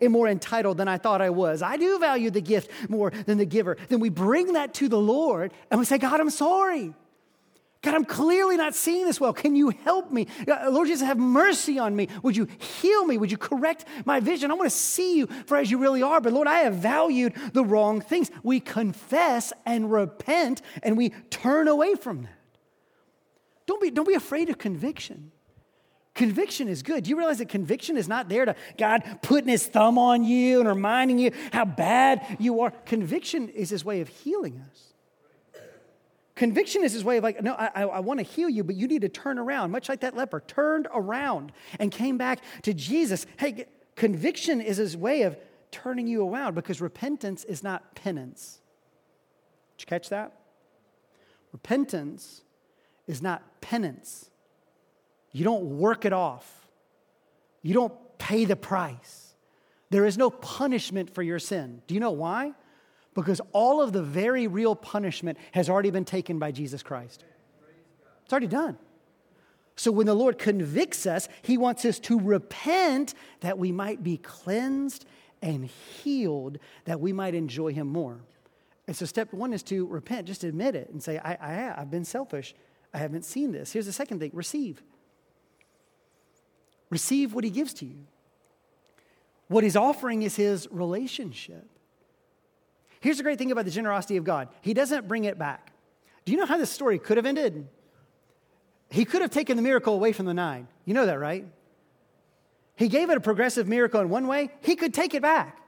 am 0.00 0.10
more 0.10 0.26
entitled 0.26 0.78
than 0.78 0.88
I 0.88 0.98
thought 0.98 1.22
I 1.22 1.30
was, 1.30 1.62
I 1.62 1.76
do 1.76 2.00
value 2.00 2.30
the 2.30 2.40
gift 2.40 2.68
more 2.90 3.10
than 3.10 3.38
the 3.38 3.46
giver, 3.46 3.76
then 3.88 4.00
we 4.00 4.08
bring 4.08 4.54
that 4.54 4.74
to 4.74 4.88
the 4.88 4.98
Lord 4.98 5.52
and 5.70 5.78
we 5.78 5.86
say, 5.86 5.98
God, 5.98 6.18
I'm 6.18 6.30
sorry. 6.30 6.94
God, 7.80 7.94
I'm 7.94 8.04
clearly 8.04 8.56
not 8.56 8.74
seeing 8.74 9.06
this 9.06 9.20
well. 9.20 9.32
Can 9.32 9.54
you 9.54 9.70
help 9.70 10.10
me? 10.10 10.26
Uh, 10.48 10.68
Lord 10.68 10.88
Jesus, 10.88 11.06
have 11.06 11.18
mercy 11.18 11.78
on 11.78 11.94
me. 11.94 12.08
Would 12.24 12.36
you 12.36 12.48
heal 12.58 13.04
me? 13.04 13.18
Would 13.18 13.30
you 13.30 13.38
correct 13.38 13.84
my 14.04 14.18
vision? 14.18 14.50
I 14.50 14.54
want 14.54 14.68
to 14.68 14.76
see 14.76 15.16
you 15.16 15.28
for 15.46 15.56
as 15.56 15.70
you 15.70 15.78
really 15.78 16.02
are. 16.02 16.20
But 16.20 16.32
Lord, 16.32 16.48
I 16.48 16.60
have 16.60 16.74
valued 16.74 17.34
the 17.52 17.64
wrong 17.64 18.00
things. 18.00 18.32
We 18.42 18.58
confess 18.58 19.52
and 19.64 19.92
repent 19.92 20.60
and 20.82 20.96
we 20.96 21.10
turn 21.30 21.68
away 21.68 21.94
from 21.94 22.22
that. 22.22 22.32
Don't 23.66 23.80
be, 23.80 23.90
don't 23.90 24.08
be 24.08 24.14
afraid 24.14 24.48
of 24.48 24.58
conviction. 24.58 25.30
Conviction 26.14 26.66
is 26.66 26.82
good. 26.82 27.04
Do 27.04 27.10
you 27.10 27.16
realize 27.16 27.38
that 27.38 27.48
conviction 27.48 27.96
is 27.96 28.08
not 28.08 28.28
there 28.28 28.44
to 28.44 28.56
God 28.76 29.04
putting 29.22 29.48
his 29.48 29.64
thumb 29.64 29.98
on 29.98 30.24
you 30.24 30.58
and 30.58 30.68
reminding 30.68 31.20
you 31.20 31.30
how 31.52 31.64
bad 31.64 32.38
you 32.40 32.62
are? 32.62 32.72
Conviction 32.72 33.48
is 33.50 33.70
his 33.70 33.84
way 33.84 34.00
of 34.00 34.08
healing 34.08 34.60
us. 34.68 34.87
Conviction 36.38 36.84
is 36.84 36.92
his 36.92 37.02
way 37.02 37.16
of 37.16 37.24
like, 37.24 37.42
no, 37.42 37.54
I, 37.54 37.82
I 37.82 37.98
want 37.98 38.20
to 38.20 38.24
heal 38.24 38.48
you, 38.48 38.62
but 38.62 38.76
you 38.76 38.86
need 38.86 39.00
to 39.00 39.08
turn 39.08 39.40
around, 39.40 39.72
much 39.72 39.88
like 39.88 39.98
that 40.02 40.14
leper 40.14 40.38
turned 40.38 40.86
around 40.94 41.50
and 41.80 41.90
came 41.90 42.16
back 42.16 42.44
to 42.62 42.72
Jesus. 42.72 43.26
Hey, 43.40 43.66
conviction 43.96 44.60
is 44.60 44.76
his 44.76 44.96
way 44.96 45.22
of 45.22 45.36
turning 45.72 46.06
you 46.06 46.24
around 46.28 46.54
because 46.54 46.80
repentance 46.80 47.42
is 47.42 47.64
not 47.64 47.96
penance. 47.96 48.60
Did 49.76 49.82
you 49.82 49.86
catch 49.88 50.10
that? 50.10 50.32
Repentance 51.50 52.42
is 53.08 53.20
not 53.20 53.60
penance. 53.60 54.30
You 55.32 55.42
don't 55.42 55.64
work 55.64 56.04
it 56.04 56.12
off, 56.12 56.68
you 57.62 57.74
don't 57.74 57.94
pay 58.18 58.44
the 58.44 58.54
price. 58.54 59.34
There 59.90 60.06
is 60.06 60.16
no 60.16 60.30
punishment 60.30 61.12
for 61.12 61.24
your 61.24 61.40
sin. 61.40 61.82
Do 61.88 61.94
you 61.94 62.00
know 62.00 62.12
why? 62.12 62.52
Because 63.18 63.40
all 63.50 63.82
of 63.82 63.92
the 63.92 64.02
very 64.02 64.46
real 64.46 64.76
punishment 64.76 65.38
has 65.50 65.68
already 65.68 65.90
been 65.90 66.04
taken 66.04 66.38
by 66.38 66.52
Jesus 66.52 66.84
Christ. 66.84 67.24
It's 68.22 68.32
already 68.32 68.46
done. 68.46 68.78
So 69.74 69.90
when 69.90 70.06
the 70.06 70.14
Lord 70.14 70.38
convicts 70.38 71.04
us, 71.04 71.28
He 71.42 71.58
wants 71.58 71.84
us 71.84 71.98
to 72.00 72.20
repent 72.20 73.14
that 73.40 73.58
we 73.58 73.72
might 73.72 74.04
be 74.04 74.18
cleansed 74.18 75.04
and 75.42 75.64
healed, 75.64 76.58
that 76.84 77.00
we 77.00 77.12
might 77.12 77.34
enjoy 77.34 77.72
Him 77.72 77.88
more. 77.88 78.20
And 78.86 78.96
so 78.96 79.04
step 79.04 79.32
one 79.32 79.52
is 79.52 79.64
to 79.64 79.84
repent, 79.86 80.28
just 80.28 80.44
admit 80.44 80.76
it 80.76 80.88
and 80.90 81.02
say, 81.02 81.18
I, 81.18 81.34
I 81.34 81.80
I've 81.80 81.90
been 81.90 82.04
selfish. 82.04 82.54
I 82.94 82.98
haven't 82.98 83.24
seen 83.24 83.50
this. 83.50 83.72
Here's 83.72 83.86
the 83.86 83.92
second 83.92 84.20
thing 84.20 84.30
receive. 84.32 84.80
Receive 86.88 87.34
what 87.34 87.42
He 87.42 87.50
gives 87.50 87.74
to 87.74 87.84
you. 87.84 88.06
What 89.48 89.64
He's 89.64 89.76
offering 89.76 90.22
is 90.22 90.36
His 90.36 90.68
relationship. 90.70 91.68
Here's 93.00 93.18
the 93.18 93.22
great 93.22 93.38
thing 93.38 93.52
about 93.52 93.64
the 93.64 93.70
generosity 93.70 94.16
of 94.16 94.24
God 94.24 94.48
He 94.60 94.74
doesn't 94.74 95.08
bring 95.08 95.24
it 95.24 95.38
back. 95.38 95.72
Do 96.24 96.32
you 96.32 96.38
know 96.38 96.46
how 96.46 96.58
this 96.58 96.70
story 96.70 96.98
could 96.98 97.16
have 97.16 97.26
ended? 97.26 97.68
He 98.90 99.04
could 99.04 99.22
have 99.22 99.30
taken 99.30 99.56
the 99.56 99.62
miracle 99.62 99.94
away 99.94 100.12
from 100.12 100.26
the 100.26 100.34
nine. 100.34 100.66
You 100.84 100.94
know 100.94 101.06
that, 101.06 101.18
right? 101.18 101.46
He 102.76 102.88
gave 102.88 103.10
it 103.10 103.16
a 103.16 103.20
progressive 103.20 103.66
miracle 103.66 104.00
in 104.00 104.08
one 104.08 104.26
way, 104.26 104.50
he 104.60 104.76
could 104.76 104.94
take 104.94 105.14
it 105.14 105.22
back. 105.22 105.58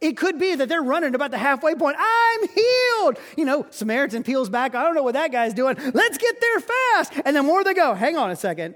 It 0.00 0.16
could 0.16 0.38
be 0.38 0.54
that 0.54 0.68
they're 0.68 0.82
running 0.82 1.14
about 1.14 1.30
the 1.30 1.38
halfway 1.38 1.74
point. 1.74 1.96
I'm 1.98 2.48
healed. 2.48 3.18
You 3.36 3.44
know, 3.44 3.66
Samaritan 3.70 4.22
peels 4.22 4.50
back. 4.50 4.74
I 4.74 4.82
don't 4.82 4.94
know 4.94 5.02
what 5.02 5.14
that 5.14 5.32
guy's 5.32 5.54
doing. 5.54 5.76
Let's 5.94 6.18
get 6.18 6.40
there 6.40 6.60
fast. 6.60 7.12
And 7.24 7.34
the 7.34 7.42
more 7.42 7.64
they 7.64 7.72
go, 7.72 7.94
hang 7.94 8.16
on 8.16 8.30
a 8.30 8.36
second. 8.36 8.74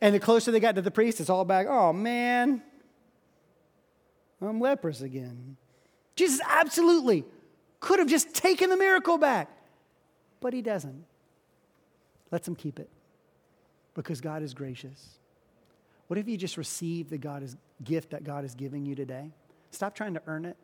And 0.00 0.14
the 0.14 0.18
closer 0.18 0.50
they 0.50 0.60
got 0.60 0.74
to 0.76 0.82
the 0.82 0.90
priest, 0.90 1.20
it's 1.20 1.30
all 1.30 1.44
back. 1.44 1.66
Oh, 1.68 1.92
man, 1.92 2.62
I'm 4.40 4.60
leprous 4.60 5.02
again. 5.02 5.56
Jesus 6.16 6.40
absolutely 6.48 7.24
could 7.80 7.98
have 7.98 8.08
just 8.08 8.34
taken 8.34 8.70
the 8.70 8.76
miracle 8.76 9.18
back, 9.18 9.48
but 10.40 10.52
he 10.52 10.62
doesn't. 10.62 11.04
Lets 12.30 12.46
him 12.46 12.54
keep 12.54 12.78
it 12.78 12.88
because 13.94 14.20
God 14.20 14.42
is 14.42 14.54
gracious. 14.54 15.18
What 16.06 16.18
if 16.18 16.28
you 16.28 16.36
just 16.36 16.56
receive 16.56 17.10
the 17.10 17.18
God 17.18 17.42
is, 17.42 17.56
gift 17.82 18.10
that 18.10 18.24
God 18.24 18.44
is 18.44 18.54
giving 18.54 18.84
you 18.84 18.94
today? 18.94 19.30
Stop 19.70 19.94
trying 19.94 20.14
to 20.14 20.22
earn 20.26 20.44
it. 20.44 20.56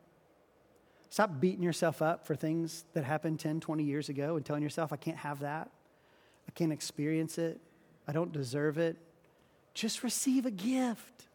Stop 1.09 1.41
beating 1.41 1.63
yourself 1.63 2.03
up 2.03 2.27
for 2.27 2.35
things 2.35 2.85
that 2.93 3.05
happened 3.05 3.39
10, 3.41 3.61
20 3.61 3.85
years 3.85 4.09
ago 4.09 4.37
and 4.37 4.45
telling 4.45 4.63
yourself, 4.63 4.93
I 4.93 4.97
can't 4.97 5.17
have 5.17 5.41
that. 5.41 5.71
I 6.49 6.51
can't 6.53 6.73
experience 6.73 7.39
it. 7.39 7.61
I 8.09 8.13
don't 8.13 8.33
deserve 8.33 8.79
it. 8.79 8.97
Just 9.75 10.03
receive 10.03 10.47
a 10.47 10.51
gift. 10.51 11.27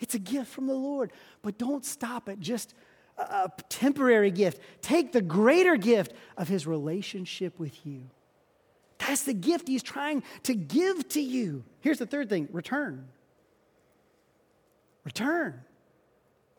It's 0.00 0.14
a 0.14 0.18
gift 0.18 0.50
from 0.50 0.66
the 0.66 0.74
Lord. 0.74 1.12
But 1.42 1.58
don't 1.58 1.84
stop 1.84 2.28
at 2.28 2.40
just 2.40 2.74
a 3.18 3.50
temporary 3.68 4.30
gift. 4.30 4.60
Take 4.80 5.12
the 5.12 5.22
greater 5.22 5.76
gift 5.76 6.12
of 6.36 6.48
His 6.48 6.66
relationship 6.66 7.58
with 7.58 7.84
you. 7.86 8.02
That's 8.98 9.22
the 9.22 9.34
gift 9.34 9.68
He's 9.68 9.82
trying 9.82 10.22
to 10.44 10.54
give 10.54 11.08
to 11.10 11.20
you. 11.20 11.64
Here's 11.80 11.98
the 11.98 12.06
third 12.06 12.28
thing 12.28 12.48
return. 12.52 13.08
Return. 15.04 15.60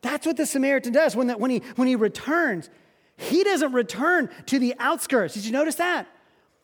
That's 0.02 0.26
what 0.26 0.36
the 0.36 0.46
Samaritan 0.46 0.92
does 0.92 1.14
when, 1.14 1.26
the, 1.26 1.36
when, 1.36 1.50
he, 1.50 1.58
when 1.76 1.86
he 1.86 1.96
returns. 1.96 2.70
He 3.16 3.44
doesn't 3.44 3.72
return 3.72 4.30
to 4.46 4.58
the 4.58 4.74
outskirts. 4.78 5.34
Did 5.34 5.44
you 5.44 5.52
notice 5.52 5.74
that? 5.76 6.06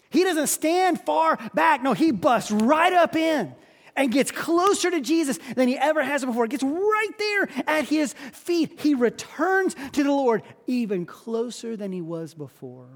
He 0.08 0.24
doesn't 0.24 0.46
stand 0.46 1.00
far 1.02 1.38
back. 1.52 1.82
No, 1.82 1.92
he 1.92 2.12
busts 2.12 2.50
right 2.50 2.92
up 2.92 3.14
in 3.14 3.54
and 3.96 4.12
gets 4.12 4.30
closer 4.30 4.90
to 4.90 5.00
Jesus 5.00 5.38
than 5.54 5.68
he 5.68 5.76
ever 5.76 6.02
has 6.02 6.24
before. 6.24 6.46
Gets 6.46 6.62
right 6.62 7.18
there 7.18 7.48
at 7.66 7.88
his 7.88 8.12
feet. 8.32 8.80
He 8.80 8.94
returns 8.94 9.74
to 9.92 10.02
the 10.02 10.12
Lord 10.12 10.42
even 10.66 11.06
closer 11.06 11.76
than 11.76 11.92
he 11.92 12.00
was 12.00 12.34
before. 12.34 12.88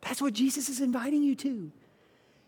That's 0.00 0.20
what 0.20 0.32
Jesus 0.32 0.68
is 0.68 0.80
inviting 0.80 1.22
you 1.22 1.34
to. 1.36 1.72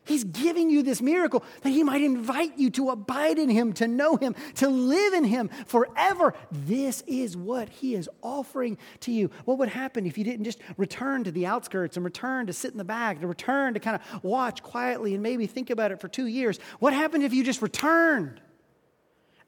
He's 0.06 0.22
giving 0.22 0.70
you 0.70 0.84
this 0.84 1.02
miracle 1.02 1.44
that 1.62 1.70
He 1.70 1.82
might 1.82 2.00
invite 2.00 2.56
you 2.56 2.70
to 2.70 2.90
abide 2.90 3.38
in 3.38 3.48
Him, 3.48 3.72
to 3.74 3.88
know 3.88 4.16
Him, 4.16 4.36
to 4.54 4.68
live 4.68 5.12
in 5.12 5.24
Him 5.24 5.50
forever. 5.66 6.32
This 6.52 7.02
is 7.08 7.36
what 7.36 7.68
He 7.68 7.96
is 7.96 8.08
offering 8.22 8.78
to 9.00 9.10
you. 9.10 9.30
What 9.44 9.58
would 9.58 9.68
happen 9.68 10.06
if 10.06 10.16
you 10.16 10.22
didn't 10.22 10.44
just 10.44 10.60
return 10.76 11.24
to 11.24 11.32
the 11.32 11.46
outskirts 11.46 11.96
and 11.96 12.04
return 12.04 12.46
to 12.46 12.52
sit 12.52 12.70
in 12.70 12.78
the 12.78 12.84
back, 12.84 13.20
to 13.20 13.26
return 13.26 13.74
to 13.74 13.80
kind 13.80 13.96
of 13.96 14.24
watch 14.24 14.62
quietly 14.62 15.14
and 15.14 15.22
maybe 15.24 15.48
think 15.48 15.70
about 15.70 15.90
it 15.90 16.00
for 16.00 16.06
two 16.06 16.26
years? 16.26 16.60
What 16.78 16.92
happened 16.92 17.24
if 17.24 17.34
you 17.34 17.42
just 17.42 17.60
returned 17.60 18.40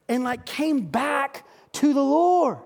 and 0.08 0.24
like 0.24 0.44
came 0.44 0.86
back 0.86 1.46
to 1.74 1.94
the 1.94 2.02
Lord? 2.02 2.58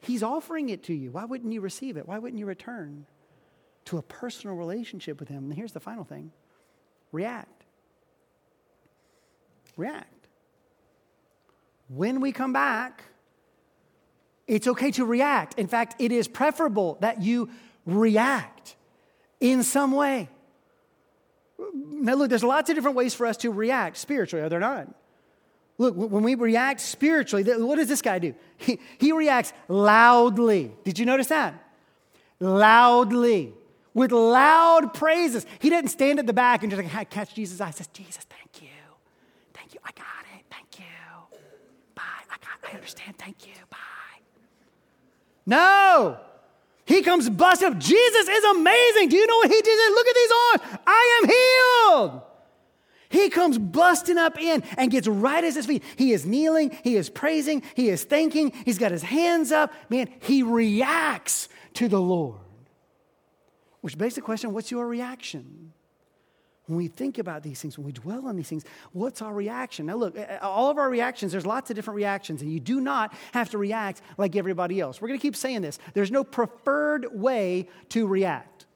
He's 0.00 0.24
offering 0.24 0.68
it 0.68 0.82
to 0.84 0.94
you. 0.94 1.12
Why 1.12 1.24
wouldn't 1.24 1.52
you 1.52 1.60
receive 1.60 1.96
it? 1.96 2.08
Why 2.08 2.18
wouldn't 2.18 2.40
you 2.40 2.46
return 2.46 3.06
to 3.84 3.98
a 3.98 4.02
personal 4.02 4.56
relationship 4.56 5.20
with 5.20 5.28
Him? 5.28 5.44
And 5.44 5.54
here's 5.54 5.72
the 5.72 5.80
final 5.80 6.02
thing 6.02 6.32
react. 7.12 7.64
React. 9.76 10.28
When 11.88 12.20
we 12.20 12.32
come 12.32 12.52
back, 12.52 13.02
it's 14.46 14.66
okay 14.66 14.90
to 14.92 15.04
react. 15.04 15.58
In 15.58 15.68
fact, 15.68 15.96
it 15.98 16.12
is 16.12 16.28
preferable 16.28 16.98
that 17.00 17.22
you 17.22 17.50
react 17.86 18.76
in 19.40 19.62
some 19.62 19.92
way. 19.92 20.28
Now, 21.74 22.14
look, 22.14 22.30
there's 22.30 22.44
lots 22.44 22.70
of 22.70 22.76
different 22.76 22.96
ways 22.96 23.14
for 23.14 23.26
us 23.26 23.36
to 23.38 23.50
react 23.50 23.96
spiritually, 23.96 24.44
are 24.44 24.48
there 24.48 24.60
not? 24.60 24.88
Look, 25.76 25.94
when 25.94 26.24
we 26.24 26.34
react 26.34 26.80
spiritually, 26.80 27.44
what 27.44 27.76
does 27.76 27.88
this 27.88 28.02
guy 28.02 28.18
do? 28.18 28.34
He, 28.56 28.80
he 28.98 29.12
reacts 29.12 29.52
loudly. 29.68 30.72
Did 30.82 30.98
you 30.98 31.06
notice 31.06 31.28
that? 31.28 31.54
Loudly 32.40 33.52
with 33.98 34.12
loud 34.12 34.94
praises. 34.94 35.44
He 35.58 35.70
didn't 35.70 35.90
stand 35.90 36.20
at 36.20 36.26
the 36.26 36.32
back 36.32 36.62
and 36.62 36.70
just 36.70 36.94
like 36.94 37.10
catch 37.10 37.34
Jesus' 37.34 37.60
eye. 37.60 37.66
He 37.66 37.72
says, 37.72 37.88
Jesus, 37.88 38.24
thank 38.30 38.62
you. 38.62 38.68
Thank 39.52 39.74
you. 39.74 39.80
I 39.84 39.90
got 39.90 40.24
it. 40.36 40.44
Thank 40.48 40.78
you. 40.78 41.38
Bye. 41.96 42.02
I 42.30 42.36
got 42.40 42.70
I 42.70 42.76
understand. 42.76 43.18
Thank 43.18 43.44
you. 43.48 43.54
Bye. 43.68 43.76
No. 45.46 46.20
He 46.84 47.02
comes 47.02 47.28
busting 47.28 47.72
up. 47.72 47.78
Jesus 47.78 48.28
is 48.28 48.44
amazing. 48.44 49.08
Do 49.08 49.16
you 49.16 49.26
know 49.26 49.36
what 49.38 49.50
he 49.50 49.60
did? 49.60 49.92
Look 49.92 50.06
at 50.06 50.14
these 50.14 50.30
arms. 50.30 50.80
I 50.86 51.20
am 51.20 52.04
healed. 52.06 52.22
He 53.08 53.30
comes 53.30 53.58
busting 53.58 54.16
up 54.16 54.40
in 54.40 54.62
and 54.76 54.92
gets 54.92 55.08
right 55.08 55.42
at 55.42 55.54
his 55.54 55.66
feet. 55.66 55.82
He 55.96 56.12
is 56.12 56.24
kneeling, 56.24 56.76
he 56.84 56.94
is 56.94 57.08
praising, 57.08 57.62
he 57.74 57.88
is 57.88 58.04
thanking, 58.04 58.52
he's 58.66 58.76
got 58.76 58.92
his 58.92 59.02
hands 59.02 59.50
up. 59.50 59.72
Man, 59.88 60.08
he 60.20 60.42
reacts 60.42 61.48
to 61.74 61.88
the 61.88 61.98
Lord. 61.98 62.38
Which 63.80 63.96
begs 63.96 64.14
the 64.14 64.20
question 64.20 64.52
what's 64.52 64.70
your 64.70 64.86
reaction? 64.86 65.72
When 66.66 66.76
we 66.76 66.88
think 66.88 67.16
about 67.16 67.42
these 67.42 67.62
things, 67.62 67.78
when 67.78 67.86
we 67.86 67.92
dwell 67.92 68.26
on 68.26 68.36
these 68.36 68.48
things, 68.48 68.64
what's 68.92 69.22
our 69.22 69.32
reaction? 69.32 69.86
Now, 69.86 69.96
look, 69.96 70.18
all 70.42 70.70
of 70.70 70.76
our 70.76 70.90
reactions, 70.90 71.32
there's 71.32 71.46
lots 71.46 71.70
of 71.70 71.76
different 71.76 71.96
reactions, 71.96 72.42
and 72.42 72.52
you 72.52 72.60
do 72.60 72.82
not 72.82 73.14
have 73.32 73.48
to 73.50 73.58
react 73.58 74.02
like 74.18 74.36
everybody 74.36 74.78
else. 74.78 75.00
We're 75.00 75.08
going 75.08 75.18
to 75.18 75.22
keep 75.22 75.34
saying 75.34 75.62
this. 75.62 75.78
There's 75.94 76.10
no 76.10 76.24
preferred 76.24 77.06
way 77.10 77.70
to 77.90 78.06
react, 78.06 78.66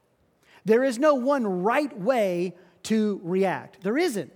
there 0.65 0.85
is 0.85 0.99
no 0.99 1.15
one 1.15 1.63
right 1.63 1.97
way 1.99 2.55
to 2.85 3.21
react. 3.23 3.83
There 3.83 3.99
isn't. 3.99 4.33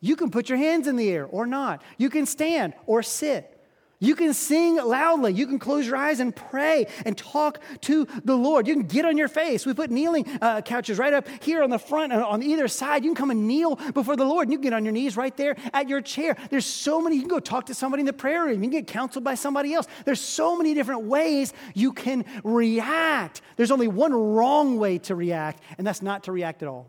You 0.00 0.16
can 0.16 0.30
put 0.30 0.48
your 0.48 0.58
hands 0.58 0.86
in 0.86 0.96
the 0.96 1.08
air 1.08 1.26
or 1.26 1.46
not, 1.46 1.82
you 1.98 2.10
can 2.10 2.26
stand 2.26 2.74
or 2.86 3.02
sit. 3.02 3.57
You 4.00 4.14
can 4.14 4.32
sing 4.32 4.76
loudly. 4.76 5.32
You 5.32 5.44
can 5.48 5.58
close 5.58 5.84
your 5.84 5.96
eyes 5.96 6.20
and 6.20 6.34
pray 6.34 6.86
and 7.04 7.18
talk 7.18 7.60
to 7.80 8.06
the 8.24 8.36
Lord. 8.36 8.68
You 8.68 8.74
can 8.74 8.84
get 8.84 9.04
on 9.04 9.18
your 9.18 9.26
face. 9.26 9.66
We 9.66 9.74
put 9.74 9.90
kneeling 9.90 10.24
uh, 10.40 10.60
couches 10.60 10.98
right 10.98 11.12
up 11.12 11.26
here 11.42 11.64
on 11.64 11.70
the 11.70 11.80
front 11.80 12.12
and 12.12 12.22
on 12.22 12.44
either 12.44 12.68
side. 12.68 13.02
You 13.02 13.10
can 13.10 13.16
come 13.16 13.32
and 13.32 13.48
kneel 13.48 13.74
before 13.74 14.14
the 14.14 14.24
Lord. 14.24 14.46
And 14.46 14.52
you 14.52 14.58
can 14.58 14.62
get 14.62 14.72
on 14.72 14.84
your 14.84 14.92
knees 14.92 15.16
right 15.16 15.36
there 15.36 15.56
at 15.72 15.88
your 15.88 16.00
chair. 16.00 16.36
There's 16.48 16.64
so 16.64 17.00
many. 17.00 17.16
You 17.16 17.22
can 17.22 17.28
go 17.28 17.40
talk 17.40 17.66
to 17.66 17.74
somebody 17.74 18.02
in 18.02 18.06
the 18.06 18.12
prayer 18.12 18.44
room. 18.44 18.62
You 18.62 18.70
can 18.70 18.78
get 18.78 18.86
counseled 18.86 19.24
by 19.24 19.34
somebody 19.34 19.74
else. 19.74 19.88
There's 20.04 20.20
so 20.20 20.56
many 20.56 20.74
different 20.74 21.02
ways 21.02 21.52
you 21.74 21.92
can 21.92 22.24
react. 22.44 23.42
There's 23.56 23.72
only 23.72 23.88
one 23.88 24.12
wrong 24.12 24.78
way 24.78 24.98
to 24.98 25.16
react, 25.16 25.60
and 25.76 25.84
that's 25.84 26.02
not 26.02 26.22
to 26.24 26.32
react 26.32 26.62
at 26.62 26.68
all. 26.68 26.88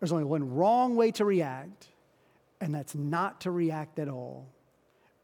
There's 0.00 0.12
only 0.12 0.24
one 0.24 0.54
wrong 0.54 0.96
way 0.96 1.10
to 1.12 1.26
react, 1.26 1.88
and 2.58 2.74
that's 2.74 2.94
not 2.94 3.42
to 3.42 3.50
react 3.50 3.98
at 3.98 4.08
all. 4.08 4.48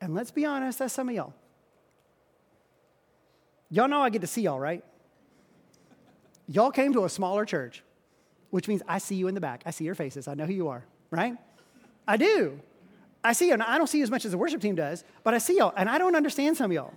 And 0.00 0.14
let's 0.14 0.30
be 0.30 0.44
honest, 0.44 0.78
that's 0.78 0.94
some 0.94 1.08
of 1.08 1.14
y'all. 1.14 1.34
Y'all 3.70 3.88
know 3.88 4.00
I 4.00 4.10
get 4.10 4.20
to 4.20 4.26
see 4.26 4.42
y'all, 4.42 4.60
right? 4.60 4.82
Y'all 6.46 6.70
came 6.70 6.92
to 6.94 7.04
a 7.04 7.08
smaller 7.08 7.44
church, 7.44 7.82
which 8.50 8.68
means 8.68 8.82
I 8.88 8.98
see 8.98 9.16
you 9.16 9.28
in 9.28 9.34
the 9.34 9.40
back. 9.40 9.62
I 9.66 9.70
see 9.70 9.84
your 9.84 9.94
faces. 9.94 10.28
I 10.28 10.34
know 10.34 10.46
who 10.46 10.54
you 10.54 10.68
are, 10.68 10.84
right? 11.10 11.36
I 12.06 12.16
do. 12.16 12.60
I 13.22 13.32
see 13.32 13.48
you, 13.48 13.52
and 13.52 13.62
I 13.62 13.76
don't 13.76 13.86
see 13.86 13.98
you 13.98 14.04
as 14.04 14.10
much 14.10 14.24
as 14.24 14.30
the 14.30 14.38
worship 14.38 14.62
team 14.62 14.74
does, 14.74 15.04
but 15.24 15.34
I 15.34 15.38
see 15.38 15.58
y'all, 15.58 15.74
and 15.76 15.88
I 15.88 15.98
don't 15.98 16.14
understand 16.14 16.56
some 16.56 16.70
of 16.70 16.74
y'all. 16.74 16.94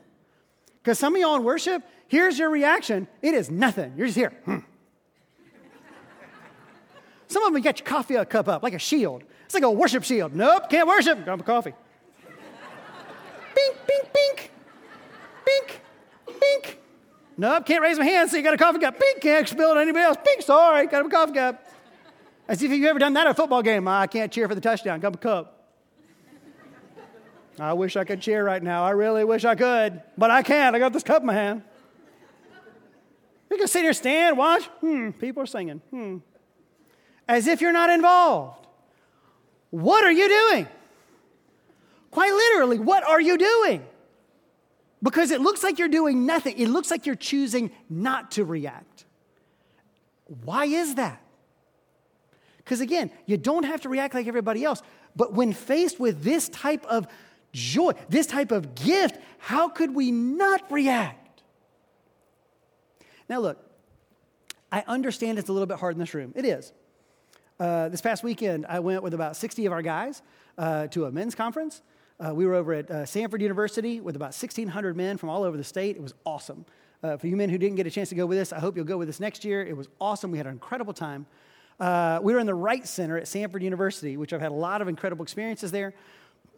Because 0.82 0.98
some 0.98 1.16
of 1.16 1.22
y'all 1.22 1.36
in 1.36 1.44
worship, 1.44 1.84
here's 2.08 2.40
your 2.40 2.50
reaction 2.50 3.08
it 3.22 3.34
is 3.34 3.52
nothing. 3.52 3.94
You're 3.98 4.08
just 4.08 4.18
here. 4.18 4.34
Hmm. 4.46 4.60
Some 7.28 7.44
of 7.44 7.54
them 7.54 7.62
got 7.62 7.80
your 7.80 7.86
coffee 7.86 8.24
cup 8.26 8.48
up 8.48 8.62
like 8.62 8.74
a 8.74 8.80
shield. 8.80 9.24
It's 9.46 9.54
like 9.54 9.64
a 9.64 9.72
worship 9.72 10.04
shield. 10.04 10.36
Nope, 10.36 10.70
can't 10.70 10.88
worship. 10.88 11.24
Grab 11.24 11.40
a 11.40 11.44
coffee. 11.44 11.74
Nope, 17.42 17.66
can't 17.66 17.82
raise 17.82 17.98
my 17.98 18.06
hand, 18.06 18.30
so 18.30 18.38
you 18.38 18.44
got 18.44 18.54
a 18.54 18.58
coffee 18.58 18.78
cup. 18.78 19.00
Bink, 19.00 19.20
can't 19.20 19.48
spill 19.50 19.72
it 19.72 19.78
on 19.78 19.82
anybody 19.82 20.06
else. 20.06 20.18
Bink, 20.24 20.44
sorry, 20.44 20.86
got 20.86 21.04
a 21.04 21.10
coffee 21.10 21.34
cup. 21.34 21.68
As 22.48 22.62
if 22.62 22.70
you've 22.70 22.86
ever 22.86 23.00
done 23.00 23.14
that 23.14 23.26
at 23.26 23.32
a 23.32 23.34
football 23.34 23.64
game. 23.64 23.88
I 23.88 24.06
can't 24.06 24.32
cheer 24.32 24.48
for 24.48 24.54
the 24.54 24.62
touchdown. 24.62 25.00
Got 25.00 25.16
a 25.16 25.18
cup. 25.18 25.74
I 27.60 27.74
wish 27.74 27.98
I 27.98 28.04
could 28.04 28.22
cheer 28.22 28.46
right 28.46 28.62
now. 28.62 28.84
I 28.84 28.92
really 28.92 29.24
wish 29.24 29.44
I 29.44 29.56
could, 29.56 30.04
but 30.20 30.30
I 30.30 30.44
can't. 30.44 30.76
I 30.76 30.80
got 30.80 30.94
this 30.94 31.02
cup 31.02 31.24
in 31.24 31.26
my 31.26 31.34
hand. 31.34 31.64
You 33.50 33.58
can 33.58 33.68
sit 33.68 33.82
here, 33.82 33.94
stand, 33.94 34.38
watch. 34.38 34.66
Hmm, 34.82 35.10
people 35.10 35.42
are 35.42 35.48
singing. 35.48 35.82
Hmm. 35.90 36.18
As 37.28 37.48
if 37.48 37.60
you're 37.60 37.74
not 37.74 37.90
involved. 37.90 38.68
What 39.72 40.04
are 40.04 40.12
you 40.12 40.28
doing? 40.28 40.68
Quite 42.12 42.34
literally, 42.34 42.78
what 42.78 43.04
are 43.04 43.20
you 43.20 43.36
doing? 43.36 43.84
Because 45.04 45.32
it 45.32 45.42
looks 45.42 45.64
like 45.64 45.80
you're 45.80 45.88
doing 45.88 46.26
nothing. 46.26 46.58
It 46.58 46.68
looks 46.68 46.92
like 46.92 47.06
you're 47.06 47.16
choosing 47.16 47.72
not 47.90 48.32
to 48.32 48.46
react. 48.46 49.06
Why 50.44 50.66
is 50.66 50.96
that? 50.96 51.22
Because 52.58 52.82
again, 52.82 53.12
you 53.26 53.38
don't 53.38 53.64
have 53.64 53.82
to 53.82 53.90
react 53.90 54.14
like 54.14 54.28
everybody 54.28 54.64
else. 54.64 54.82
But 55.16 55.34
when 55.34 55.54
faced 55.54 56.00
with 56.00 56.24
this 56.24 56.48
type 56.50 56.86
of 56.86 57.08
joy, 57.52 57.94
this 58.10 58.28
type 58.28 58.52
of 58.52 58.76
gift, 58.76 59.18
how 59.40 59.70
could 59.70 59.94
we 59.94 60.12
not 60.12 60.72
react? 60.72 61.44
Now, 63.28 63.40
look, 63.40 63.58
I 64.72 64.84
understand 64.88 65.40
it's 65.40 65.50
a 65.50 65.54
little 65.54 65.68
bit 65.68 65.78
hard 65.78 65.96
in 65.96 66.00
this 66.00 66.14
room. 66.14 66.34
It 66.36 66.46
is. 66.46 66.72
Uh, 67.60 67.90
this 67.90 68.02
past 68.02 68.24
weekend, 68.24 68.66
I 68.68 68.80
went 68.80 69.04
with 69.04 69.14
about 69.14 69.36
60 69.36 69.66
of 69.66 69.74
our 69.74 69.82
guys 69.82 70.22
uh, 70.58 70.88
to 70.88 71.06
a 71.06 71.12
men's 71.12 71.36
conference. 71.36 71.82
Uh, 72.22 72.36
we 72.36 72.46
were 72.46 72.54
over 72.54 72.74
at 72.74 72.92
uh, 72.92 72.94
Samford 72.98 73.42
University 73.42 74.00
with 74.00 74.16
about 74.16 74.28
1,600 74.28 74.96
men 74.96 75.18
from 75.18 75.30
all 75.30 75.44
over 75.44 75.58
the 75.58 75.64
state. 75.64 75.96
It 75.96 76.04
was 76.04 76.14
awesome. 76.24 76.66
Uh, 77.02 77.18
for 77.18 77.26
you 77.26 77.36
men 77.36 77.50
who 77.50 77.58
didn't 77.58 77.78
get 77.78 77.88
a 77.88 77.92
chance 77.92 78.10
to 78.10 78.16
go 78.16 78.28
with 78.28 78.38
us, 78.38 78.54
I 78.54 78.60
hope 78.60 78.76
you'll 78.76 78.86
go 78.86 78.98
with 78.98 79.10
us 79.10 79.20
next 79.20 79.44
year. 79.44 79.66
It 79.66 79.76
was 79.76 79.88
awesome. 80.00 80.30
We 80.30 80.38
had 80.38 80.46
an 80.46 80.54
incredible 80.54 80.94
time. 80.94 81.26
Uh, 81.80 82.20
we 82.22 82.32
were 82.34 82.40
in 82.40 82.46
the 82.46 82.54
Wright 82.54 82.88
Center 82.88 83.18
at 83.18 83.24
Samford 83.24 83.64
University, 83.64 84.18
which 84.18 84.34
I've 84.34 84.42
had 84.42 84.52
a 84.52 84.56
lot 84.56 84.84
of 84.84 84.88
incredible 84.88 85.24
experiences 85.24 85.72
there. 85.72 85.96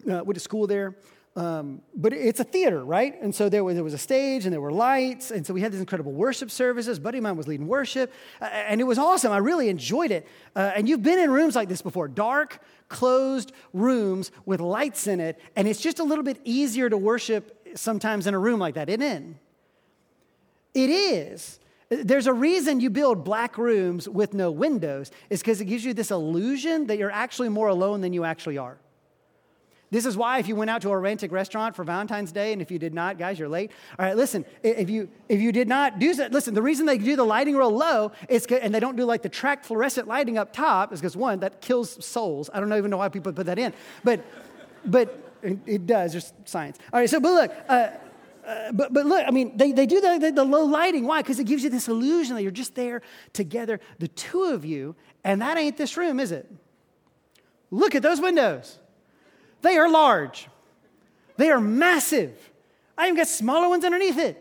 Uh, 0.06 0.22
went 0.26 0.34
to 0.34 0.42
school 0.42 0.68
there. 0.68 0.96
Um, 1.36 1.82
but 1.96 2.14
it's 2.14 2.40
a 2.40 2.44
theater, 2.44 2.86
right? 2.86 3.20
And 3.20 3.34
so 3.34 3.50
there 3.50 3.64
was, 3.64 3.74
there 3.74 3.84
was 3.84 3.96
a 3.96 3.98
stage 3.98 4.46
and 4.46 4.54
there 4.54 4.62
were 4.62 4.72
lights. 4.72 5.32
And 5.32 5.46
so 5.46 5.54
we 5.54 5.62
had 5.62 5.72
these 5.72 5.80
incredible 5.80 6.12
worship 6.12 6.52
services. 6.52 7.00
Buddy 7.00 7.18
of 7.18 7.24
mine 7.24 7.36
was 7.36 7.48
leading 7.48 7.68
worship. 7.68 8.14
Uh, 8.40 8.46
and 8.46 8.80
it 8.80 8.84
was 8.84 9.00
awesome. 9.00 9.32
I 9.32 9.38
really 9.38 9.68
enjoyed 9.68 10.12
it. 10.12 10.28
Uh, 10.56 10.72
and 10.76 10.88
you've 10.88 11.02
been 11.02 11.18
in 11.18 11.32
rooms 11.32 11.56
like 11.56 11.70
this 11.70 11.82
before 11.82 12.08
dark, 12.08 12.60
closed 12.88 13.52
rooms 13.74 14.32
with 14.46 14.60
lights 14.60 15.08
in 15.08 15.20
it. 15.20 15.40
And 15.56 15.68
it's 15.68 15.82
just 15.82 15.98
a 16.00 16.04
little 16.04 16.24
bit 16.24 16.40
easier 16.44 16.88
to 16.88 16.98
worship 16.98 17.68
sometimes 17.76 18.28
in 18.28 18.36
a 18.36 18.40
room 18.40 18.60
like 18.60 18.76
that, 18.76 18.90
isn't 18.90 19.02
it? 19.02 19.24
It 20.76 20.90
is. 20.92 21.60
There's 21.90 22.28
a 22.28 22.34
reason 22.34 22.80
you 22.80 22.90
build 22.90 23.24
black 23.24 23.58
rooms 23.58 24.08
with 24.08 24.34
no 24.34 24.52
windows, 24.52 25.12
is 25.30 25.42
because 25.42 25.62
it 25.62 25.66
gives 25.66 25.86
you 25.86 25.94
this 25.94 26.12
illusion 26.12 26.88
that 26.88 26.98
you're 26.98 27.12
actually 27.12 27.50
more 27.50 27.68
alone 27.68 28.02
than 28.02 28.14
you 28.14 28.24
actually 28.24 28.58
are. 28.58 28.78
This 29.94 30.08
is 30.08 30.18
why 30.18 30.40
if 30.40 30.48
you 30.48 30.56
went 30.56 30.72
out 30.72 30.82
to 30.82 30.90
a 30.90 30.98
romantic 30.98 31.32
restaurant 31.32 31.76
for 31.76 31.84
Valentine's 31.84 32.32
Day, 32.32 32.52
and 32.52 32.64
if 32.64 32.72
you 32.72 32.80
did 32.80 32.96
not, 32.96 33.20
guys, 33.20 33.38
you're 33.38 33.48
late. 33.48 33.72
All 34.00 34.06
right, 34.08 34.18
listen, 34.18 34.44
if 34.64 34.90
you 34.90 35.08
if 35.30 35.40
you 35.40 35.52
did 35.52 35.68
not 35.68 36.00
do 36.00 36.16
that, 36.16 36.32
listen, 36.32 36.56
the 36.56 36.64
reason 36.64 36.88
they 36.88 36.98
do 36.98 37.16
the 37.16 37.24
lighting 37.24 37.56
real 37.56 37.70
low 37.70 38.12
is 38.28 38.48
and 38.48 38.74
they 38.74 38.80
don't 38.80 38.96
do 38.96 39.06
like 39.06 39.22
the 39.22 39.30
track 39.30 39.64
fluorescent 39.64 40.08
lighting 40.08 40.36
up 40.40 40.52
top 40.52 40.94
is 40.94 41.00
because 41.00 41.16
one, 41.16 41.42
that 41.42 41.62
kills 41.62 42.04
souls. 42.04 42.50
I 42.52 42.60
don't 42.60 42.74
even 42.74 42.90
know 42.90 42.98
why 42.98 43.10
people 43.10 43.32
put 43.34 43.46
that 43.46 43.60
in. 43.60 43.72
But 44.04 44.26
but 44.84 45.16
it 45.44 45.86
does, 45.86 46.14
there's 46.14 46.34
science. 46.46 46.80
All 46.92 47.00
right, 47.00 47.08
so 47.08 47.20
but 47.20 47.32
look, 47.32 47.54
uh, 47.70 47.90
uh, 48.48 48.72
but, 48.72 48.94
but 48.94 49.06
look, 49.06 49.24
I 49.28 49.30
mean, 49.30 49.56
they, 49.58 49.74
they 49.74 49.86
do 49.86 50.02
the, 50.02 50.18
the, 50.20 50.32
the 50.32 50.44
low 50.44 50.66
lighting. 50.66 51.06
Why? 51.06 51.22
Because 51.22 51.38
it 51.38 51.46
gives 51.46 51.64
you 51.64 51.70
this 51.70 51.88
illusion 51.88 52.36
that 52.36 52.42
you're 52.42 52.52
just 52.52 52.74
there 52.74 53.04
together, 53.32 53.80
the 54.00 54.08
two 54.08 54.46
of 54.46 54.66
you, 54.66 54.96
and 55.24 55.40
that 55.44 55.56
ain't 55.58 55.78
this 55.78 55.98
room, 55.98 56.20
is 56.20 56.32
it? 56.32 56.50
Look 57.70 57.94
at 57.94 58.02
those 58.02 58.20
windows. 58.20 58.80
They 59.64 59.78
are 59.78 59.90
large, 59.90 60.50
they 61.38 61.50
are 61.50 61.60
massive. 61.60 62.52
I 62.96 63.06
even 63.06 63.18
got 63.18 63.28
smaller 63.28 63.70
ones 63.70 63.84
underneath 63.84 64.20
it. 64.20 64.40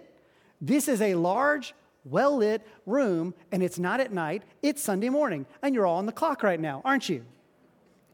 This 0.61 0.89
is 0.89 1.01
a 1.01 1.14
large, 1.14 1.75
well 2.05 2.37
lit 2.37 2.66
room, 2.85 3.33
and 3.51 3.62
it's 3.62 3.79
not 3.79 4.01
at 4.01 4.12
night, 4.12 4.43
it's 4.61 4.83
Sunday 4.83 5.09
morning, 5.09 5.47
and 5.62 5.75
you're 5.75 5.87
all 5.87 5.97
on 5.97 6.05
the 6.05 6.12
clock 6.12 6.43
right 6.43 6.61
now, 6.61 6.83
aren't 6.85 7.09
you? 7.09 7.25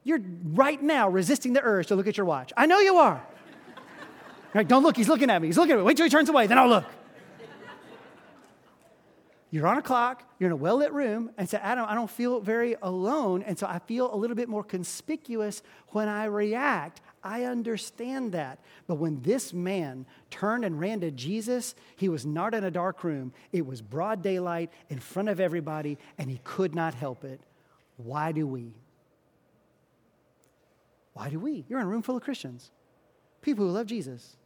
You're 0.05 0.21
right 0.45 0.81
now 0.81 1.09
resisting 1.09 1.55
the 1.55 1.61
urge 1.63 1.89
to 1.89 1.97
look 1.97 2.07
at 2.07 2.17
your 2.17 2.27
watch. 2.27 2.53
I 2.57 2.67
know 2.67 2.79
you 2.79 2.97
are. 2.97 3.21
Right, 4.55 4.67
don't 4.67 4.83
look, 4.83 4.97
he's 4.97 5.09
looking 5.09 5.29
at 5.29 5.43
me. 5.43 5.49
He's 5.49 5.59
looking 5.59 5.73
at 5.73 5.79
me. 5.79 5.85
Wait 5.85 5.97
till 5.97 6.05
he 6.05 6.11
turns 6.11 6.29
away, 6.29 6.47
then 6.47 6.59
I'll 6.59 6.69
look. 6.69 6.85
You're 9.51 9.67
on 9.67 9.79
a 9.79 9.83
clock, 9.83 10.31
you're 10.39 10.49
in 10.49 10.53
a 10.53 10.57
well 10.57 10.77
lit 10.77 10.93
room, 10.93 11.31
and 11.39 11.49
say, 11.49 11.59
Adam, 11.63 11.87
I 11.89 11.95
don't 11.95 12.11
feel 12.11 12.41
very 12.41 12.77
alone, 12.83 13.43
and 13.43 13.59
so 13.59 13.67
I 13.67 13.79
feel 13.79 14.13
a 14.13 14.17
little 14.17 14.37
bit 14.37 14.49
more 14.49 14.63
conspicuous 14.63 15.63
when 15.89 16.07
I 16.07 16.25
react. 16.25 17.01
I 17.25 17.45
understand 17.45 18.33
that. 18.33 18.59
But 18.87 18.97
when 18.97 19.23
this 19.23 19.55
man 19.55 20.05
turned 20.31 20.67
and 20.67 20.79
ran 20.79 21.01
to 21.01 21.11
Jesus, 21.11 21.75
he 21.97 22.11
was 22.11 22.27
not 22.27 22.53
in 22.53 22.63
a 22.63 22.71
dark 22.71 23.03
room. 23.03 23.33
It 23.51 23.67
was 23.67 23.81
broad 23.81 24.23
daylight 24.23 24.71
in 24.91 24.99
front 24.99 25.31
of 25.31 25.41
everybody, 25.41 25.97
and 26.19 26.31
he 26.31 26.41
could 26.45 26.75
not 26.75 26.93
help 26.93 27.25
it. 27.25 27.41
Why 27.97 28.33
do 28.33 28.47
we? 28.47 28.75
Why 31.15 31.31
do 31.31 31.41
we? 31.41 31.65
You're 31.69 31.81
in 31.81 31.87
a 31.87 31.89
room 31.89 32.03
full 32.03 32.17
of 32.17 32.23
Christians, 32.23 32.71
people 33.41 33.65
who 33.65 33.73
love 33.73 33.87
Jesus. 33.87 34.37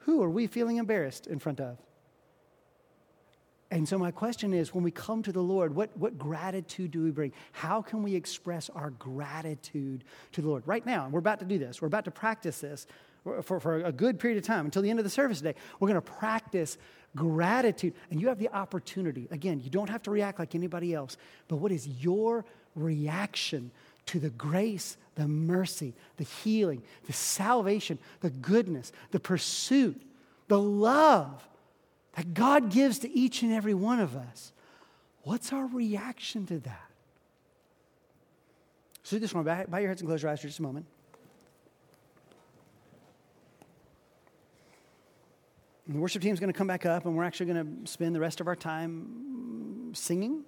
Who 0.00 0.22
are 0.22 0.30
we 0.30 0.46
feeling 0.46 0.76
embarrassed 0.76 1.26
in 1.26 1.38
front 1.38 1.58
of? 1.58 1.78
And 3.76 3.86
so, 3.86 3.98
my 3.98 4.10
question 4.10 4.54
is 4.54 4.72
when 4.72 4.82
we 4.82 4.90
come 4.90 5.22
to 5.22 5.32
the 5.32 5.42
Lord, 5.42 5.76
what, 5.76 5.94
what 5.98 6.18
gratitude 6.18 6.92
do 6.92 7.02
we 7.02 7.10
bring? 7.10 7.32
How 7.52 7.82
can 7.82 8.02
we 8.02 8.14
express 8.14 8.70
our 8.70 8.88
gratitude 8.88 10.02
to 10.32 10.40
the 10.40 10.48
Lord? 10.48 10.62
Right 10.64 10.86
now, 10.86 11.04
and 11.04 11.12
we're 11.12 11.18
about 11.18 11.40
to 11.40 11.44
do 11.44 11.58
this, 11.58 11.82
we're 11.82 11.88
about 11.88 12.06
to 12.06 12.10
practice 12.10 12.60
this 12.60 12.86
for, 13.42 13.60
for 13.60 13.84
a 13.84 13.92
good 13.92 14.18
period 14.18 14.38
of 14.38 14.44
time 14.44 14.64
until 14.64 14.80
the 14.80 14.88
end 14.88 14.98
of 14.98 15.04
the 15.04 15.10
service 15.10 15.38
today. 15.38 15.54
We're 15.78 15.88
going 15.88 16.00
to 16.00 16.10
practice 16.10 16.78
gratitude. 17.14 17.92
And 18.10 18.18
you 18.18 18.28
have 18.28 18.38
the 18.38 18.48
opportunity. 18.48 19.28
Again, 19.30 19.60
you 19.60 19.68
don't 19.68 19.90
have 19.90 20.02
to 20.04 20.10
react 20.10 20.38
like 20.38 20.54
anybody 20.54 20.94
else, 20.94 21.18
but 21.46 21.56
what 21.56 21.70
is 21.70 21.86
your 21.86 22.46
reaction 22.76 23.70
to 24.06 24.18
the 24.18 24.30
grace, 24.30 24.96
the 25.16 25.28
mercy, 25.28 25.92
the 26.16 26.24
healing, 26.24 26.82
the 27.06 27.12
salvation, 27.12 27.98
the 28.20 28.30
goodness, 28.30 28.90
the 29.10 29.20
pursuit, 29.20 30.00
the 30.48 30.58
love? 30.58 31.46
That 32.16 32.32
God 32.32 32.70
gives 32.70 32.98
to 33.00 33.10
each 33.10 33.42
and 33.42 33.52
every 33.52 33.74
one 33.74 34.00
of 34.00 34.16
us, 34.16 34.52
what's 35.22 35.52
our 35.52 35.66
reaction 35.66 36.46
to 36.46 36.58
that? 36.60 36.90
So 39.02 39.18
this 39.18 39.34
one, 39.34 39.44
bow 39.44 39.78
your 39.78 39.88
heads 39.88 40.00
and 40.00 40.08
close 40.08 40.22
your 40.22 40.32
eyes 40.32 40.40
for 40.40 40.46
just 40.46 40.58
a 40.58 40.62
moment. 40.62 40.86
And 45.86 45.94
the 45.94 46.00
worship 46.00 46.22
team 46.22 46.32
is 46.32 46.40
going 46.40 46.52
to 46.52 46.56
come 46.56 46.66
back 46.66 46.84
up, 46.86 47.04
and 47.04 47.16
we're 47.16 47.22
actually 47.22 47.46
going 47.52 47.84
to 47.84 47.88
spend 47.88 48.14
the 48.14 48.18
rest 48.18 48.40
of 48.40 48.48
our 48.48 48.56
time 48.56 49.92
singing. 49.94 50.42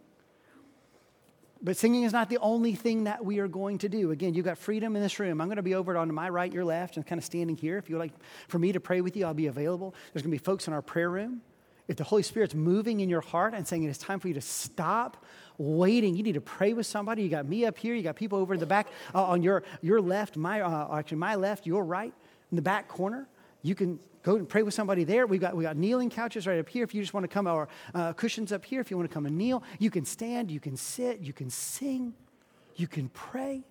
But 1.63 1.77
singing 1.77 2.05
is 2.05 2.13
not 2.13 2.31
the 2.31 2.39
only 2.39 2.75
thing 2.75 3.05
that 3.05 3.25
we 3.25 3.39
are 3.41 3.47
going 3.47 3.79
to 3.79 3.89
do. 3.89 4.11
Again, 4.11 4.33
you've 4.35 4.45
got 4.45 4.59
freedom 4.59 4.97
in 4.97 5.03
this 5.03 5.21
room. 5.21 5.41
I'm 5.41 5.49
going 5.49 5.57
to 5.57 5.63
be 5.63 5.75
over 5.75 5.97
on 5.97 6.13
my 6.13 6.29
right, 6.29 6.53
your 6.53 6.65
left, 6.65 6.97
and 6.97 7.07
kind 7.07 7.19
of 7.19 7.25
standing 7.25 7.57
here. 7.57 7.79
If 7.79 7.91
you'd 7.91 7.99
like 7.99 8.13
for 8.49 8.59
me 8.59 8.73
to 8.73 8.81
pray 8.81 9.01
with 9.01 9.17
you, 9.17 9.27
I'll 9.27 9.35
be 9.35 9.47
available. 9.47 9.95
There's 10.13 10.23
going 10.23 10.33
to 10.33 10.39
be 10.41 10.45
folks 10.45 10.67
in 10.67 10.73
our 10.73 10.83
prayer 10.83 11.11
room 11.11 11.43
if 11.89 11.97
the 11.97 12.05
Holy 12.05 12.23
Spirit's 12.23 12.55
moving 12.55 13.01
in 13.01 13.09
your 13.09 13.23
heart 13.23 13.55
and 13.55 13.67
saying 13.67 13.83
it 13.83 13.89
is 13.89 13.97
time 13.97 14.21
for 14.21 14.29
you 14.29 14.35
to 14.35 14.43
stop 14.43 15.25
waiting, 15.57 16.15
you 16.15 16.23
need 16.23 16.35
to 16.35 16.41
pray 16.41 16.75
with 16.75 16.87
somebody. 16.87 17.23
You 17.23 17.31
got 17.31 17.49
me 17.49 17.65
up 17.65 17.79
here, 17.79 17.95
you 17.95 18.03
got 18.03 18.15
people 18.15 18.39
over 18.39 18.53
in 18.53 18.61
the 18.61 18.67
back 18.67 18.89
uh, 19.15 19.25
on 19.25 19.43
your, 19.43 19.65
your 19.81 20.01
left, 20.01 20.37
my, 20.37 20.61
uh, 20.61 20.99
actually 20.99 21.17
my 21.17 21.35
left, 21.35 21.67
your 21.67 21.83
right, 21.83 22.13
in 22.53 22.57
the 22.57 22.63
back 22.63 22.89
corner. 22.89 23.27
You 23.63 23.75
can 23.75 23.99
go 24.23 24.37
and 24.37 24.47
pray 24.47 24.63
with 24.63 24.75
somebody 24.75 25.05
there. 25.05 25.27
We've 25.27 25.41
got, 25.41 25.57
we 25.57 25.65
got 25.65 25.79
kneeling 25.79 26.11
couches 26.11 26.47
right 26.47 26.59
up 26.59 26.69
here. 26.69 26.85
If 26.85 26.95
you 26.95 27.01
just 27.01 27.15
want 27.15 27.25
to 27.25 27.29
come, 27.29 27.47
or 27.47 27.69
uh, 27.95 28.13
cushions 28.13 28.53
up 28.53 28.67
here. 28.67 28.83
If 28.83 28.91
you 28.91 28.99
want 28.99 29.09
to 29.09 29.15
come 29.15 29.25
and 29.25 29.39
kneel, 29.39 29.63
you 29.79 29.91
can 29.91 30.05
stand, 30.05 30.51
you 30.51 30.61
can 30.61 30.77
sit, 30.77 31.21
you 31.21 31.33
can 31.33 31.49
sing, 31.49 32.13
you 32.77 32.87
can 32.87 33.09
pray. 33.09 33.65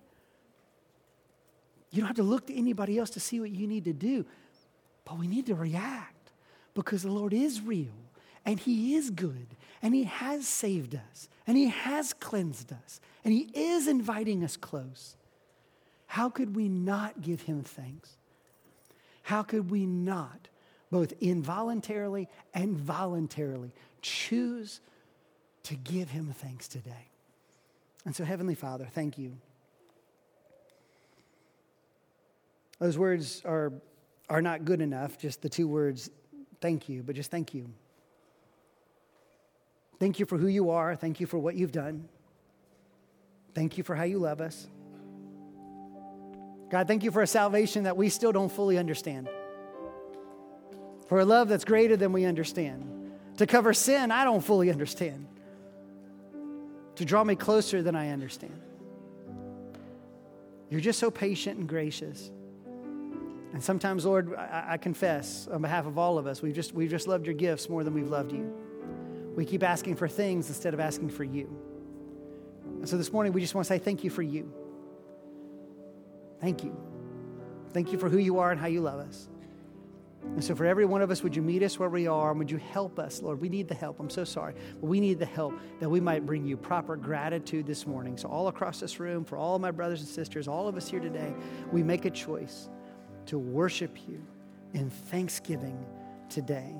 You 1.92 2.00
don't 2.00 2.08
have 2.08 2.16
to 2.16 2.24
look 2.24 2.48
to 2.48 2.58
anybody 2.58 2.98
else 2.98 3.10
to 3.10 3.20
see 3.20 3.38
what 3.38 3.50
you 3.50 3.68
need 3.68 3.84
to 3.84 3.92
do, 3.92 4.26
but 5.04 5.18
we 5.18 5.28
need 5.28 5.46
to 5.46 5.54
react 5.54 6.32
because 6.74 7.02
the 7.02 7.10
Lord 7.10 7.32
is 7.32 7.60
real 7.60 7.94
and 8.44 8.58
He 8.60 8.94
is 8.94 9.10
good, 9.10 9.48
and 9.82 9.94
He 9.94 10.04
has 10.04 10.46
saved 10.46 10.94
us, 10.94 11.28
and 11.46 11.56
He 11.56 11.68
has 11.68 12.12
cleansed 12.12 12.72
us, 12.72 13.00
and 13.24 13.32
He 13.32 13.50
is 13.54 13.86
inviting 13.88 14.44
us 14.44 14.56
close. 14.56 15.16
How 16.06 16.30
could 16.30 16.56
we 16.56 16.68
not 16.68 17.20
give 17.20 17.42
Him 17.42 17.62
thanks? 17.62 18.16
How 19.22 19.42
could 19.42 19.70
we 19.70 19.84
not, 19.84 20.48
both 20.90 21.12
involuntarily 21.20 22.28
and 22.54 22.76
voluntarily, 22.78 23.72
choose 24.00 24.80
to 25.64 25.74
give 25.74 26.10
Him 26.10 26.32
thanks 26.32 26.66
today? 26.66 27.08
And 28.06 28.16
so, 28.16 28.24
Heavenly 28.24 28.54
Father, 28.54 28.86
thank 28.90 29.18
you. 29.18 29.36
Those 32.78 32.96
words 32.96 33.42
are, 33.44 33.72
are 34.30 34.40
not 34.40 34.64
good 34.64 34.80
enough, 34.80 35.18
just 35.18 35.42
the 35.42 35.48
two 35.48 35.68
words, 35.68 36.10
thank 36.60 36.88
you, 36.88 37.02
but 37.02 37.16
just 37.16 37.30
thank 37.30 37.52
you. 37.52 37.68
Thank 39.98 40.18
you 40.18 40.26
for 40.26 40.38
who 40.38 40.46
you 40.46 40.70
are. 40.70 40.94
Thank 40.94 41.20
you 41.20 41.26
for 41.26 41.38
what 41.38 41.54
you've 41.54 41.72
done. 41.72 42.08
Thank 43.54 43.76
you 43.78 43.84
for 43.84 43.94
how 43.96 44.04
you 44.04 44.18
love 44.18 44.40
us. 44.40 44.66
God, 46.70 46.86
thank 46.86 47.02
you 47.02 47.10
for 47.10 47.22
a 47.22 47.26
salvation 47.26 47.84
that 47.84 47.96
we 47.96 48.08
still 48.08 48.30
don't 48.30 48.52
fully 48.52 48.78
understand. 48.78 49.28
For 51.08 51.20
a 51.20 51.24
love 51.24 51.48
that's 51.48 51.64
greater 51.64 51.96
than 51.96 52.12
we 52.12 52.26
understand. 52.26 53.12
To 53.38 53.46
cover 53.46 53.72
sin, 53.72 54.12
I 54.12 54.24
don't 54.24 54.44
fully 54.44 54.70
understand. 54.70 55.26
To 56.96 57.04
draw 57.04 57.24
me 57.24 57.34
closer 57.34 57.82
than 57.82 57.96
I 57.96 58.10
understand. 58.10 58.60
You're 60.70 60.80
just 60.80 60.98
so 60.98 61.10
patient 61.10 61.58
and 61.58 61.68
gracious. 61.68 62.30
And 63.54 63.62
sometimes, 63.62 64.04
Lord, 64.04 64.34
I, 64.34 64.72
I, 64.72 64.76
confess 64.76 65.48
on 65.50 65.62
behalf 65.62 65.86
of 65.86 65.96
all 65.96 66.18
of 66.18 66.26
us, 66.26 66.42
we've 66.42 66.54
just, 66.54 66.74
we've 66.74 66.90
just 66.90 67.08
loved 67.08 67.24
your 67.24 67.34
gifts 67.34 67.70
more 67.70 67.82
than 67.82 67.94
we've 67.94 68.10
loved 68.10 68.32
you. 68.32 68.52
We 69.38 69.44
keep 69.44 69.62
asking 69.62 69.94
for 69.94 70.08
things 70.08 70.48
instead 70.48 70.74
of 70.74 70.80
asking 70.80 71.10
for 71.10 71.22
you. 71.22 71.56
And 72.80 72.88
so 72.88 72.96
this 72.96 73.12
morning, 73.12 73.32
we 73.32 73.40
just 73.40 73.54
want 73.54 73.68
to 73.68 73.72
say 73.72 73.78
thank 73.78 74.02
you 74.02 74.10
for 74.10 74.20
you. 74.20 74.52
Thank 76.40 76.64
you. 76.64 76.76
Thank 77.72 77.92
you 77.92 77.98
for 77.98 78.08
who 78.08 78.18
you 78.18 78.40
are 78.40 78.50
and 78.50 78.60
how 78.60 78.66
you 78.66 78.80
love 78.80 78.98
us. 78.98 79.28
And 80.24 80.42
so, 80.42 80.56
for 80.56 80.66
every 80.66 80.86
one 80.86 81.02
of 81.02 81.12
us, 81.12 81.22
would 81.22 81.36
you 81.36 81.42
meet 81.42 81.62
us 81.62 81.78
where 81.78 81.88
we 81.88 82.08
are 82.08 82.30
and 82.30 82.38
would 82.40 82.50
you 82.50 82.56
help 82.56 82.98
us, 82.98 83.22
Lord? 83.22 83.40
We 83.40 83.48
need 83.48 83.68
the 83.68 83.76
help. 83.76 84.00
I'm 84.00 84.10
so 84.10 84.24
sorry. 84.24 84.54
But 84.80 84.88
we 84.88 84.98
need 84.98 85.20
the 85.20 85.26
help 85.26 85.54
that 85.78 85.88
we 85.88 86.00
might 86.00 86.26
bring 86.26 86.44
you 86.44 86.56
proper 86.56 86.96
gratitude 86.96 87.64
this 87.64 87.86
morning. 87.86 88.16
So, 88.16 88.28
all 88.28 88.48
across 88.48 88.80
this 88.80 88.98
room, 88.98 89.24
for 89.24 89.38
all 89.38 89.54
of 89.54 89.62
my 89.62 89.70
brothers 89.70 90.00
and 90.00 90.08
sisters, 90.08 90.48
all 90.48 90.66
of 90.66 90.76
us 90.76 90.90
here 90.90 90.98
today, 90.98 91.32
we 91.70 91.84
make 91.84 92.06
a 92.06 92.10
choice 92.10 92.70
to 93.26 93.38
worship 93.38 93.98
you 94.08 94.20
in 94.74 94.90
thanksgiving 94.90 95.86
today. 96.28 96.74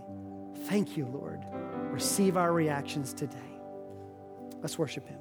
Thank 0.65 0.97
you, 0.97 1.07
Lord. 1.07 1.45
Receive 1.91 2.37
our 2.37 2.53
reactions 2.53 3.13
today. 3.13 3.39
Let's 4.61 4.79
worship 4.79 5.07
him. 5.09 5.19